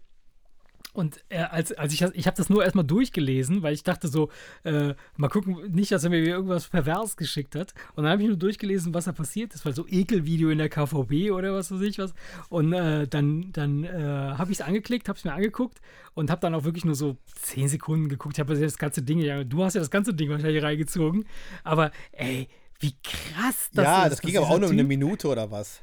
[0.97, 4.09] und äh, als, als ich, das- ich habe das nur erstmal durchgelesen, weil ich dachte
[4.09, 4.31] so,
[4.65, 7.75] äh, mal gucken, nicht, dass er mir irgendwas pervers geschickt hat.
[7.95, 10.69] Und dann habe ich nur durchgelesen, was da passiert ist, weil so Ekelvideo in der
[10.69, 12.15] KVB oder was weiß ich was.
[12.49, 13.91] Und äh, dann, dann äh,
[14.37, 15.81] habe ich es angeklickt, habe es mir angeguckt
[16.15, 18.37] und habe dann auch wirklich nur so 10 Sekunden geguckt.
[18.37, 21.27] Ich habe das ganze Ding, ja, du hast ja das ganze Ding wahrscheinlich reingezogen.
[21.63, 22.49] Aber ey,
[22.81, 24.03] wie krass das ja, ist.
[24.05, 25.83] das dass ging aber auch nur eine Minute oder was.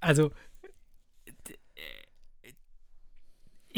[0.00, 0.30] Also,
[1.48, 2.52] d- äh,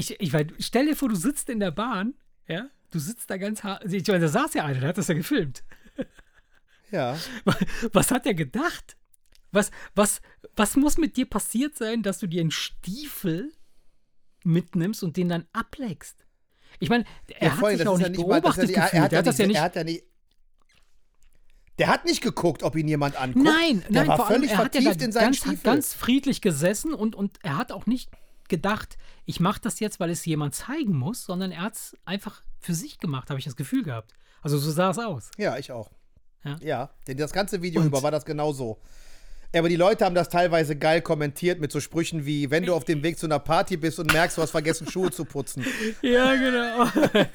[0.00, 2.14] ich, ich meine, stell dir vor, du sitzt in der Bahn,
[2.48, 3.84] ja, du sitzt da ganz hart.
[3.92, 5.62] Ich meine, da saß ja einer, der hat das ja gefilmt.
[6.92, 7.16] Ja.
[7.92, 8.96] Was hat er gedacht?
[9.52, 10.20] Was, was,
[10.56, 13.52] was muss mit dir passiert sein, dass du dir einen Stiefel
[14.42, 16.26] mitnimmst und den dann ableckst?
[16.80, 19.46] Ich meine, er ja, hat allem, sich auch nicht mal, beobachtet er hat das ja
[19.46, 20.04] nicht, er hat ja nicht,
[21.78, 23.44] der hat nicht geguckt, ob ihn jemand anguckt.
[23.44, 25.62] Nein, der nein, war vor allem, völlig er hat ja vertieft in seinen ganz, Stiefel.
[25.62, 28.10] ganz friedlich gesessen und, und er hat auch nicht
[28.50, 32.42] gedacht, ich mache das jetzt, weil es jemand zeigen muss, sondern er hat es einfach
[32.58, 34.12] für sich gemacht, habe ich das Gefühl gehabt.
[34.42, 35.30] Also so sah es aus.
[35.38, 35.90] Ja, ich auch.
[36.44, 36.58] Ja.
[36.60, 38.78] Ja, denn das ganze Video Und- über war das genau so.
[39.54, 42.84] Aber die Leute haben das teilweise geil kommentiert mit so Sprüchen wie, wenn du auf
[42.84, 45.66] dem Weg zu einer Party bist und merkst, du hast vergessen, Schuhe zu putzen.
[46.02, 46.86] Ja, genau.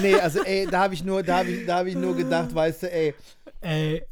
[0.00, 2.54] Nee, also ey, da habe ich nur, da habe ich, da hab ich nur gedacht,
[2.54, 3.14] weißt du, ey,
[3.60, 4.02] Ey,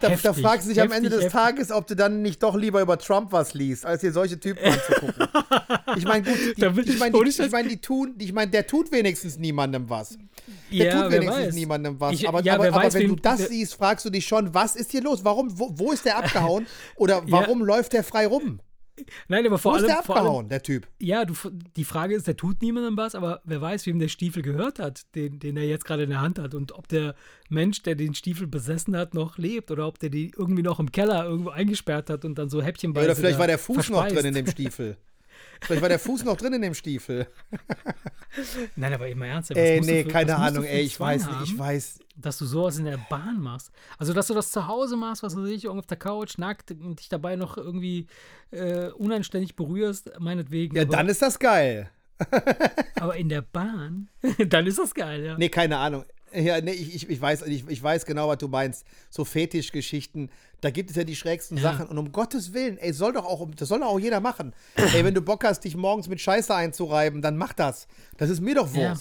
[0.00, 2.42] da, heftig, da fragst du dich am Ende des heftig, Tages, ob du dann nicht
[2.42, 5.28] doch lieber über Trump was liest, als dir solche Typen anzugucken.
[5.96, 8.90] Ich meine, gut, die, ich meine, die, ich mein, die tun, ich meine, der tut
[8.92, 10.18] wenigstens niemandem was.
[10.70, 11.54] Der Ja, tut wenigstens weiß.
[11.54, 12.12] niemandem was.
[12.14, 14.52] Ich- aber ja, aber, wer aber weiß, wenn du das siehst, fragst du dich schon,
[14.52, 15.24] was ist hier los?
[15.24, 16.66] Warum, wo, wo ist der abgehauen?
[16.96, 18.60] Oder warum läuft der frei rum?
[19.28, 20.86] Nein, aber vor Wo ist allem, der vor allem, der Typ?
[21.00, 21.34] ja, du,
[21.76, 25.02] die Frage ist, der tut niemandem was, aber wer weiß, wem der Stiefel gehört hat,
[25.14, 27.14] den, den er jetzt gerade in der Hand hat und ob der
[27.48, 30.92] Mensch, der den Stiefel besessen hat, noch lebt oder ob der die irgendwie noch im
[30.92, 34.16] Keller irgendwo eingesperrt hat und dann so häppchenweise Oder vielleicht war der Fuß noch verspeist.
[34.16, 34.96] drin in dem Stiefel.
[35.62, 37.26] Vielleicht war der Fuß noch drin in dem Stiefel.
[38.76, 39.50] Nein, aber immer ernst.
[39.56, 42.00] Ey, nee, für- keine Ahnung, ey, ich weiß nicht, ich weiß.
[42.16, 43.70] Dass du sowas in der Bahn machst.
[43.98, 47.00] Also, dass du das zu Hause machst, was weiß ich, auf der Couch, nackt und
[47.00, 48.06] dich dabei noch irgendwie
[48.50, 50.76] äh, unanständig berührst, meinetwegen.
[50.76, 51.90] Ja, aber, dann ist das geil.
[53.00, 54.08] aber in der Bahn,
[54.48, 55.36] dann ist das geil, ja.
[55.38, 56.04] Nee, keine Ahnung.
[56.34, 58.84] Ja, nee, ich, ich, weiß, ich, ich weiß genau, was du meinst.
[59.10, 60.30] So Fetischgeschichten,
[60.60, 61.62] da gibt es ja die schrägsten Ja.
[61.62, 61.86] Sachen.
[61.86, 64.52] Und um Gottes Willen, ey, soll doch auch, das soll doch auch jeder machen.
[64.76, 67.86] ey, wenn du Bock hast, dich morgens mit Scheiße einzureiben, dann mach das.
[68.16, 68.94] Das ist mir doch Ja.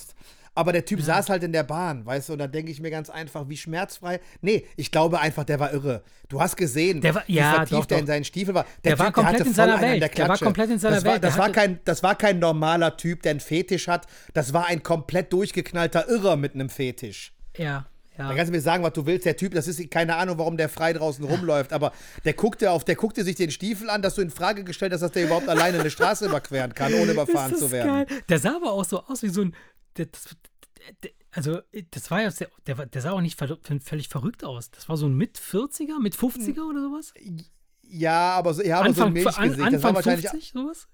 [0.56, 2.92] Aber der Typ saß halt in der Bahn, weißt du, und da denke ich mir
[2.92, 4.20] ganz einfach, wie schmerzfrei.
[4.42, 6.04] Nee, ich glaube einfach, der war irre.
[6.30, 8.02] Du hast gesehen, Der war- wie ja, vertieft doch, der doch.
[8.02, 8.66] in seinen Stiefel war.
[8.84, 10.02] Der war komplett hatte in seiner Welt.
[10.02, 11.24] Der, Der war komplett in seiner das war, Welt.
[11.24, 14.06] Der Das war, kein, das war kein normaler Typ, der einen Fetisch hat.
[14.36, 17.34] Das war ein komplett durchgeknallter Irrer mit einem Fetisch.
[17.58, 18.28] Ja, ja.
[18.30, 19.26] Da kannst du mir sagen, was du willst.
[19.26, 21.94] Der Typ, das ist keine Ahnung, warum der frei draußen rumläuft, aber
[22.26, 25.02] der guckte auf, der guckte sich den Stiefel an, dass du in Frage gestellt hast,
[25.02, 28.06] dass der überhaupt alleine eine Straße überqueren kann, ohne überfahren zu werden.
[28.08, 28.20] Geil.
[28.30, 29.56] Der sah aber auch so aus wie so ein.
[29.98, 30.36] Der, das,
[31.32, 31.60] also,
[31.92, 32.32] das war ja.
[32.32, 34.70] sehr- Der, der sah auch nicht völlig verrückt aus.
[34.72, 37.14] Das war so ein Mit-40er, mit 50er oder sowas?
[37.84, 39.60] Ja, aber so, ja, aber so ein Anfang, an, Milchgesicht.
[39.74, 40.30] das war Anfang wahrscheinlich.
[40.30, 40.88] 50, sowas?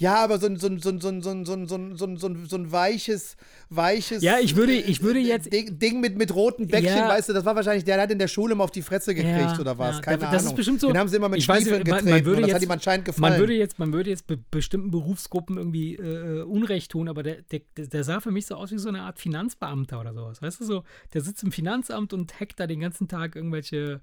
[0.00, 1.74] Ja, aber so ein, so ein, so ein, so ein, so ein, so ein, so
[1.76, 3.36] ein, so ein, so ein, so ein weiches,
[3.68, 4.22] weiches.
[4.22, 7.08] Ja, ich würde- ich würde äh, jetzt- Ding, Ding mit, mit roten Bäckchen, Ja.
[7.10, 9.36] weißt du, das war wahrscheinlich, der hat in der Schule mal auf die Fresse gekriegt
[9.38, 9.96] Ja, oder was.
[9.96, 10.00] ja.
[10.00, 10.46] Keine Das Ahnung.
[10.46, 12.48] ist bestimmt so- Den haben sie immer mit Stiefeln man- man getreten würde und das
[12.48, 13.32] jetzt- hat ihm anscheinend gefallen.
[13.34, 17.42] Man würde jetzt, man würde jetzt be bestimmten Berufsgruppen irgendwie äh, Unrecht tun, aber der,
[17.42, 20.40] der, der sah für mich so aus wie so eine Art Finanzbeamter oder sowas.
[20.40, 20.82] Weißt du so,
[21.12, 24.00] der sitzt im Finanzamt und hackt da den ganzen Tag irgendwelche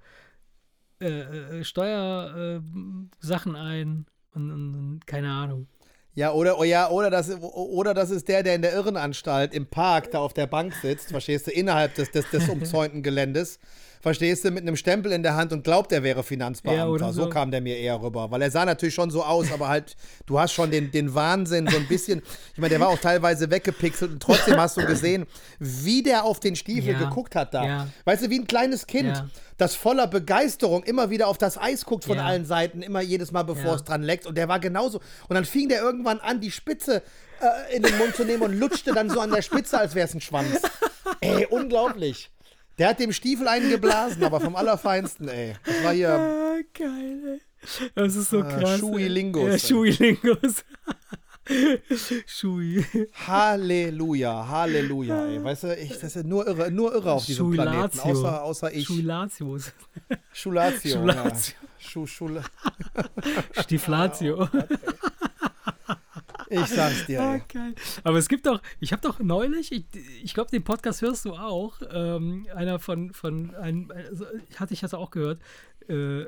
[1.02, 5.66] äh, äh, Steuersachen ein und, und, und keine Ahnung.
[6.18, 9.68] Ja, oder, oh ja, oder, das, oder das ist der, der in der Irrenanstalt im
[9.68, 13.60] Park da auf der Bank sitzt, verstehst du, innerhalb des, des, des umzäunten Geländes,
[14.02, 17.06] verstehst du, mit einem Stempel in der Hand und glaubt, er wäre Finanzbeamter.
[17.06, 17.24] Ja, so.
[17.24, 17.30] so.
[17.30, 19.96] kam der mir eher rüber, weil er sah natürlich schon so aus, aber halt,
[20.26, 22.22] du hast schon den, den Wahnsinn so ein bisschen,
[22.54, 25.26] ich meine, der war auch teilweise weggepixelt und trotzdem hast du gesehen,
[25.60, 27.66] wie der auf den Stiefel Ja, geguckt hat da.
[27.66, 27.88] ja.
[28.06, 29.24] Weißt du, wie ein kleines Kind,
[29.58, 33.44] das voller Begeisterung immer wieder auf das Eis guckt von allen Seiten, immer jedes Mal,
[33.44, 34.26] bevor es dran leckt.
[34.28, 35.00] Und der war genauso.
[35.28, 37.02] Und dann fing der irgendwann an, die Spitze
[37.42, 40.08] äh, in den Mund zu nehmen und lutschte dann so an der Spitze, als wäre
[40.08, 40.62] es ein Schwanz.
[41.22, 42.30] Ey, unglaublich.
[42.78, 45.56] Der hat dem Stiefel einen geblasen, aber vom Allerfeinsten, ey.
[45.66, 46.12] Das war hier.
[46.14, 47.90] Ah, geil, ey.
[47.96, 48.80] Das ist so Ah, krass.
[48.80, 49.64] Schuilingus.
[49.64, 49.68] Ja.
[49.76, 50.64] Schuilingus.
[52.28, 52.86] Schui.
[53.28, 55.44] Halleluja, Halleluja, ey.
[55.44, 58.86] Weißt du, ich, das ist nur irre, nur irre auf diesem Planeten, außer, außer ich.
[58.86, 59.72] Schulatius.
[60.34, 60.92] Schulatio.
[60.92, 61.56] Schulatio.
[61.56, 61.58] Ja.
[61.80, 62.44] Schu, Schule.
[63.62, 64.48] Stiflatio.
[64.58, 64.70] Oh Gott.
[66.50, 67.42] Ich sag's dir.
[67.44, 67.74] Okay.
[68.04, 69.86] Aber es gibt doch, ich habe doch neulich, ich,
[70.24, 74.26] ich glaube, den Podcast hörst du auch, ähm, einer von, von einem, also,
[74.56, 75.42] hatte ich das auch gehört,
[75.88, 76.26] äh,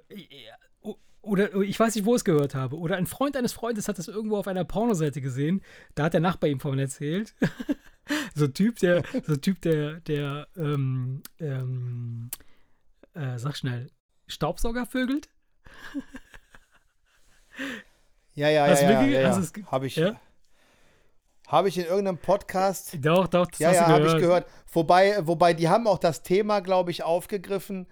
[1.22, 2.78] oder ich weiß nicht, wo ich es gehört habe.
[2.78, 5.62] Oder ein Freund eines Freundes hat das irgendwo auf einer Pornoseite gesehen.
[5.96, 7.36] Da hat der Nachbar ihm von erzählt.
[8.36, 12.30] so ein Typ, der, so ein Typ, der, der, ähm, ähm,
[13.14, 13.92] äh, sag schnell,
[14.28, 15.30] Staubsauger vögelt.
[18.40, 19.40] Ja, ja, Hast ja, ja, ja, ja.
[19.52, 20.16] ge- Habe ich, Ja?
[21.48, 24.48] hab ich in irgendeinem Podcast Doch, doch, das Ja, hast ja, habe ich gehört.
[24.72, 27.86] Wobei, wobei, die haben auch das Thema, glaube ich, aufgegriffen,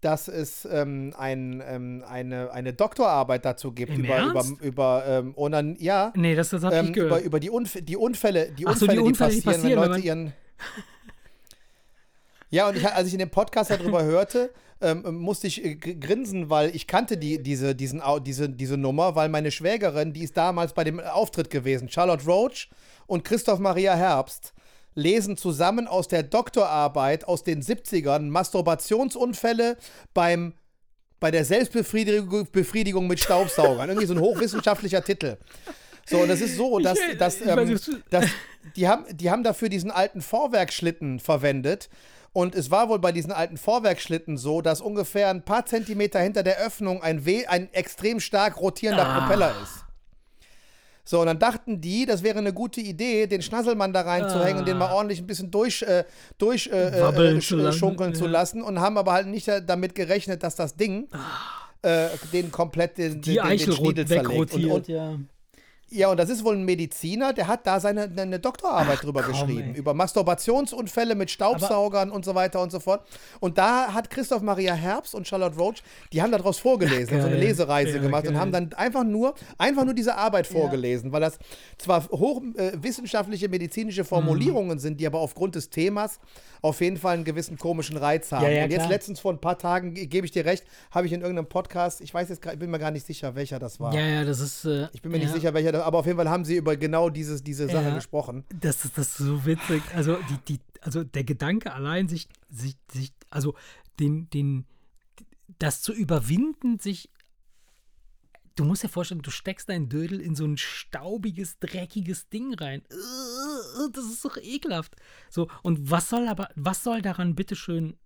[0.00, 4.60] dass es ähm, ein, ähm, eine, eine Doktorarbeit dazu gibt Im über, über, Ernst?
[4.62, 7.24] über ähm, Onan ja, Nee, das, das habe ähm, ich über, gehört.
[7.24, 9.80] über die, Unf die Unfälle, die Ach so, die Unfälle, die, Unfälle, die passieren, passieren,
[9.82, 10.32] wenn Leute ihren.
[12.50, 15.94] Ja, und ich, als ich in dem Podcast darüber hörte, ähm, musste ich äh, gr-
[15.94, 20.36] grinsen, weil ich kannte die, diese, diesen, diese, diese Nummer, weil meine Schwägerin, die ist
[20.36, 22.68] damals bei dem Auftritt gewesen, Charlotte Roach
[23.06, 24.52] und Christoph Maria Herbst,
[24.94, 29.76] lesen zusammen aus der Doktorarbeit aus den 70ern Masturbationsunfälle
[30.14, 30.54] beim,
[31.20, 33.88] bei der Selbstbefriedigung Befriedigung mit Staubsaugern.
[33.88, 35.36] Irgendwie so ein hochwissenschaftlicher Titel.
[36.08, 37.78] So, und es ist so, dass, dass, ähm,
[38.10, 38.24] dass
[38.74, 41.88] die, haben, die haben dafür diesen alten Vorwerkschlitten verwendet.
[42.32, 46.42] Und es war wohl bei diesen alten Vorwerkschlitten so, dass ungefähr ein paar Zentimeter hinter
[46.42, 49.20] der Öffnung ein, We ein extrem stark rotierender Ah.
[49.20, 49.84] Propeller ist.
[51.04, 54.68] So, und dann dachten die, das wäre eine gute Idee, den Schnasselmann da reinzuhängen und
[54.68, 56.04] den mal ordentlich ein bisschen durch, äh,
[56.38, 60.76] durch äh, äh, zu lassen, zu und haben aber halt nicht damit gerechnet, dass das
[60.76, 61.08] Ding
[61.82, 64.54] äh, den komplett den, die den, den Eichel Schniedel zerlegt.
[64.54, 65.16] Und, und, ja.
[65.90, 69.32] Ja, und das ist wohl ein Mediziner, der hat da seine eine Doktorarbeit drüber komm,
[69.32, 69.72] geschrieben.
[69.74, 69.78] ey.
[69.78, 73.02] Über Masturbationsunfälle mit Staubsaugern und so weiter und so fort.
[73.40, 75.82] Und da hat Christoph Maria Herbst und Charlotte Roach,
[76.12, 77.36] die haben daraus vorgelesen, haben so eine.
[77.38, 78.40] Lesereise Ja, gemacht und geil.
[78.40, 81.38] haben dann einfach nur, einfach nur diese Arbeit vorgelesen, weil das
[81.78, 84.80] zwar hochwissenschaftliche äh, medizinische Formulierungen Mhm.
[84.80, 86.18] sind, die aber aufgrund des Themas
[86.62, 88.44] auf jeden Fall einen gewissen komischen Reiz haben.
[88.44, 88.90] Ja, ja, und jetzt klar.
[88.90, 92.00] letztens vor ein paar Tagen, ge- gebe ich dir recht, habe ich in irgendeinem Podcast,
[92.02, 93.94] ich weiß jetzt, gar- ich bin mir gar nicht sicher, welcher das war.
[93.94, 94.64] Ja, ja, das ist.
[94.66, 96.56] Äh, Ich bin mir ja, nicht sicher, welcher, das- aber auf jeden Fall haben sie
[96.56, 97.94] über genau dieses, diese Sache Ja.
[97.94, 98.44] gesprochen.
[98.60, 99.82] Das ist, das ist so witzig.
[99.94, 103.54] Also, die, die, also der Gedanke allein, sich, sich, sich, also
[103.98, 104.66] den, den,
[105.58, 107.10] das zu überwinden, sich.
[108.56, 112.82] Du musst dir vorstellen, du steckst deinen Dödel in so ein staubiges, dreckiges Ding rein.
[112.90, 114.96] Äh, Das ist doch ekelhaft.
[115.30, 117.96] So, und was soll aber, was soll daran bitteschön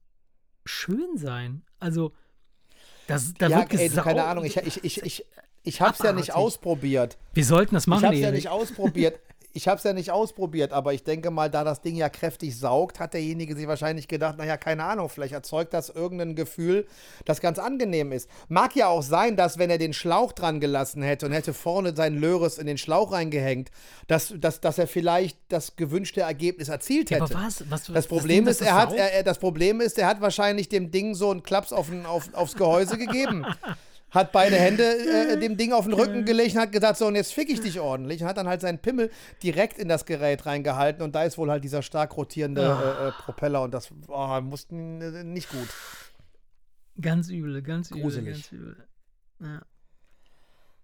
[0.65, 1.65] schön sein?
[1.81, 2.13] Also,
[3.07, 5.25] das, da ja, wird ey, keine Ahnung, ich, ich, ich, ich,
[5.65, 7.17] ich habe es ja nicht ausprobiert.
[7.33, 9.19] Wir sollten das machen, Ich habe es ja nicht ausprobiert.
[9.57, 12.59] Ich habe es ja nicht ausprobiert, aber ich denke mal, da das Ding ja kräftig
[12.59, 16.89] saugt, hat derjenige sich wahrscheinlich gedacht, naja, keine Ahnung, vielleicht erzeugt das irgendein Gefühl,
[17.25, 18.29] das ganz angenehm ist.
[18.49, 21.95] Mag ja auch sein, dass wenn er den Schlauch dran gelassen hätte und hätte vorne
[21.95, 23.71] seinen Löres in den Schlauch reingehängt,
[24.09, 27.37] dass, dass, dass er vielleicht das gewünschte Ergebnis erzielt Ja, hätte.
[27.37, 30.21] aber was, was, Das Problem ist, er hat, er, er, das Problem ist, er hat
[30.21, 33.47] wahrscheinlich dem Ding so einen Klaps auf, auf, aufs Gehäuse gegeben.
[34.15, 34.85] Hat beide Hände
[35.33, 37.61] äh, dem Ding auf den Rücken gelegt und hat gesagt, so, und jetzt fick ich
[37.61, 38.23] dich ordentlich.
[38.23, 39.11] Und hat dann halt seinen Pimmel
[39.43, 41.03] direkt in das Gerät reingehalten.
[41.03, 43.63] Und da ist wohl halt dieser stark rotierende äh, äh, Propeller.
[43.63, 45.69] Und das oh, mussten äh, nicht gut.
[47.01, 48.35] Ganz übel, ganz übel, Gruselig.
[48.35, 48.77] ganz übel.
[49.41, 49.63] Ja.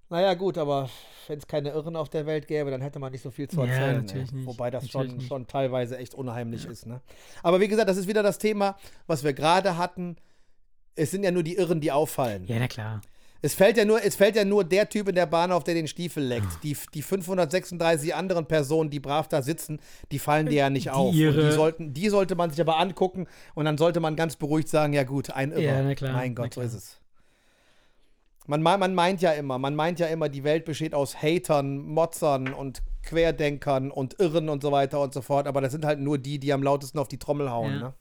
[0.09, 0.91] Naja, gut, aber
[1.28, 3.61] wenn es keine Irren auf der Welt gäbe, dann hätte man nicht so viel zu
[3.61, 3.97] Ja, erzählen.
[4.05, 4.45] natürlich ne?
[4.45, 5.28] Wobei das Natürlich schon, nicht.
[5.28, 6.85] schon teilweise echt unheimlich ist.
[6.87, 7.01] Ne?
[7.45, 8.76] Aber wie gesagt, das ist wieder das Thema,
[9.07, 10.16] was wir gerade hatten.
[10.97, 12.45] Es sind ja nur die Irren, die auffallen.
[12.47, 13.01] ja, na klar.
[13.43, 15.74] Es fällt ja nur, es fällt ja nur der Typ in der Bahn auf, der
[15.74, 16.62] den Stiefel leckt.
[16.62, 19.80] Die, die 536 anderen Personen, die brav da sitzen,
[20.12, 21.11] die fallen dir ja nicht auf.
[21.11, 24.36] Und ihre- die, sollten, die sollte man sich aber angucken und dann sollte man ganz
[24.36, 25.61] beruhigt sagen, ja gut, ein Irrer.
[25.62, 26.97] Ja, na klar, mein Gott, so ist es.
[28.47, 32.53] Man, man meint ja immer, man meint ja immer, die Welt besteht aus Hatern, Motzern
[32.53, 36.18] und Querdenkern und Irren und so weiter und so fort, aber das sind halt nur
[36.18, 37.72] die, die am lautesten auf die Trommel hauen.
[37.74, 37.78] Ja.
[37.78, 37.95] Ne?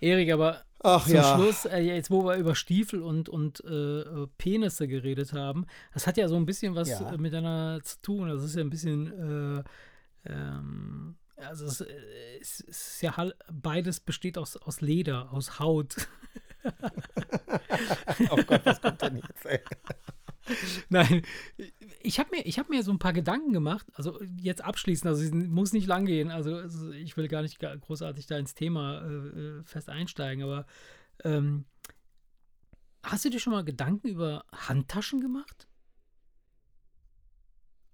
[0.00, 1.36] Erik, aber Ach zum ja.
[1.36, 6.06] Schluss, äh, jetzt wo wir über Stiefel und, und äh, äh, Penisse geredet haben, das
[6.06, 7.12] hat ja so ein bisschen was Ja.
[7.12, 8.28] äh, miteinander zu tun.
[8.28, 9.58] Das ist ja ein bisschen,
[10.26, 13.14] äh, ähm, also es, äh, es, ist ja
[13.52, 15.96] beides besteht aus, aus Leder, aus Haut.
[18.28, 19.60] Oh Gott, was kommt denn jetzt, ey?
[20.88, 21.22] Nein,
[22.02, 25.22] ich habe mir, ich hab mir so ein paar Gedanken gemacht, also jetzt abschließend, also
[25.22, 29.58] es muss nicht lang gehen, also ich will gar nicht großartig da ins Thema äh,
[29.58, 30.66] äh, fest einsteigen, aber
[31.24, 31.64] ähm,
[33.02, 35.66] hast du dir schon mal Gedanken über Handtaschen gemacht?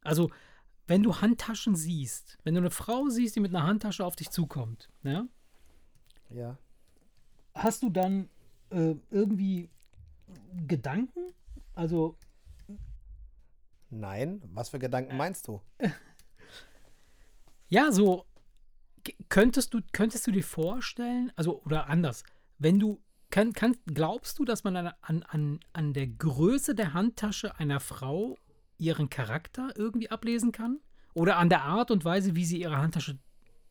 [0.02, 0.30] Also,
[0.86, 4.30] wenn du Handtaschen siehst, wenn du eine Frau siehst, die mit einer Handtasche auf dich
[4.30, 5.26] zukommt, ja,
[6.30, 6.58] Ja.
[7.54, 8.28] hast du dann
[8.70, 9.68] äh, irgendwie
[10.66, 11.32] Gedanken?
[11.74, 12.16] Also,
[13.90, 15.60] Nein, was für Gedanken meinst du?
[17.68, 18.26] ja, so
[19.28, 22.24] könntest du, könntest du dir vorstellen, also, oder anders,
[22.58, 27.58] wenn du, kann, kann, glaubst du, dass man an, an, an, der Größe der Handtasche
[27.58, 28.36] einer Frau
[28.78, 30.80] ihren Charakter irgendwie ablesen kann?
[31.14, 33.18] Oder an der Art und Weise, wie sie ihre Handtasche,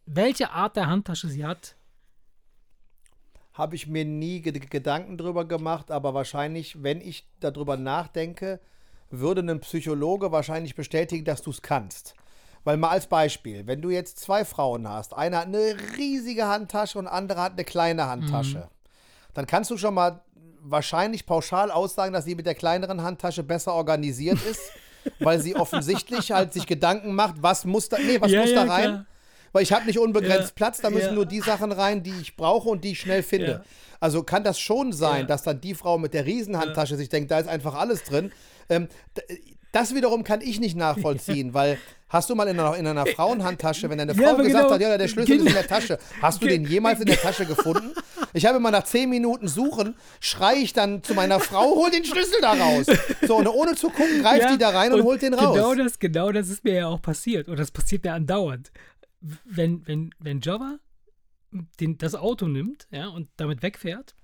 [0.06, 1.76] welche Art der Handtasche sie hat?
[3.54, 8.60] Habe ich mir nie Ge Gedanken drüber gemacht, aber wahrscheinlich, wenn ich darüber nachdenke,
[9.10, 12.16] würde ein Psychologe wahrscheinlich bestätigen, dass du es kannst.
[12.64, 16.98] Weil mal als Beispiel, wenn du jetzt zwei Frauen hast, eine hat eine riesige Handtasche
[16.98, 18.70] und andere hat eine kleine Handtasche,
[19.36, 20.22] dann kannst du schon mal
[20.62, 24.72] wahrscheinlich pauschal aussagen, dass sie mit der kleineren Handtasche besser organisiert ist,
[25.20, 28.66] weil sie offensichtlich halt sich Gedanken macht, was muss da, nee, was Ja, muss ja,
[28.66, 28.84] da rein?
[28.92, 29.06] klar.
[29.56, 31.12] Weil ich habe nicht unbegrenzt Ja, Platz, da müssen ja.
[31.14, 33.48] nur die Sachen rein, die ich brauche und die ich schnell finde.
[33.48, 33.62] Ja.
[34.02, 35.28] Also kann das schon sein, Ja.
[35.28, 38.34] dass dann die Frau mit der Riesenhandtasche sich denkt, da ist einfach alles drin.
[38.68, 38.90] Ähm,
[39.72, 41.78] das wiederum kann ich nicht nachvollziehen, weil
[42.10, 44.74] hast du mal in einer, in einer Frauenhandtasche, wenn deine Ja, Frau aber gesagt genau.
[44.76, 47.46] hat, ja, der Schlüssel ist in der Tasche, hast du den jemals in der Tasche
[47.46, 47.94] gefunden?
[48.34, 52.04] Ich habe immer nach zehn Minuten Suchen, schreie ich dann zu meiner Frau, hol den
[52.04, 52.88] Schlüssel da raus.
[53.26, 55.56] So, und ohne zu gucken, greift Ja, die da rein und, holt den raus.
[55.56, 57.48] Genau das, genau das ist mir ja auch passiert.
[57.48, 58.72] Und das passiert mir andauernd.
[59.44, 60.80] Wenn, wenn, wenn Java
[61.80, 64.16] den, das Auto nimmt ja, und damit wegfährt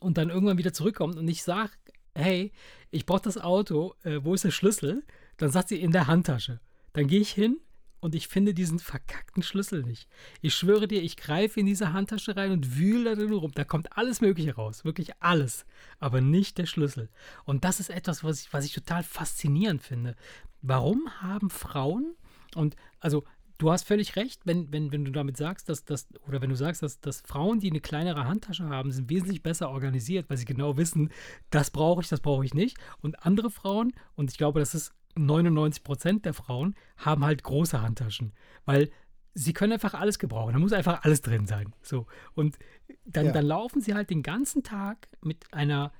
[0.00, 1.72] und dann irgendwann wieder zurückkommt und ich sage,
[2.14, 2.52] hey,
[2.90, 5.04] ich brauche das Auto, äh, wo ist der Schlüssel?
[5.36, 6.60] Dann sagt sie in der Handtasche.
[6.92, 7.58] Dann gehe ich hin
[8.00, 10.08] und ich finde diesen verkackten Schlüssel nicht.
[10.40, 13.52] Ich schwöre dir, ich greife in diese Handtasche rein und wühle da drin rum.
[13.54, 15.66] Da kommt alles Mögliche raus, wirklich alles,
[15.98, 17.10] aber nicht der Schlüssel.
[17.44, 20.16] Und das ist etwas, was ich, was ich total faszinierend finde.
[20.62, 22.16] Warum haben Frauen,
[22.54, 23.24] und also
[23.60, 26.56] du hast völlig recht, wenn, wenn, wenn du damit sagst, dass, dass oder wenn du
[26.56, 30.44] sagst, dass, dass Frauen, die eine kleinere Handtasche haben, sind wesentlich besser organisiert, weil sie
[30.44, 31.10] genau wissen,
[31.50, 32.78] das brauche ich, das brauche ich nicht.
[33.00, 37.80] Und andere Frauen, und ich glaube, das ist 99 Prozent der Frauen, haben halt große
[37.80, 38.32] Handtaschen,
[38.64, 38.90] weil
[39.34, 40.54] sie können einfach alles gebrauchen.
[40.54, 41.72] Da muss einfach alles drin sein.
[41.82, 42.06] So.
[42.34, 42.58] Und
[43.04, 43.32] dann, Ja.
[43.32, 45.92] dann laufen sie halt den ganzen Tag mit einer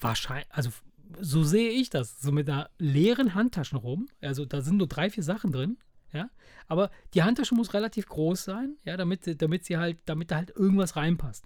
[0.00, 0.70] wahrscheinlich, also
[1.20, 4.08] so sehe ich das, so mit einer leeren Handtasche rum.
[4.20, 5.78] Also da sind nur drei, vier Sachen drin.
[6.12, 6.30] Ja,
[6.66, 10.50] aber die Handtasche muss relativ groß sein, ja, damit, damit sie halt, damit da halt
[10.56, 11.44] irgendwas reinpasst.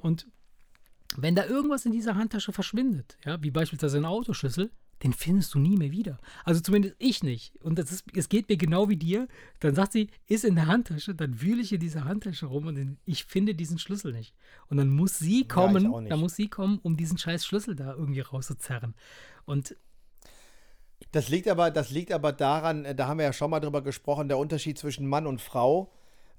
[0.00, 0.26] Und
[1.16, 4.70] wenn da irgendwas in dieser Handtasche verschwindet, ja, wie beispielsweise ein Autoschlüssel,
[5.02, 6.18] den findest du nie mehr wieder.
[6.44, 7.54] Also zumindest ich nicht.
[7.62, 9.28] Und das ist, es geht mir genau wie dir.
[9.60, 12.98] Dann sagt sie, ist in der Handtasche, dann wühle ich in dieser Handtasche rum und
[13.04, 14.34] ich finde diesen Schlüssel nicht.
[14.68, 16.10] Und dann muss sie kommen, nicht.
[16.10, 18.94] dann muss sie kommen, um diesen scheiß Schlüssel da irgendwie rauszuzerren.
[19.44, 19.76] Und
[21.12, 23.82] Das liegt aber, das liegt aber daran, äh, da haben wir ja schon mal drüber
[23.82, 25.90] gesprochen, der Unterschied zwischen Mann und Frau.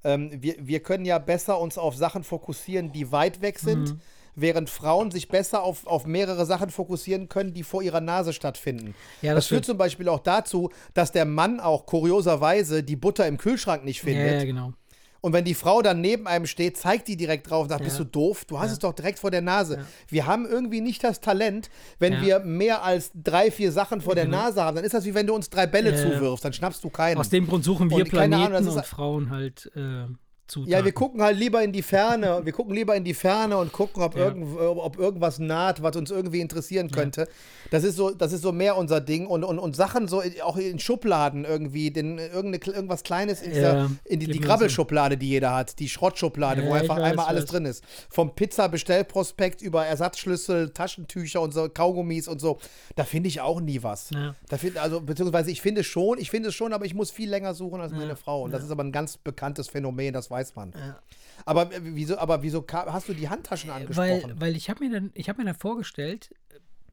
[0.04, 4.02] Ähm, wir, wir können ja besser uns auf Sachen fokussieren, die weit weg sind, Mhm.
[4.36, 8.96] während Frauen sich besser auf, auf mehrere Sachen fokussieren können, die vor ihrer Nase stattfinden.
[9.22, 13.28] Ja, das das führt zum Beispiel auch dazu, dass der Mann auch kurioserweise die Butter
[13.28, 14.34] im Kühlschrank nicht ja, findet.
[14.40, 14.74] ja, genau.
[15.22, 17.86] Und wenn die Frau dann neben einem steht, zeigt die direkt drauf und sagt, Ja.
[17.86, 18.46] bist du doof?
[18.46, 18.74] Du hast Ja.
[18.74, 19.76] es doch direkt vor der Nase.
[19.78, 19.86] Ja.
[20.08, 24.26] Wir haben irgendwie nicht das Talent, wenn wir mehr als drei, vier Sachen vor der
[24.26, 24.38] Genau.
[24.38, 24.76] Nase haben.
[24.76, 27.18] Dann ist das wie wenn du uns drei Bälle zuwirfst, dann schnappst du keinen.
[27.18, 30.06] Aus dem Grund suchen wir Und Planeten Ahnung, und Frauen halt äh,
[30.50, 30.72] Zutaten.
[30.72, 32.42] ja, wir gucken halt lieber in die Ferne.
[32.44, 34.26] Wir gucken lieber in die Ferne und gucken, ob, Ja.
[34.26, 37.28] irgend, ob irgendwas naht, was uns irgendwie interessieren könnte.
[37.72, 39.28] Das, ist so, das ist so mehr unser Ding.
[39.28, 43.52] Und, und, und Sachen so in, auch in Schubladen irgendwie, den, irgendeine, irgendwas Kleines in,
[43.52, 47.04] dieser, Ja, in die, die Grabbelschublade, die jeder hat, die Schrottschublade, wo Ja, einfach weiß,
[47.04, 47.50] einmal alles weiß.
[47.52, 47.84] drin ist.
[48.10, 52.58] Vom Pizza-Bestellprospekt über Ersatzschlüssel, Taschentücher und so, Kaugummis und so.
[52.96, 54.10] Da finde ich auch nie was.
[54.12, 54.36] Ja.
[54.48, 57.12] Da find, also, beziehungsweise ich finde es schon, ich finde es schon, aber ich muss
[57.12, 58.44] viel länger suchen als meine Frau.
[58.44, 60.74] Und das ist aber ein ganz bekanntes Phänomen, das weiß man.
[60.74, 61.02] Ja.
[61.46, 64.42] Aber äh, wieso, aber wieso hast du die Handtaschen Weil, angesprochen?
[64.42, 66.34] weil ich habe mir dann, ich habe mir dann vorgestellt,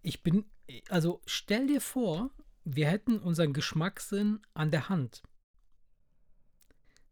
[0.02, 0.44] ich bin,
[0.88, 2.30] also stell dir vor,
[2.64, 5.22] wir hätten unseren Geschmackssinn an der Hand.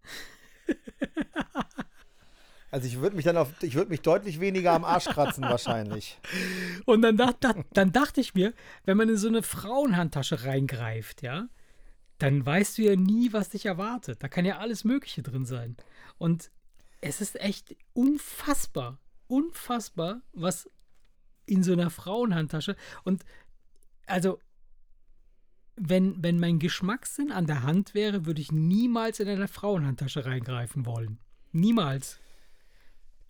[2.71, 6.19] also ich würde mich dann auf, ich würde mich deutlich weniger am Arsch kratzen wahrscheinlich.
[6.87, 7.37] Und dann, dacht,
[7.73, 8.53] dann dachte ich mir,
[8.85, 11.49] wenn man in so eine Frauenhandtasche reingreift, ja,
[12.19, 14.23] dann weißt du ja nie, was dich erwartet.
[14.23, 15.77] Da kann ja alles Mögliche drin sein.
[16.19, 16.51] Und
[17.01, 20.71] es ist echt unfassbar, unfassbar, was
[21.47, 23.25] in so einer Frauenhandtasche und
[24.07, 24.39] also
[25.77, 30.87] wenn, wenn mein Geschmackssinn an der Hand wäre, würde ich niemals in eine Frauenhandtasche reingreifen
[30.87, 31.19] wollen.
[31.53, 32.21] Niemals.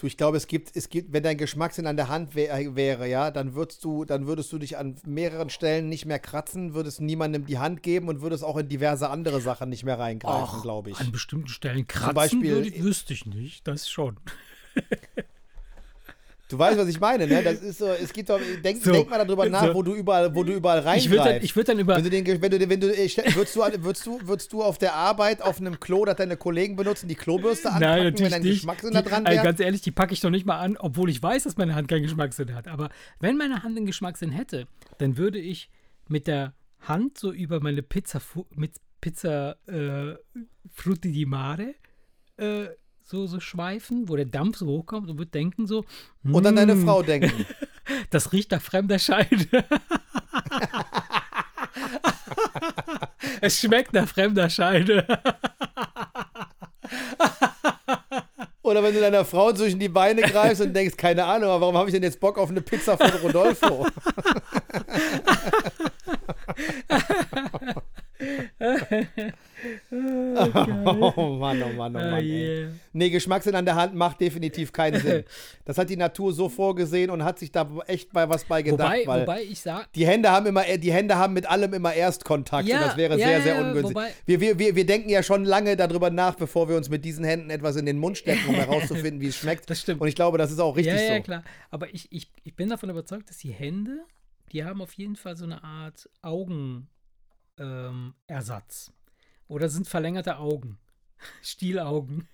[0.05, 3.09] Du, ich glaube, es gibt, es gibt, wenn dein Geschmackssinn an der Hand wär, wäre,
[3.09, 7.01] ja, dann würdest du, dann würdest du dich an mehreren Stellen nicht mehr kratzen, würdest
[7.01, 10.91] niemandem die Hand geben und würdest auch in diverse andere Sachen nicht mehr reingreifen, glaube
[10.91, 11.01] ich.
[11.01, 13.67] An bestimmten Stellen kratzen Beispiel- würde, wüsste ich nicht.
[13.67, 14.19] Das schon.
[16.49, 17.43] Du weißt, was ich meine, ne?
[17.43, 19.75] Das ist so, es gibt doch, denk, So, denk mal darüber nach, so.
[19.75, 21.97] wo du überall, wo du überall Ich würde dann, ich würd dann über.
[21.97, 24.95] wenn du den, wenn du, wenn du, würdest du, würdest du, würdest du auf der
[24.95, 28.43] Arbeit auf einem Klo, das deine Kollegen benutzen, die Klobürste anpacken, Nein, wenn natürlich dein
[28.43, 28.55] nicht.
[28.57, 29.43] Geschmackssinn Die, da dran wäre?
[29.43, 31.89] ganz ehrlich, die packe ich doch nicht mal an, obwohl ich weiß, dass meine Hand
[31.89, 32.69] keinen Geschmackssinn hat.
[32.69, 32.91] Aber
[33.21, 34.67] wenn meine Hand einen Geschmackssinn hätte,
[34.99, 35.71] dann würde ich
[36.09, 40.15] mit der Hand so über meine Pizza, mit Pizza äh,
[40.73, 41.75] Frutti di Mare
[42.37, 42.67] äh,
[43.05, 45.85] so, so schweifen, wo der Dampf so hochkommt und würde denken so,
[46.25, 47.45] Und an deine "Mm, Frau denken.
[48.11, 49.47] das riecht nach fremder Scheide.
[53.41, 55.07] es schmeckt nach fremder Scheide.
[58.63, 61.91] Oder wenn du deiner Frau zwischen die Beine greifst und denkst, keine Ahnung, warum habe
[61.91, 63.87] ich denn jetzt Bock auf eine Pizza von Rodolfo?
[71.17, 72.21] oh Mann, oh Mann, oh Ah, Mann.
[72.21, 72.61] ey.
[72.63, 72.69] yeah.
[72.93, 75.25] Nee, Geschmackssinn an der Hand macht definitiv keinen Sinn.
[75.65, 78.93] Das hat die Natur so vorgesehen und hat sich da echt bei was bei gedacht,
[78.93, 81.93] Wobei, weil wobei ich sage, die Hände haben immer, die Hände haben mit allem immer
[81.95, 83.97] Erstkontakt Ja, und das wäre ja, sehr, sehr ungünstig.
[83.97, 87.05] wobei- wir, wir, wir, wir denken ja schon lange darüber nach, bevor wir uns mit
[87.05, 89.69] diesen Händen etwas in den Mund stecken, um herauszufinden, wie es schmeckt.
[89.69, 90.01] Das stimmt.
[90.01, 91.23] Und ich glaube, das ist auch richtig ja, ja, so.
[91.23, 91.43] klar.
[91.71, 94.05] Aber ich, ich, ich bin davon überzeugt, dass die Hände,
[94.53, 96.87] die haben auf jeden Fall so eine Art Augenersatz.
[97.59, 98.15] Ähm.
[99.49, 100.79] Oder sind verlängerte Augen.
[101.43, 102.29] Stielaugen.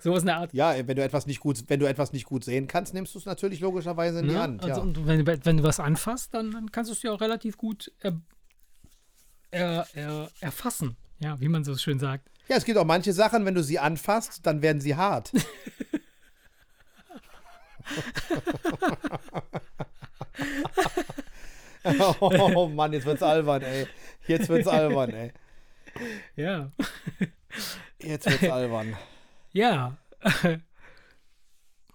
[0.00, 0.54] Sowas in der Art.
[0.54, 3.18] Ja, wenn du etwas nicht gut, wenn du etwas nicht gut sehen kannst, nimmst du
[3.18, 4.40] es natürlich logischerweise in die Ne?
[4.40, 4.62] Hand.
[4.62, 4.82] Also, ja.
[4.82, 7.56] und wenn, du- wenn du was anfasst, dann, dann kannst du es ja auch relativ
[7.58, 8.18] gut er,
[9.50, 10.96] er, er, erfassen.
[11.20, 12.30] Ja, wie man so schön sagt.
[12.48, 15.32] ja, es gibt auch manche Sachen, wenn du sie anfasst, dann werden sie hart.
[22.20, 23.86] oh Mann, jetzt wird's albern, ey.
[24.26, 25.32] Jetzt wird's albern, ey.
[26.36, 26.70] Ja.
[28.00, 28.96] Jetzt wird's albern.
[29.52, 29.96] Ja.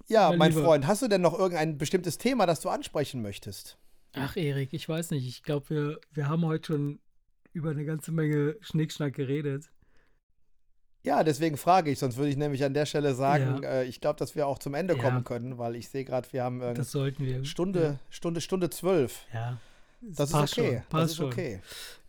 [0.07, 0.53] Ja, Mein mein.
[0.53, 3.77] Freund, hast du denn noch irgendein bestimmtes Thema, das du ansprechen möchtest?
[4.13, 5.27] Ach, Erik, ich weiß nicht.
[5.27, 6.99] Ich glaube, wir, wir haben heute schon
[7.53, 9.69] über eine ganze Menge Schnickschnack geredet.
[11.03, 13.69] Ja, deswegen frage ich, sonst würde ich nämlich an der Stelle sagen, Ja.
[13.69, 15.01] äh, ich glaube, dass wir auch zum Ende Ja.
[15.01, 17.43] kommen können, weil ich sehe gerade, wir haben äh, Das sollten wir.
[17.45, 19.25] Stunde, Stunde, Stunde zwölf.
[19.33, 19.57] Ja.
[20.01, 20.69] Das ist passt okay.
[20.69, 21.25] Schon, passt das ist schon.
[21.27, 21.61] okay.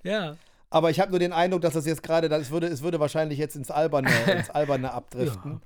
[0.03, 0.37] Ja.
[0.75, 3.39] Aber ich habe nur den Eindruck, dass das jetzt gerade, das würde, es würde wahrscheinlich
[3.39, 5.61] jetzt ins Alberne, ins Alberne abdriften.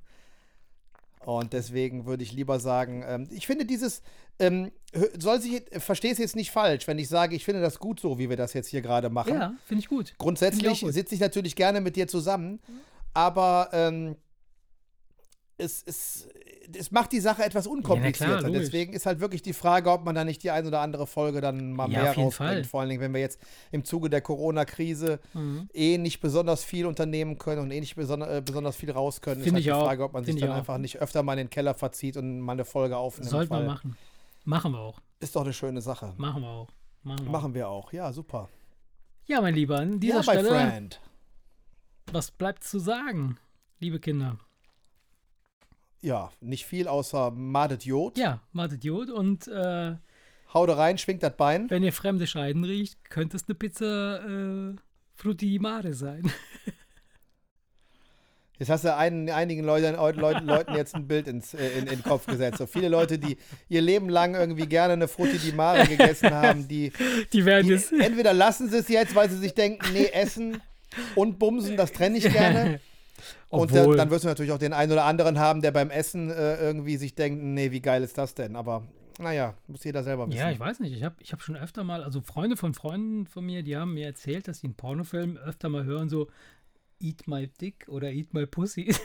[1.24, 4.02] Und deswegen würde ich lieber sagen, ähm, ich finde dieses,
[4.38, 4.70] ähm,
[5.18, 8.18] soll sich, verstehe es jetzt nicht falsch, wenn ich sage, ich finde das gut so,
[8.18, 9.32] wie wir das jetzt hier gerade machen.
[9.32, 10.12] Ja, finde ich gut.
[10.18, 12.60] Grundsätzlich sitze ich natürlich gerne mit dir zusammen,
[13.14, 14.14] aber ähm,
[15.56, 16.28] es, es,
[16.76, 18.42] es macht die Sache etwas unkomplizierter.
[18.48, 18.60] logisch.
[18.66, 21.40] Deswegen ist halt wirklich die Frage, ob man da nicht die ein oder andere Folge
[21.40, 22.66] dann mal Ja, mehr rausbringt.
[22.66, 23.40] Vor allen Dingen, wenn wir jetzt
[23.70, 25.68] im Zuge der Corona-Krise Mhm.
[25.72, 29.42] eh nicht besonders viel unternehmen können und eh nicht besonder, äh, besonders viel raus können.
[29.42, 29.86] Finde ist ich halt die auch.
[29.88, 30.58] Frage, ob man sich Finde ich dann auch.
[30.60, 33.30] einfach nicht öfter mal in den Keller verzieht und mal eine Folge aufnimmt.
[33.30, 33.96] Sollten wir machen.
[34.44, 35.00] Machen wir auch.
[35.20, 36.14] Ist doch eine schöne Sache.
[36.16, 36.68] Machen wir auch.
[37.02, 37.28] Machen wir.
[37.28, 37.32] Auch.
[37.32, 37.92] Machen wir auch.
[37.92, 38.48] Ja, super.
[39.26, 41.00] Ja, mein Lieber, an dieser ja, Stelle, friend.
[42.12, 43.38] was bleibt zu sagen,
[43.78, 44.38] liebe Kinder?
[46.00, 48.16] Ja, nicht viel außer Madet Jod.
[48.18, 49.96] Ja, Martin Idiot und äh,
[50.54, 51.68] Hau da rein, schwingt das Bein.
[51.70, 54.76] wenn ihr fremde Scheiden riecht, könnte es eine Pizza äh,
[55.14, 56.30] Frutti di Mare sein.
[58.58, 61.86] Jetzt hast du einen, einigen Leuten, Leuten, Leuten jetzt ein Bild ins, äh, in, in
[61.86, 62.58] den Kopf gesetzt.
[62.58, 63.36] So viele Leute, die
[63.68, 66.90] ihr Leben lang irgendwie gerne eine Frutti di Mare gegessen haben, die,
[67.32, 67.92] Die werden die jetzt.
[67.92, 70.60] entweder lassen sie es jetzt, weil sie sich denken, nee, essen
[71.14, 72.80] und bumsen, das trenne ich gerne.
[73.48, 75.90] Und Obwohl, dann, dann wirst du natürlich auch den einen oder anderen haben, der beim
[75.90, 78.56] Essen äh, irgendwie sich denkt, nee, wie geil ist das denn?
[78.56, 78.84] Aber
[79.18, 80.38] naja, muss jeder selber wissen.
[80.38, 80.94] Ja, ich weiß nicht.
[80.94, 83.94] Ich habe ich hab schon öfter mal, also Freunde von Freunden von mir, die haben
[83.94, 86.28] mir erzählt, dass sie in Pornofilmen öfter mal hören, so
[87.00, 88.94] Eat my dick oder Eat my pussy.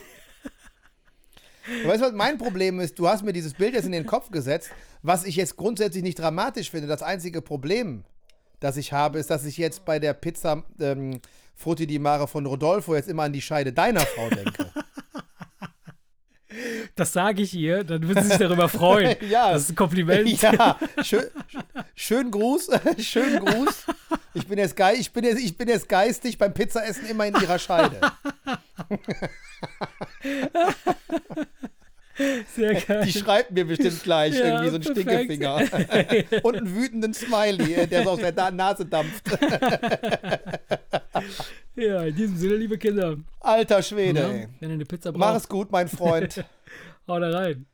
[1.66, 2.98] Du weißt, was mein Problem ist?
[2.98, 4.70] Du hast mir dieses Bild jetzt in den Kopf gesetzt,
[5.02, 6.86] was ich jetzt grundsätzlich nicht dramatisch finde.
[6.86, 8.04] Das einzige Problem,
[8.60, 11.20] das ich habe, ist, dass ich jetzt bei der Pizza ähm,
[11.54, 14.70] Frutti di Mare von Rodolfo jetzt immer an die Scheide deiner Frau denke.
[16.94, 19.16] Das sage ich ihr, dann wird sie sich darüber freuen.
[19.28, 19.52] Ja.
[19.52, 20.40] Das ist ein Kompliment.
[20.40, 21.24] ja, schön,
[21.94, 23.86] schön Gruß, schön Gruß.
[24.34, 27.58] Ich bin, jetzt ich, bin jetzt, ich bin jetzt geistig beim Pizzaessen immer in ihrer
[27.58, 28.00] Scheide.
[32.54, 33.04] Sehr geil.
[33.04, 35.32] Die schreibt mir bestimmt gleich Ja, irgendwie so einen perfekt.
[35.32, 36.42] Stinkefinger.
[36.44, 39.24] Und einen wütenden Smiley, äh, der so aus der Nase dampft.
[41.76, 44.48] Ja, in diesem Sinne, liebe Kinder, Alter Schwede, ja, ey.
[44.60, 46.44] wenn ihr eine Pizza Mach braucht, es gut, mein Freund.
[47.08, 47.66] Hau da rein.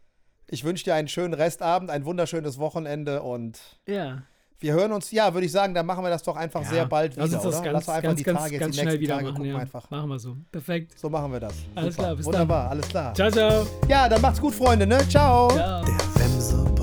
[0.48, 4.22] Ich wünsche dir einen schönen Restabend, ein wunderschönes Wochenende und Ja.
[4.60, 7.16] Wir hören uns, ja, würde ich sagen, dann machen wir das doch einfach sehr bald
[7.16, 7.64] Lass wieder, uns das oder?
[7.64, 9.34] ganz, Lass doch einfach ganz, die Tage jetzt ganz die schnell nächsten wieder Tage machen.
[9.36, 9.56] gucken Ja.
[9.56, 9.90] wir einfach.
[9.90, 10.36] Machen wir so.
[10.52, 10.98] Perfekt.
[10.98, 11.54] So machen wir das.
[11.74, 12.04] Alles Super.
[12.06, 12.34] klar, bis dann.
[12.34, 13.14] Wunderbar, alles klar.
[13.14, 13.66] Ciao, ciao.
[13.88, 14.98] Ja, dann macht's gut, Freunde, ne?
[15.08, 15.50] Ciao.
[15.50, 15.82] Ciao.
[15.84, 16.74] Der Wemse